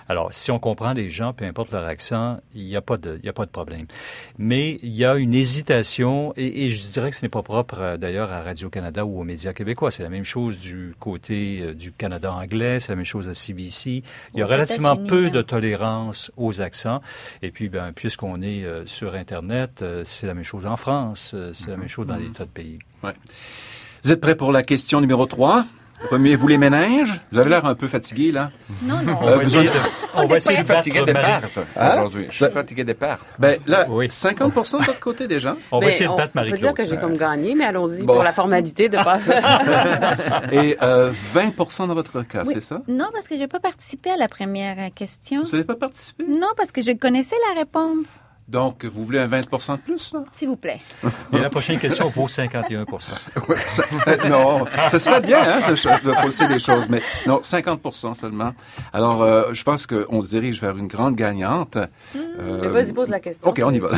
Alors, 0.09 0.33
si 0.33 0.51
on 0.51 0.59
comprend 0.59 0.92
les 0.92 1.09
gens, 1.09 1.33
peu 1.33 1.44
importe 1.44 1.72
leur 1.72 1.85
accent, 1.85 2.38
il 2.55 2.64
n'y 2.64 2.77
a 2.77 2.81
pas 2.81 2.96
de, 2.96 3.18
il 3.22 3.27
y 3.27 3.29
a 3.29 3.33
pas 3.33 3.44
de 3.44 3.51
problème. 3.51 3.87
Mais 4.38 4.79
il 4.83 4.94
y 4.94 5.05
a 5.05 5.14
une 5.16 5.35
hésitation, 5.35 6.33
et, 6.37 6.64
et 6.64 6.70
je 6.70 6.90
dirais 6.92 7.11
que 7.11 7.16
ce 7.16 7.25
n'est 7.25 7.29
pas 7.31 7.42
propre 7.42 7.79
euh, 7.79 7.96
d'ailleurs 7.96 8.33
à 8.33 8.42
Radio-Canada 8.42 9.05
ou 9.05 9.20
aux 9.20 9.25
médias 9.25 9.53
québécois. 9.53 9.90
C'est 9.90 10.03
la 10.03 10.09
même 10.09 10.25
chose 10.25 10.61
du 10.61 10.94
côté 11.01 11.61
euh, 11.62 11.75
du 11.75 11.92
Canada 11.92 12.33
anglais, 12.33 12.81
c'est 12.81 12.90
la 12.92 12.96
même 12.96 13.05
chose 13.05 13.29
à 13.29 13.35
CBC. 13.35 14.03
Il 14.35 14.38
y 14.38 14.42
a 14.42 14.46
Aux 14.46 14.49
relativement 14.49 14.96
peu 14.96 15.25
même. 15.25 15.33
de 15.33 15.42
tolérance 15.42 16.31
aux 16.37 16.61
accents. 16.61 17.01
Et 17.42 17.51
puis, 17.51 17.68
ben, 17.68 17.92
puisqu'on 17.92 18.42
est 18.42 18.64
euh, 18.64 18.87
sur 18.87 19.14
Internet, 19.14 19.81
euh, 19.83 20.03
c'est 20.05 20.27
la 20.27 20.35
même 20.35 20.44
chose 20.44 20.66
en 20.66 20.77
France, 20.77 21.33
euh, 21.35 21.53
c'est 21.53 21.68
la 21.70 21.77
même 21.77 21.88
chose 21.88 22.07
dans 22.07 22.16
des 22.16 22.31
tas 22.31 22.44
de 22.44 22.51
pays. 22.51 22.79
Vous 24.07 24.12
êtes 24.12 24.21
prêts 24.21 24.37
pour 24.37 24.53
la 24.53 24.62
question 24.62 25.01
numéro 25.01 25.27
3? 25.27 25.64
Remuez-vous 26.12 26.47
les 26.47 26.59
méninges? 26.59 27.21
Vous 27.33 27.38
avez 27.40 27.51
l'air 27.51 27.64
un 27.64 27.75
peu 27.75 27.88
fatigué, 27.88 28.31
là. 28.31 28.53
Non, 28.83 29.03
non. 29.03 29.16
On 29.21 29.37
va 29.37 29.42
essayer 29.42 29.64
de, 29.64 29.71
on 30.14 30.27
va 30.29 30.37
essayer 30.37 30.59
de 30.59 30.61
Je 30.61 30.64
suis 30.64 30.75
fatigué 30.75 31.01
battre 31.01 31.07
des 31.07 31.12
pertes 31.14 31.59
Hein? 31.77 31.90
aujourd'hui. 31.95 32.27
Je 32.31 32.37
suis 32.45 32.53
fatigué 32.53 32.85
des 32.85 32.95
pertes. 32.95 33.27
Ben, 33.40 33.59
là, 33.66 33.85
Oui. 33.88 34.07
50 34.09 34.55
de 34.55 34.85
votre 34.85 35.01
côté, 35.01 35.27
déjà. 35.27 35.57
On 35.73 35.79
va 35.79 35.87
Ben, 35.87 35.88
essayer 35.88 36.09
de 36.09 36.14
battre 36.14 36.31
on 36.37 36.38
peut 36.38 36.45
dire 36.45 36.51
Marie-Claude. 36.53 36.77
que 36.77 36.85
j'ai 36.85 36.97
comme 36.99 37.16
gagné, 37.16 37.57
mais 37.57 37.64
allons-y 37.64 38.05
Bon. 38.05 38.14
pour 38.14 38.23
la 38.23 38.33
formalité 38.33 38.88
de 38.88 38.97
pas. 38.97 39.19
Et 40.53 40.77
euh, 40.83 41.11
20 41.35 41.79
dans 41.88 41.95
votre 41.95 42.23
cas, 42.23 42.45
Oui. 42.47 42.55
c'est 42.55 42.61
ça? 42.62 42.83
Non, 42.87 43.07
parce 43.12 43.27
que 43.27 43.37
j'ai 43.37 43.49
pas 43.49 43.59
participé 43.59 44.11
à 44.12 44.16
la 44.16 44.29
première 44.29 44.95
question. 44.95 45.42
Vous 45.42 45.51
n'avez 45.51 45.64
pas 45.64 45.75
participé? 45.75 46.23
Non, 46.29 46.51
parce 46.57 46.71
que 46.71 46.81
je 46.81 46.92
connaissais 46.92 47.35
la 47.53 47.59
réponse. 47.61 48.23
Donc, 48.48 48.85
vous 48.85 49.04
voulez 49.04 49.18
un 49.18 49.26
20% 49.26 49.72
de 49.72 49.80
plus, 49.80 50.12
là? 50.12 50.22
S'il 50.30 50.48
vous 50.48 50.56
plaît. 50.56 50.80
Et 51.32 51.38
la 51.38 51.50
prochaine 51.50 51.80
question 51.80 52.09
vaut 52.09 52.28
51 52.28 52.85
Ouais, 53.48 53.56
ça- 53.56 53.85
non, 54.28 54.66
ce 54.90 55.00
serait 55.00 55.20
bien 55.20 55.42
hein, 55.42 55.70
de, 55.70 56.12
fausser 56.22 56.46
les 56.46 56.61
choses, 56.61 56.88
mais 56.88 57.02
non, 57.26 57.40
50% 57.40 58.14
seulement. 58.14 58.52
Alors, 58.92 59.22
euh, 59.22 59.53
je 59.53 59.64
pense 59.64 59.86
qu'on 59.86 60.22
se 60.22 60.28
dirige 60.28 60.61
vers 60.61 60.76
une 60.76 60.86
grande 60.86 61.16
gagnante. 61.16 61.76
Euh, 62.14 62.70
Vas-y, 62.70 62.92
pose 62.92 63.09
la 63.09 63.18
question. 63.18 63.51
OK, 63.51 63.61
on 63.64 63.72
y 63.74 63.80
va. 63.80 63.90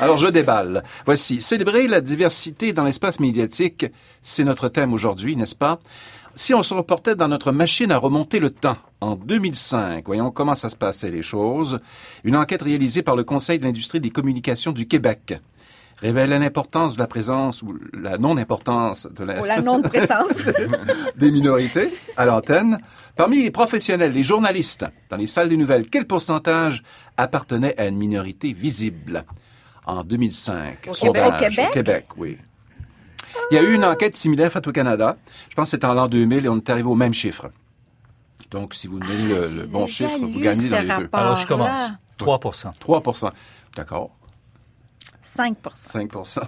Alors, 0.00 0.16
je 0.16 0.28
déballe. 0.28 0.84
Voici, 1.04 1.42
célébrer 1.42 1.88
la 1.88 2.00
diversité 2.00 2.72
dans 2.72 2.84
l'espace 2.84 3.18
médiatique, 3.18 3.86
c'est 4.22 4.44
notre 4.44 4.68
thème 4.68 4.92
aujourd'hui, 4.92 5.34
n'est-ce 5.34 5.56
pas? 5.56 5.80
Si 6.36 6.54
on 6.54 6.62
se 6.62 6.74
reportait 6.74 7.16
dans 7.16 7.28
notre 7.28 7.52
machine 7.52 7.92
à 7.92 7.98
remonter 7.98 8.38
le 8.38 8.50
temps, 8.50 8.76
en 9.00 9.14
2005, 9.14 10.06
voyons 10.06 10.30
comment 10.30 10.54
ça 10.54 10.68
se 10.68 10.76
passait 10.76 11.10
les 11.10 11.22
choses, 11.22 11.80
une 12.24 12.36
enquête 12.36 12.62
réalisée 12.62 13.02
par 13.02 13.16
le 13.16 13.24
Conseil 13.24 13.58
de 13.58 13.64
l'industrie 13.64 14.00
des 14.00 14.10
communications 14.10 14.72
du 14.72 14.86
Québec 14.86 15.40
révélait 16.00 16.38
l'importance 16.38 16.94
de 16.94 16.98
la 16.98 17.06
présence 17.06 17.62
ou 17.62 17.78
la 17.92 18.18
non-importance 18.18 19.06
de 19.06 19.24
la, 19.24 19.60
non-présence. 19.60 20.46
des 21.16 21.30
minorités 21.30 21.90
à 22.16 22.26
l'antenne. 22.26 22.78
Parmi 23.16 23.42
les 23.42 23.50
professionnels, 23.50 24.12
les 24.12 24.22
journalistes, 24.22 24.86
dans 25.10 25.16
les 25.16 25.26
salles 25.26 25.50
des 25.50 25.56
nouvelles, 25.56 25.86
quel 25.90 26.06
pourcentage 26.06 26.82
appartenait 27.16 27.78
à 27.78 27.86
une 27.86 27.96
minorité 27.96 28.52
visible? 28.52 29.24
En 29.86 30.04
2005? 30.04 30.88
Au 30.88 30.94
Sondage. 30.94 31.40
Québec? 31.40 31.66
Au 31.68 31.72
Québec, 31.72 32.06
oui. 32.16 32.38
Il 33.50 33.54
y 33.54 33.58
a 33.58 33.62
eu 33.62 33.74
une 33.74 33.84
enquête 33.84 34.16
similaire 34.16 34.50
faite 34.52 34.66
au 34.66 34.72
Canada. 34.72 35.16
Je 35.48 35.54
pense 35.54 35.66
que 35.66 35.70
c'était 35.72 35.86
en 35.86 35.94
l'an 35.94 36.08
2000 36.08 36.44
et 36.46 36.48
on 36.48 36.56
est 36.56 36.70
arrivé 36.70 36.88
au 36.88 36.94
même 36.94 37.14
chiffre. 37.14 37.50
Donc, 38.50 38.74
si 38.74 38.86
vous 38.88 38.98
donnez 38.98 39.28
le, 39.28 39.60
le 39.60 39.66
bon 39.66 39.84
Ah, 39.84 39.86
J'ai 39.86 39.92
chiffre, 40.08 40.18
vous 40.18 40.40
gagnez 40.40 40.68
dans 40.68 40.80
les 40.80 40.88
deux. 41.04 41.08
Alors, 41.12 41.36
je 41.36 41.46
commence. 41.46 41.68
là. 41.68 41.98
3 42.18 42.38
3% 42.38 43.30
D'accord. 43.76 44.10
5% 45.24 45.54
5% 46.08 46.40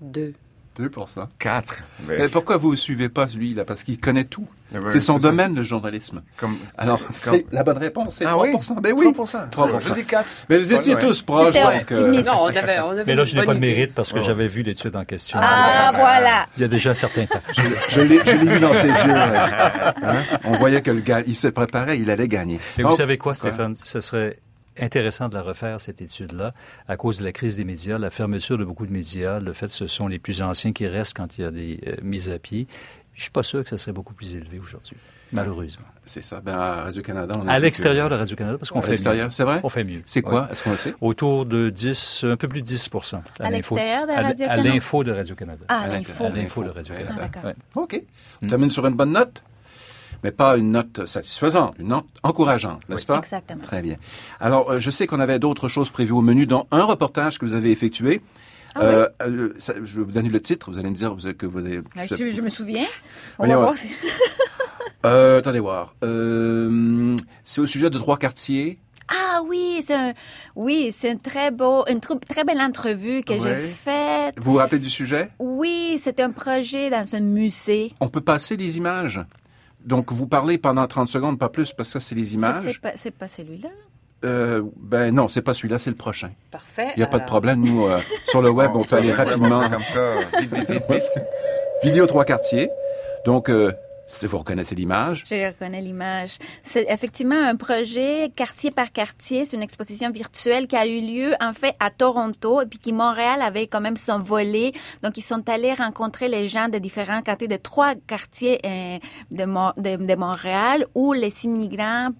Deux. 0.00 0.34
2 0.76 0.90
Quatre. 1.38 1.82
Mais 2.06 2.28
pourquoi 2.28 2.56
vous 2.56 2.72
ne 2.72 2.76
suivez 2.76 3.08
pas 3.08 3.26
lui, 3.26 3.54
là? 3.54 3.64
Parce 3.64 3.82
qu'il 3.82 3.98
connaît 3.98 4.24
tout. 4.24 4.46
Ben, 4.72 4.82
C'est 4.88 5.00
son 5.00 5.18
ça. 5.18 5.28
domaine, 5.28 5.54
le 5.54 5.62
journalisme. 5.62 6.22
Comme... 6.36 6.56
Alors, 6.76 7.00
c'est 7.10 7.46
la 7.52 7.62
bonne 7.62 7.78
réponse, 7.78 8.16
c'est 8.16 8.26
Ah 8.26 8.30
3 8.30 8.46
oui? 8.46 8.56
Ben 8.82 8.92
oui. 8.92 9.06
3%. 9.16 9.48
3%. 9.50 9.80
Je 9.80 9.94
dis 9.94 10.06
quatre. 10.06 10.26
Mais 10.48 10.58
vous 10.58 10.72
étiez 10.72 10.94
Ouais, 10.94 11.00
tous 11.00 11.22
proches, 11.22 11.54
donc... 11.54 11.92
euh. 11.92 12.22
Non, 12.22 12.32
on 12.42 12.46
avait, 12.48 12.80
on 12.80 12.90
avait 12.90 13.04
Mais 13.06 13.14
là, 13.14 13.24
je 13.24 13.36
n'ai 13.36 13.44
pas 13.44 13.54
de 13.54 13.60
mérite 13.60 13.94
parce 13.94 14.12
que 14.12 14.20
j'avais 14.20 14.48
vu 14.48 14.62
l'étude 14.62 14.96
en 14.96 15.04
question. 15.04 15.38
Ah, 15.40 15.92
voilà. 15.94 16.46
Il 16.56 16.62
y 16.62 16.64
a 16.64 16.68
déjà 16.68 16.90
un 16.90 16.94
certain 16.94 17.26
temps. 17.26 17.40
je 17.88 18.00
l'ai 18.00 18.20
je 18.26 18.32
l'ai 18.36 18.54
vu 18.54 18.60
dans 18.60 18.74
ses 18.74 18.88
yeux. 18.88 19.14
Hein? 19.14 20.22
On 20.44 20.56
voyait 20.58 20.82
que 20.82 20.90
le 20.90 21.00
gars, 21.00 21.22
il 21.26 21.36
se 21.36 21.48
préparait, 21.48 21.98
il 21.98 22.10
allait 22.10 22.28
gagner. 22.28 22.60
Et 22.78 22.82
vous 22.82 22.92
savez 22.92 23.18
quoi, 23.18 23.34
Stéphane? 23.34 23.76
Ce 23.82 24.00
serait 24.00 24.38
intéressant 24.80 25.28
de 25.28 25.34
la 25.34 25.42
refaire, 25.42 25.80
cette 25.80 26.00
étude-là, 26.02 26.52
à 26.88 26.96
cause 26.96 27.18
de 27.18 27.24
la 27.24 27.32
crise 27.32 27.56
des 27.56 27.64
médias, 27.64 27.98
la 27.98 28.10
fermeture 28.10 28.58
de 28.58 28.64
beaucoup 28.64 28.86
de 28.86 28.92
médias, 28.92 29.40
le 29.40 29.52
fait 29.52 29.66
que 29.66 29.72
ce 29.72 29.86
sont 29.86 30.06
les 30.08 30.18
plus 30.18 30.42
anciens 30.42 30.72
qui 30.72 30.86
restent 30.86 31.16
quand 31.16 31.38
il 31.38 31.42
y 31.42 31.44
a 31.44 31.50
des 31.50 31.80
euh, 31.86 31.94
mises 32.02 32.30
à 32.30 32.38
pied. 32.38 32.66
Je 33.14 33.22
suis 33.22 33.30
pas 33.30 33.42
sûr 33.42 33.62
que 33.62 33.68
ça 33.68 33.78
serait 33.78 33.92
beaucoup 33.92 34.12
plus 34.12 34.36
élevé 34.36 34.58
aujourd'hui, 34.58 34.96
malheureusement. 35.32 35.86
C'est 36.04 36.22
ça. 36.22 36.40
Ben, 36.40 36.52
à 36.54 36.82
Radio-Canada, 36.84 37.34
on 37.42 37.48
a 37.48 37.52
À 37.52 37.58
l'extérieur 37.58 38.08
que- 38.08 38.14
de 38.14 38.18
Radio-Canada, 38.18 38.58
parce 38.58 38.70
qu'on 38.70 38.80
À 38.80 38.82
fait 38.82 38.90
l'extérieur, 38.90 39.26
mieux. 39.26 39.30
c'est 39.30 39.42
vrai? 39.44 39.60
On 39.62 39.68
fait 39.70 39.84
mieux. 39.84 40.02
C'est 40.04 40.20
quoi? 40.22 40.42
Ouais. 40.42 40.52
Est-ce 40.52 40.62
qu'on 40.62 40.70
le 40.72 40.76
sait? 40.76 40.94
Autour 41.00 41.46
de 41.46 41.70
10, 41.70 42.24
un 42.24 42.36
peu 42.36 42.46
plus 42.46 42.60
de 42.60 42.66
10 42.66 42.90
À 43.40 43.50
l'info- 43.50 43.74
l'extérieur 43.74 44.06
de 44.06 44.12
à 44.12 44.14
l- 44.14 44.18
À 44.20 44.28
Radio-Canada? 44.28 44.68
l'info 44.68 45.02
de 45.04 45.12
Radio-Canada. 45.12 45.64
Ah, 45.68 45.80
À 45.80 45.88
l'info. 45.88 46.24
À 46.24 46.28
l'info 46.28 46.62
de 46.62 46.68
Radio-Canada. 46.68 47.14
Ah, 47.16 47.20
d'accord. 47.22 47.44
Ouais. 47.44 47.54
OK. 47.74 48.02
On 48.42 48.46
termine 48.46 48.70
sur 48.70 48.86
une 48.86 48.94
bonne 48.94 49.12
note, 49.12 49.42
mais 50.24 50.30
pas 50.32 50.56
une 50.56 50.72
note 50.72 51.06
satisfaisante, 51.06 51.74
une 51.78 51.88
note 51.88 52.06
encourageante, 52.22 52.80
n'est-ce 52.88 53.06
pas? 53.06 53.18
Exactement. 53.18 53.62
Très 53.62 53.82
bien. 53.82 53.96
Alors, 54.40 54.70
euh, 54.70 54.80
je 54.80 54.90
sais 54.90 55.06
qu'on 55.06 55.20
avait 55.20 55.38
d'autres 55.38 55.68
choses 55.68 55.90
prévues 55.90 56.12
au 56.12 56.20
menu, 56.22 56.46
dont 56.46 56.66
un 56.70 56.84
reportage 56.84 57.38
que 57.38 57.44
vous 57.46 57.54
avez 57.54 57.70
effectué. 57.70 58.20
Ah 58.74 58.80
Euh, 58.82 59.08
euh, 59.22 59.54
ça- 59.58 59.72
je 59.82 59.96
vais 59.98 60.04
vous 60.04 60.12
donner 60.12 60.28
le 60.28 60.40
titre, 60.40 60.70
vous 60.70 60.78
allez 60.78 60.90
me 60.90 60.94
dire 60.96 61.16
que 61.38 61.46
vous 61.46 61.58
avez... 61.58 61.80
Ah, 61.96 62.02
Je, 62.04 62.30
je 62.30 62.40
me 62.42 62.48
souviens. 62.50 62.84
On 63.38 63.44
Voyons, 63.44 63.56
va 63.60 63.62
voir 63.62 63.76
si... 63.76 63.94
Attendez 65.02 65.60
voir. 65.60 65.94
C'est 67.44 67.60
au 67.60 67.66
sujet 67.66 67.90
de 67.90 67.98
trois 67.98 68.18
quartiers. 68.18 68.78
Ah 69.08 69.40
oui, 69.46 69.78
c'est 69.82 69.94
un, 69.94 70.12
oui, 70.56 70.88
c'est 70.90 71.10
un 71.12 71.16
très 71.16 71.52
beau, 71.52 71.84
une 71.88 71.98
tr- 71.98 72.18
très 72.28 72.42
belle 72.42 72.60
entrevue 72.60 73.22
que 73.22 73.34
j'ai 73.38 73.54
faite. 73.56 74.34
Vous 74.36 74.50
vous 74.52 74.58
rappelez 74.58 74.80
du 74.80 74.90
sujet? 74.90 75.28
Oui, 75.38 75.96
c'est 76.02 76.18
un 76.18 76.30
projet 76.32 76.90
dans 76.90 77.14
un 77.14 77.20
musée. 77.20 77.92
On 78.00 78.08
peut 78.08 78.20
passer 78.20 78.56
les 78.56 78.78
images? 78.78 79.20
Donc, 79.86 80.12
vous 80.12 80.26
parlez 80.26 80.58
pendant 80.58 80.86
30 80.86 81.08
secondes, 81.08 81.38
pas 81.38 81.48
plus, 81.48 81.72
parce 81.72 81.88
que 81.92 82.00
ça, 82.00 82.08
c'est 82.08 82.14
les 82.14 82.26
Ça, 82.26 82.32
images. 82.34 82.56
C'est 82.64 82.80
pas, 82.80 82.92
c'est 82.96 83.12
pas 83.12 83.28
celui-là? 83.28 83.68
Euh, 84.24 84.62
ben 84.76 85.14
non, 85.14 85.28
c'est 85.28 85.42
pas 85.42 85.54
celui-là, 85.54 85.78
c'est 85.78 85.90
le 85.90 85.96
prochain. 85.96 86.30
Parfait. 86.50 86.88
Il 86.96 86.98
n'y 86.98 87.04
a 87.04 87.06
pas 87.06 87.20
de 87.20 87.24
problème. 87.26 87.60
Nous, 87.60 87.86
euh, 87.86 88.00
sur 88.24 88.42
le 88.42 88.50
web, 88.50 88.72
on 88.74 88.82
peut 88.82 88.96
aller 88.96 89.12
rapidement. 89.12 89.68
Comme 89.68 89.82
ça, 89.82 90.40
vite, 90.40 90.52
vite, 90.54 90.70
vite, 90.70 90.82
vite. 90.90 91.02
Vidéo 91.82 92.06
trois 92.06 92.24
quartiers. 92.24 92.70
Donc, 93.24 93.48
euh, 93.48 93.72
vous 94.26 94.38
reconnaissez 94.38 94.74
l'image, 94.74 95.24
Je 95.28 95.46
reconnais 95.48 95.80
l'image. 95.82 96.38
C'est 96.62 96.86
effectivement 96.88 97.40
un 97.42 97.56
projet 97.56 98.30
quartier 98.36 98.70
par 98.70 98.92
quartier. 98.92 99.44
C'est 99.44 99.56
une 99.56 99.62
exposition 99.62 100.10
virtuelle 100.10 100.66
qui 100.68 100.76
a 100.76 100.86
eu 100.86 101.00
lieu 101.00 101.34
en 101.40 101.52
fait 101.52 101.74
à 101.80 101.90
Toronto 101.90 102.60
et 102.62 102.66
puis 102.66 102.78
qui 102.78 102.92
Montréal 102.92 103.42
avait 103.42 103.66
quand 103.66 103.80
même 103.80 103.96
son 103.96 104.18
volet. 104.20 104.72
Donc 105.02 105.16
ils 105.18 105.22
sont 105.22 105.48
allés 105.48 105.74
rencontrer 105.74 106.28
les 106.28 106.46
gens 106.48 106.68
de 106.68 106.78
différents 106.78 107.22
quartiers, 107.22 107.48
de 107.48 107.56
trois 107.56 107.94
quartiers 108.06 108.60
euh, 108.64 108.98
de, 109.32 109.44
Mo- 109.44 109.72
de, 109.76 109.96
de 109.96 110.14
Montréal 110.14 110.86
où 110.94 111.12
les 111.12 111.44
immigrants 111.44 112.10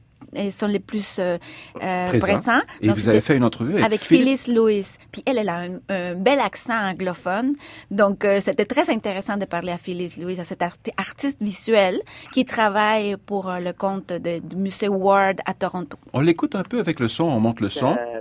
sont 0.51 0.67
les 0.67 0.79
plus 0.81 1.19
euh, 1.19 1.39
euh, 1.83 2.19
Présents. 2.19 2.61
et 2.81 2.89
Donc, 2.89 2.97
vous 2.97 3.09
avez 3.09 3.21
fait 3.21 3.37
une 3.37 3.45
entrevue 3.45 3.75
avec, 3.75 3.85
avec 3.85 4.01
Phyllis 4.01 4.47
Lewis. 4.49 4.97
Puis 5.13 5.23
elle, 5.27 5.39
elle 5.39 5.49
a 5.49 5.59
un, 5.61 5.79
un 5.89 6.15
bel 6.15 6.41
accent 6.41 6.75
anglophone. 6.91 7.55
Donc, 7.91 8.25
euh, 8.25 8.41
c'était 8.41 8.65
très 8.65 8.91
intéressant 8.91 9.37
de 9.37 9.45
parler 9.45 9.73
à 9.73 9.77
Phyllis 9.79 10.17
Lewis, 10.21 10.41
à 10.41 10.45
cette 10.45 10.63
arti- 10.63 10.93
artiste 10.97 11.41
visuelle 11.43 12.01
qui 12.33 12.45
travaille 12.45 13.17
pour 13.27 13.49
euh, 13.51 13.59
le 13.59 13.73
compte 13.73 14.09
de- 14.09 14.39
du 14.41 14.57
musée 14.57 14.89
Ward 14.89 15.39
à 15.47 15.55
Toronto. 15.55 15.99
On 16.13 16.21
l'écoute 16.21 16.55
un 16.55 16.63
peu 16.63 16.79
avec 16.81 17.01
le 17.01 17.09
son, 17.09 17.25
on 17.25 17.41
monte 17.41 17.61
le 17.61 17.69
son. 17.69 17.93
euh, 17.97 18.21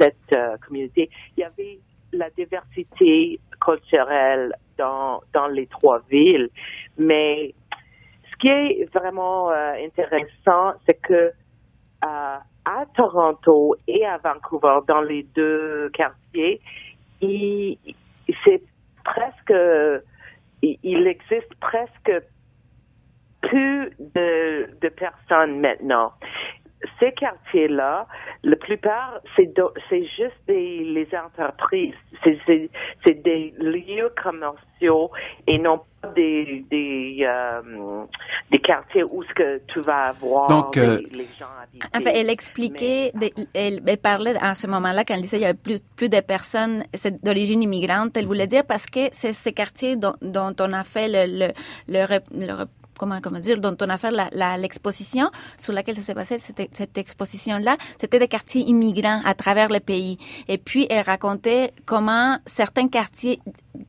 cette 0.00 0.16
euh, 0.32 0.56
communauté. 0.66 1.10
Il 1.36 1.40
y 1.40 1.44
avait 1.44 1.78
la 2.12 2.28
diversité 2.30 3.38
culturelle 3.64 4.52
dans, 4.78 5.20
dans 5.32 5.46
les 5.48 5.66
trois 5.66 6.00
villes, 6.10 6.48
mais 6.98 7.54
qui 8.42 8.48
est 8.48 8.92
vraiment 8.92 9.50
euh, 9.50 9.74
intéressant, 9.74 10.74
c'est 10.84 11.00
que 11.00 11.14
euh, 11.14 11.30
à 12.02 12.86
Toronto 12.96 13.76
et 13.86 14.04
à 14.04 14.18
Vancouver, 14.18 14.80
dans 14.88 15.00
les 15.00 15.22
deux 15.22 15.88
quartiers, 15.90 16.60
il, 17.20 17.78
c'est 18.44 18.60
presque, 19.04 19.54
il, 20.60 21.06
existe 21.06 21.54
presque 21.60 22.12
plus 23.42 23.90
de 24.00 24.88
personnes 24.88 25.60
maintenant 25.60 26.12
ces 26.98 27.12
quartiers-là, 27.12 28.06
la 28.42 28.56
plupart, 28.56 29.20
c'est 29.36 29.52
do- 29.54 29.72
c'est 29.88 30.04
juste 30.04 30.36
des 30.46 30.84
les 30.84 31.08
entreprises, 31.16 31.94
c'est 32.22 32.38
c'est 32.46 32.70
c'est 33.04 33.22
des 33.22 33.54
lieux 33.58 34.12
commerciaux 34.22 35.10
et 35.46 35.58
non 35.58 35.78
pas 36.00 36.08
des 36.08 36.64
des 36.70 37.24
euh, 37.26 38.04
des 38.50 38.58
quartiers 38.58 39.04
où 39.04 39.22
ce 39.22 39.32
que 39.34 39.60
tu 39.72 39.80
vas 39.80 40.06
avoir 40.08 40.48
Donc, 40.48 40.76
euh, 40.76 40.98
les, 40.98 41.18
les 41.18 41.28
gens 41.38 41.46
habités. 41.62 41.86
En 41.96 42.00
fait, 42.00 42.12
elle 42.18 42.30
expliquait, 42.30 43.12
de- 43.14 43.30
elle, 43.54 43.80
elle 43.86 43.98
parlait 43.98 44.34
à 44.40 44.54
ce 44.54 44.66
moment-là, 44.66 45.04
quand 45.04 45.14
elle 45.14 45.22
disait 45.22 45.36
qu'il 45.38 45.46
y 45.46 45.48
avait 45.48 45.58
plus, 45.68 45.80
plus 45.96 46.08
de 46.08 46.20
personnes 46.20 46.82
c'est 46.94 47.22
d'origine 47.24 47.62
immigrante, 47.62 48.16
elle 48.16 48.26
voulait 48.26 48.46
dire 48.48 48.64
parce 48.66 48.86
que 48.86 49.08
c'est 49.12 49.32
ces 49.32 49.52
quartiers 49.52 49.96
dont, 49.96 50.14
dont 50.20 50.54
on 50.60 50.72
a 50.72 50.82
fait 50.82 51.08
le, 51.08 51.22
le, 51.38 51.48
le, 51.88 52.18
le 52.46 52.64
comment, 52.98 53.20
comment 53.20 53.40
dire, 53.40 53.60
dont 53.60 53.76
on 53.80 53.88
a 53.88 53.98
fait 53.98 54.10
la- 54.10 54.28
la- 54.32 54.56
l'exposition 54.56 55.30
sur 55.58 55.72
laquelle 55.72 55.96
ça 55.96 56.02
s'est 56.02 56.14
passé, 56.14 56.38
cette, 56.38 56.98
exposition-là, 56.98 57.76
c'était 57.98 58.18
des 58.18 58.28
quartiers 58.28 58.62
immigrants 58.62 59.20
à 59.24 59.34
travers 59.34 59.68
le 59.68 59.80
pays. 59.80 60.18
Et 60.48 60.58
puis, 60.58 60.86
elle 60.90 61.04
racontait 61.04 61.72
comment 61.86 62.38
certains 62.46 62.88
quartiers 62.88 63.40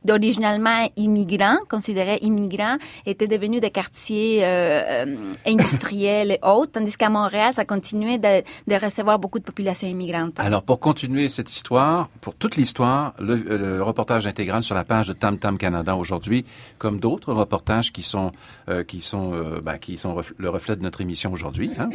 d'originalement 0.04 0.88
immigrants, 0.96 1.58
considérés 1.68 2.18
immigrants, 2.22 2.76
étaient 3.06 3.26
devenus 3.28 3.60
des 3.60 3.70
quartiers 3.70 4.44
euh, 4.44 5.04
euh, 5.04 5.32
industriels 5.46 6.32
et 6.32 6.38
autres, 6.42 6.72
tandis 6.72 6.96
qu'à 6.96 7.10
Montréal, 7.10 7.52
ça 7.54 7.64
continuait 7.64 8.18
de, 8.18 8.42
recevoir 8.82 9.18
beaucoup 9.18 9.38
de 9.38 9.44
populations 9.44 9.88
immigrantes. 9.88 10.40
Alors, 10.40 10.62
pour 10.62 10.80
continuer 10.80 11.28
cette 11.28 11.50
histoire, 11.52 12.08
pour 12.20 12.34
toute 12.34 12.56
l'histoire, 12.56 13.14
le, 13.18 13.82
reportage 13.82 14.26
intégral 14.26 14.62
sur 14.62 14.74
la 14.74 14.84
page 14.84 15.08
de 15.08 15.12
Tam 15.12 15.38
Tam 15.38 15.58
Canada 15.58 15.96
aujourd'hui, 15.96 16.44
comme 16.78 16.98
d'autres 16.98 17.32
reportages 17.32 17.92
qui 17.92 18.02
sont 18.02 18.32
euh, 18.68 18.82
sont 19.00 19.32
euh, 19.34 19.60
ben, 19.62 19.78
qui 19.78 19.96
sont 19.96 20.16
le 20.36 20.50
reflet 20.50 20.76
de 20.76 20.82
notre 20.82 21.00
émission 21.00 21.32
aujourd'hui. 21.32 21.70
Hein. 21.78 21.88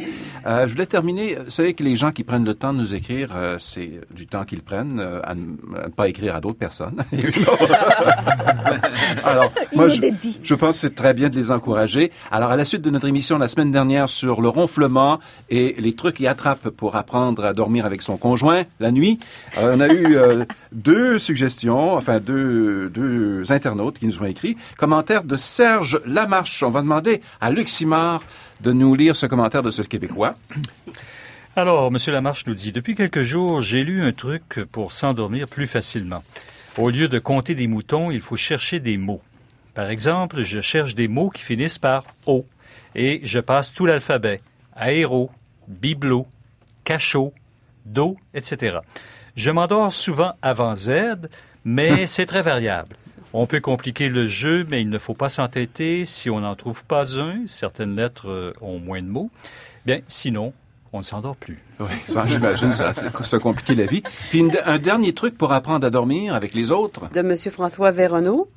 Euh, 0.46 0.66
je 0.66 0.72
voulais 0.72 0.86
terminer. 0.86 1.36
Vous 1.44 1.50
savez 1.50 1.74
que 1.74 1.82
les 1.82 1.96
gens 1.96 2.12
qui 2.12 2.24
prennent 2.24 2.44
le 2.44 2.54
temps 2.54 2.72
de 2.72 2.78
nous 2.78 2.94
écrire, 2.94 3.30
euh, 3.34 3.56
c'est 3.58 4.00
du 4.14 4.26
temps 4.26 4.44
qu'ils 4.44 4.62
prennent 4.62 5.00
à, 5.00 5.34
ne 5.34 5.56
à 5.76 5.86
ne 5.86 5.90
pas 5.90 6.08
écrire 6.08 6.36
à 6.36 6.40
d'autres 6.40 6.58
personnes. 6.58 7.02
Alors, 9.24 9.52
moi, 9.74 9.88
je, 9.88 10.00
je 10.42 10.54
pense 10.54 10.76
que 10.76 10.80
c'est 10.80 10.94
très 10.94 11.14
bien 11.14 11.28
de 11.28 11.36
les 11.36 11.50
encourager. 11.50 12.10
Alors, 12.30 12.50
à 12.50 12.56
la 12.56 12.64
suite 12.64 12.82
de 12.82 12.90
notre 12.90 13.08
émission 13.08 13.38
la 13.38 13.48
semaine 13.48 13.72
dernière 13.72 14.08
sur 14.08 14.40
le 14.40 14.48
ronflement 14.48 15.20
et 15.48 15.74
les 15.78 15.94
trucs 15.94 16.20
et 16.20 16.28
attrapes 16.28 16.70
pour 16.70 16.96
apprendre 16.96 17.44
à 17.44 17.52
dormir 17.52 17.86
avec 17.86 18.02
son 18.02 18.16
conjoint 18.16 18.64
la 18.78 18.92
nuit, 18.92 19.18
on 19.60 19.80
a 19.80 19.92
eu 19.92 20.16
deux 20.72 21.18
suggestions, 21.18 21.94
enfin 21.94 22.20
deux, 22.20 22.88
deux 22.90 23.52
internautes 23.52 23.98
qui 23.98 24.06
nous 24.06 24.20
ont 24.20 24.26
écrit. 24.26 24.56
Commentaire 24.76 25.24
de 25.24 25.36
Serge 25.36 26.00
Lamarche. 26.04 26.62
On 26.62 26.70
va 26.70 26.82
demander 26.82 26.89
à 27.40 27.50
Luc 27.50 27.68
Simard 27.68 28.22
de 28.60 28.72
nous 28.72 28.94
lire 28.94 29.14
ce 29.14 29.26
commentaire 29.26 29.62
de 29.62 29.70
ce 29.70 29.82
Québécois. 29.82 30.36
Alors, 31.56 31.90
Monsieur 31.90 32.12
Lamarche 32.12 32.46
nous 32.46 32.54
dit, 32.54 32.72
depuis 32.72 32.94
quelques 32.94 33.22
jours, 33.22 33.60
j'ai 33.60 33.84
lu 33.84 34.02
un 34.02 34.12
truc 34.12 34.60
pour 34.72 34.92
s'endormir 34.92 35.48
plus 35.48 35.66
facilement. 35.66 36.22
Au 36.78 36.90
lieu 36.90 37.08
de 37.08 37.18
compter 37.18 37.54
des 37.54 37.66
moutons, 37.66 38.10
il 38.10 38.20
faut 38.20 38.36
chercher 38.36 38.80
des 38.80 38.96
mots. 38.96 39.20
Par 39.74 39.88
exemple, 39.90 40.42
je 40.42 40.60
cherche 40.60 40.94
des 40.94 41.08
mots 41.08 41.30
qui 41.30 41.42
finissent 41.42 41.78
par 41.78 42.04
O 42.26 42.46
et 42.94 43.20
je 43.22 43.40
passe 43.40 43.72
tout 43.72 43.86
l'alphabet. 43.86 44.40
Aéro, 44.74 45.30
bibelot, 45.68 46.26
cachot, 46.84 47.32
do, 47.84 48.16
etc. 48.34 48.78
Je 49.36 49.50
m'endors 49.50 49.92
souvent 49.92 50.32
avant 50.42 50.74
Z, 50.74 50.90
mais 51.64 52.06
c'est 52.08 52.26
très 52.26 52.42
variable. 52.42 52.96
On 53.32 53.46
peut 53.46 53.60
compliquer 53.60 54.08
le 54.08 54.26
jeu, 54.26 54.66
mais 54.70 54.82
il 54.82 54.90
ne 54.90 54.98
faut 54.98 55.14
pas 55.14 55.28
s'entêter 55.28 56.04
si 56.04 56.30
on 56.30 56.40
n'en 56.40 56.56
trouve 56.56 56.84
pas 56.84 57.16
un. 57.16 57.46
Certaines 57.46 57.94
lettres 57.94 58.28
euh, 58.28 58.48
ont 58.60 58.78
moins 58.80 59.00
de 59.02 59.06
mots. 59.06 59.30
Bien, 59.86 60.00
sinon, 60.08 60.52
on 60.92 60.98
ne 60.98 61.04
s'endort 61.04 61.36
plus. 61.36 61.62
Oui, 61.78 61.86
ça, 62.08 62.24
j'imagine, 62.26 62.72
ça 62.72 62.92
se 62.92 63.36
compliquer 63.36 63.76
la 63.76 63.86
vie. 63.86 64.02
Puis 64.30 64.40
une- 64.40 64.50
un 64.66 64.78
dernier 64.78 65.12
truc 65.12 65.38
pour 65.38 65.52
apprendre 65.52 65.86
à 65.86 65.90
dormir 65.90 66.34
avec 66.34 66.54
les 66.54 66.72
autres. 66.72 67.08
de 67.12 67.20
M. 67.20 67.36
François 67.52 67.92
Véronneau. 67.92 68.48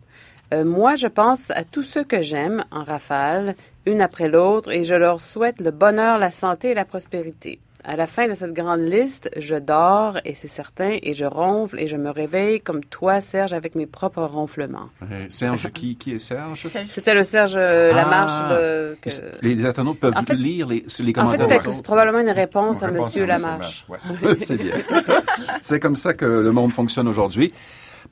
Euh, 0.54 0.66
moi, 0.66 0.96
je 0.96 1.08
pense 1.08 1.52
à 1.52 1.64
tous 1.64 1.84
ceux 1.84 2.04
que 2.04 2.22
j'aime 2.22 2.64
en 2.72 2.84
rafale, 2.84 3.56
une 3.86 4.02
après 4.02 4.28
l'autre, 4.28 4.72
et 4.72 4.84
je 4.84 4.94
leur 4.96 5.22
souhaite 5.22 5.62
le 5.62 5.72
bonheur, 5.72 6.18
la 6.18 6.32
santé 6.32 6.72
et 6.72 6.74
la 6.74 6.86
prospérité. 6.86 7.60
À 7.86 7.98
la 7.98 8.08
fin 8.08 8.30
de 8.30 8.34
cette 8.34 8.54
grande 8.54 8.80
liste, 8.80 9.30
je 9.38 9.56
dors, 9.56 10.18
et 10.24 10.36
c'est 10.36 10.48
certain, 10.48 10.98
et 11.04 11.14
je 11.14 11.26
ronfle, 11.26 11.78
et 11.82 11.88
je 11.88 11.98
me 11.98 12.10
réveille 12.12 12.62
comme 12.62 12.82
toi, 12.86 13.20
Serge, 13.20 13.52
avec 13.52 13.76
mes 13.76 13.86
propres 13.86 14.24
ronflements. 14.24 14.90
Euh, 15.12 15.26
Serge, 15.30 15.70
qui, 15.74 15.98
qui 15.98 16.14
est 16.14 16.20
Serge? 16.20 16.66
C'était 16.88 17.14
le 17.14 17.26
Serge 17.26 17.56
euh, 17.58 17.92
Ah. 17.92 17.96
Lamarche. 17.96 18.96
que- 19.02 19.10
Les 19.46 19.66
internautes 19.66 20.00
peuvent 20.00 20.14
En 20.16 20.24
fait- 20.24 20.36
lire 20.36 20.68
les, 20.68 20.86
les 21.00 21.14
En 21.20 21.28
fait, 21.30 21.38
commentaires. 21.38 21.68
autres. 21.68 21.84
probablement 21.84 22.20
une 22.20 22.30
réponse 22.30 22.82
à 22.84 22.88
Une 22.88 22.94
réponse 22.94 23.18
M. 23.18 23.24
à 23.24 23.26
Monsieur 23.26 23.26
Lamarche. 23.26 23.86
Ouais. 23.90 23.98
C'est 24.40 24.58
bien. 24.58 24.74
C'est 25.62 25.80
comme 25.82 25.98
ça 25.98 26.14
que 26.14 26.26
le 26.26 26.52
monde 26.54 26.72
fonctionne 26.72 27.10
aujourd'hui. 27.10 27.52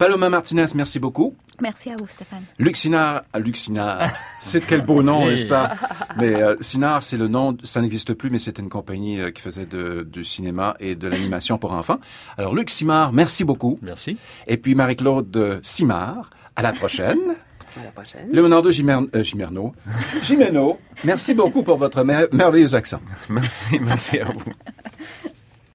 Paloma 0.02 0.30
Martinez, 0.30 0.66
merci 0.74 0.98
beaucoup. 0.98 1.36
Merci 1.62 1.92
à 1.92 1.96
vous, 1.96 2.08
Stéphane. 2.08 2.42
Luc 2.58 2.76
Sinard, 2.76 3.22
ah, 3.34 3.40
Luc 3.40 3.56
Sinard, 3.56 4.10
c'est 4.40 4.66
quel 4.66 4.82
beau 4.82 5.04
nom, 5.04 5.28
n'est-ce 5.30 5.46
pas? 5.46 5.74
Mais 6.18 6.42
euh, 6.42 6.56
Sinard, 6.60 7.04
c'est 7.04 7.18
le 7.18 7.28
nom, 7.28 7.56
ça 7.64 7.82
n'existe 7.82 8.16
plus, 8.16 8.32
mais 8.32 8.40
c'était 8.40 8.64
une 8.64 8.70
compagnie 8.70 9.22
euh, 9.22 9.30
qui 9.30 9.44
faisait 9.44 9.68
de, 9.68 10.02
du 10.12 10.26
cinéma 10.26 10.76
et 10.80 10.96
de 10.96 11.08
l'animation 11.08 11.60
pour 11.60 11.74
enfants. 11.74 12.00
Alors, 12.40 12.56
Luc 12.56 12.72
Simard, 12.72 13.14
merci 13.14 13.44
beaucoup. 13.44 13.78
Merci. 13.84 14.18
Et 14.48 14.58
puis 14.58 14.74
Marie-Claude 14.74 15.60
Simard, 15.62 16.32
à 16.56 16.64
la 16.64 16.74
prochaine. 16.74 17.20
À 17.80 17.86
la 17.86 17.92
prochaine. 17.92 18.28
Leonardo 18.34 18.70
Gimer- 18.70 19.08
euh, 19.16 19.24
Gimerno, 19.24 19.74
Gimeno, 20.22 20.78
merci 21.06 21.34
beaucoup 21.34 21.64
pour 21.64 21.78
votre 21.78 22.04
mer- 22.04 22.28
merveilleux 22.34 22.76
accent. 22.76 23.00
Merci, 23.30 23.80
merci 23.80 24.20
à 24.20 24.26
vous. 24.26 24.44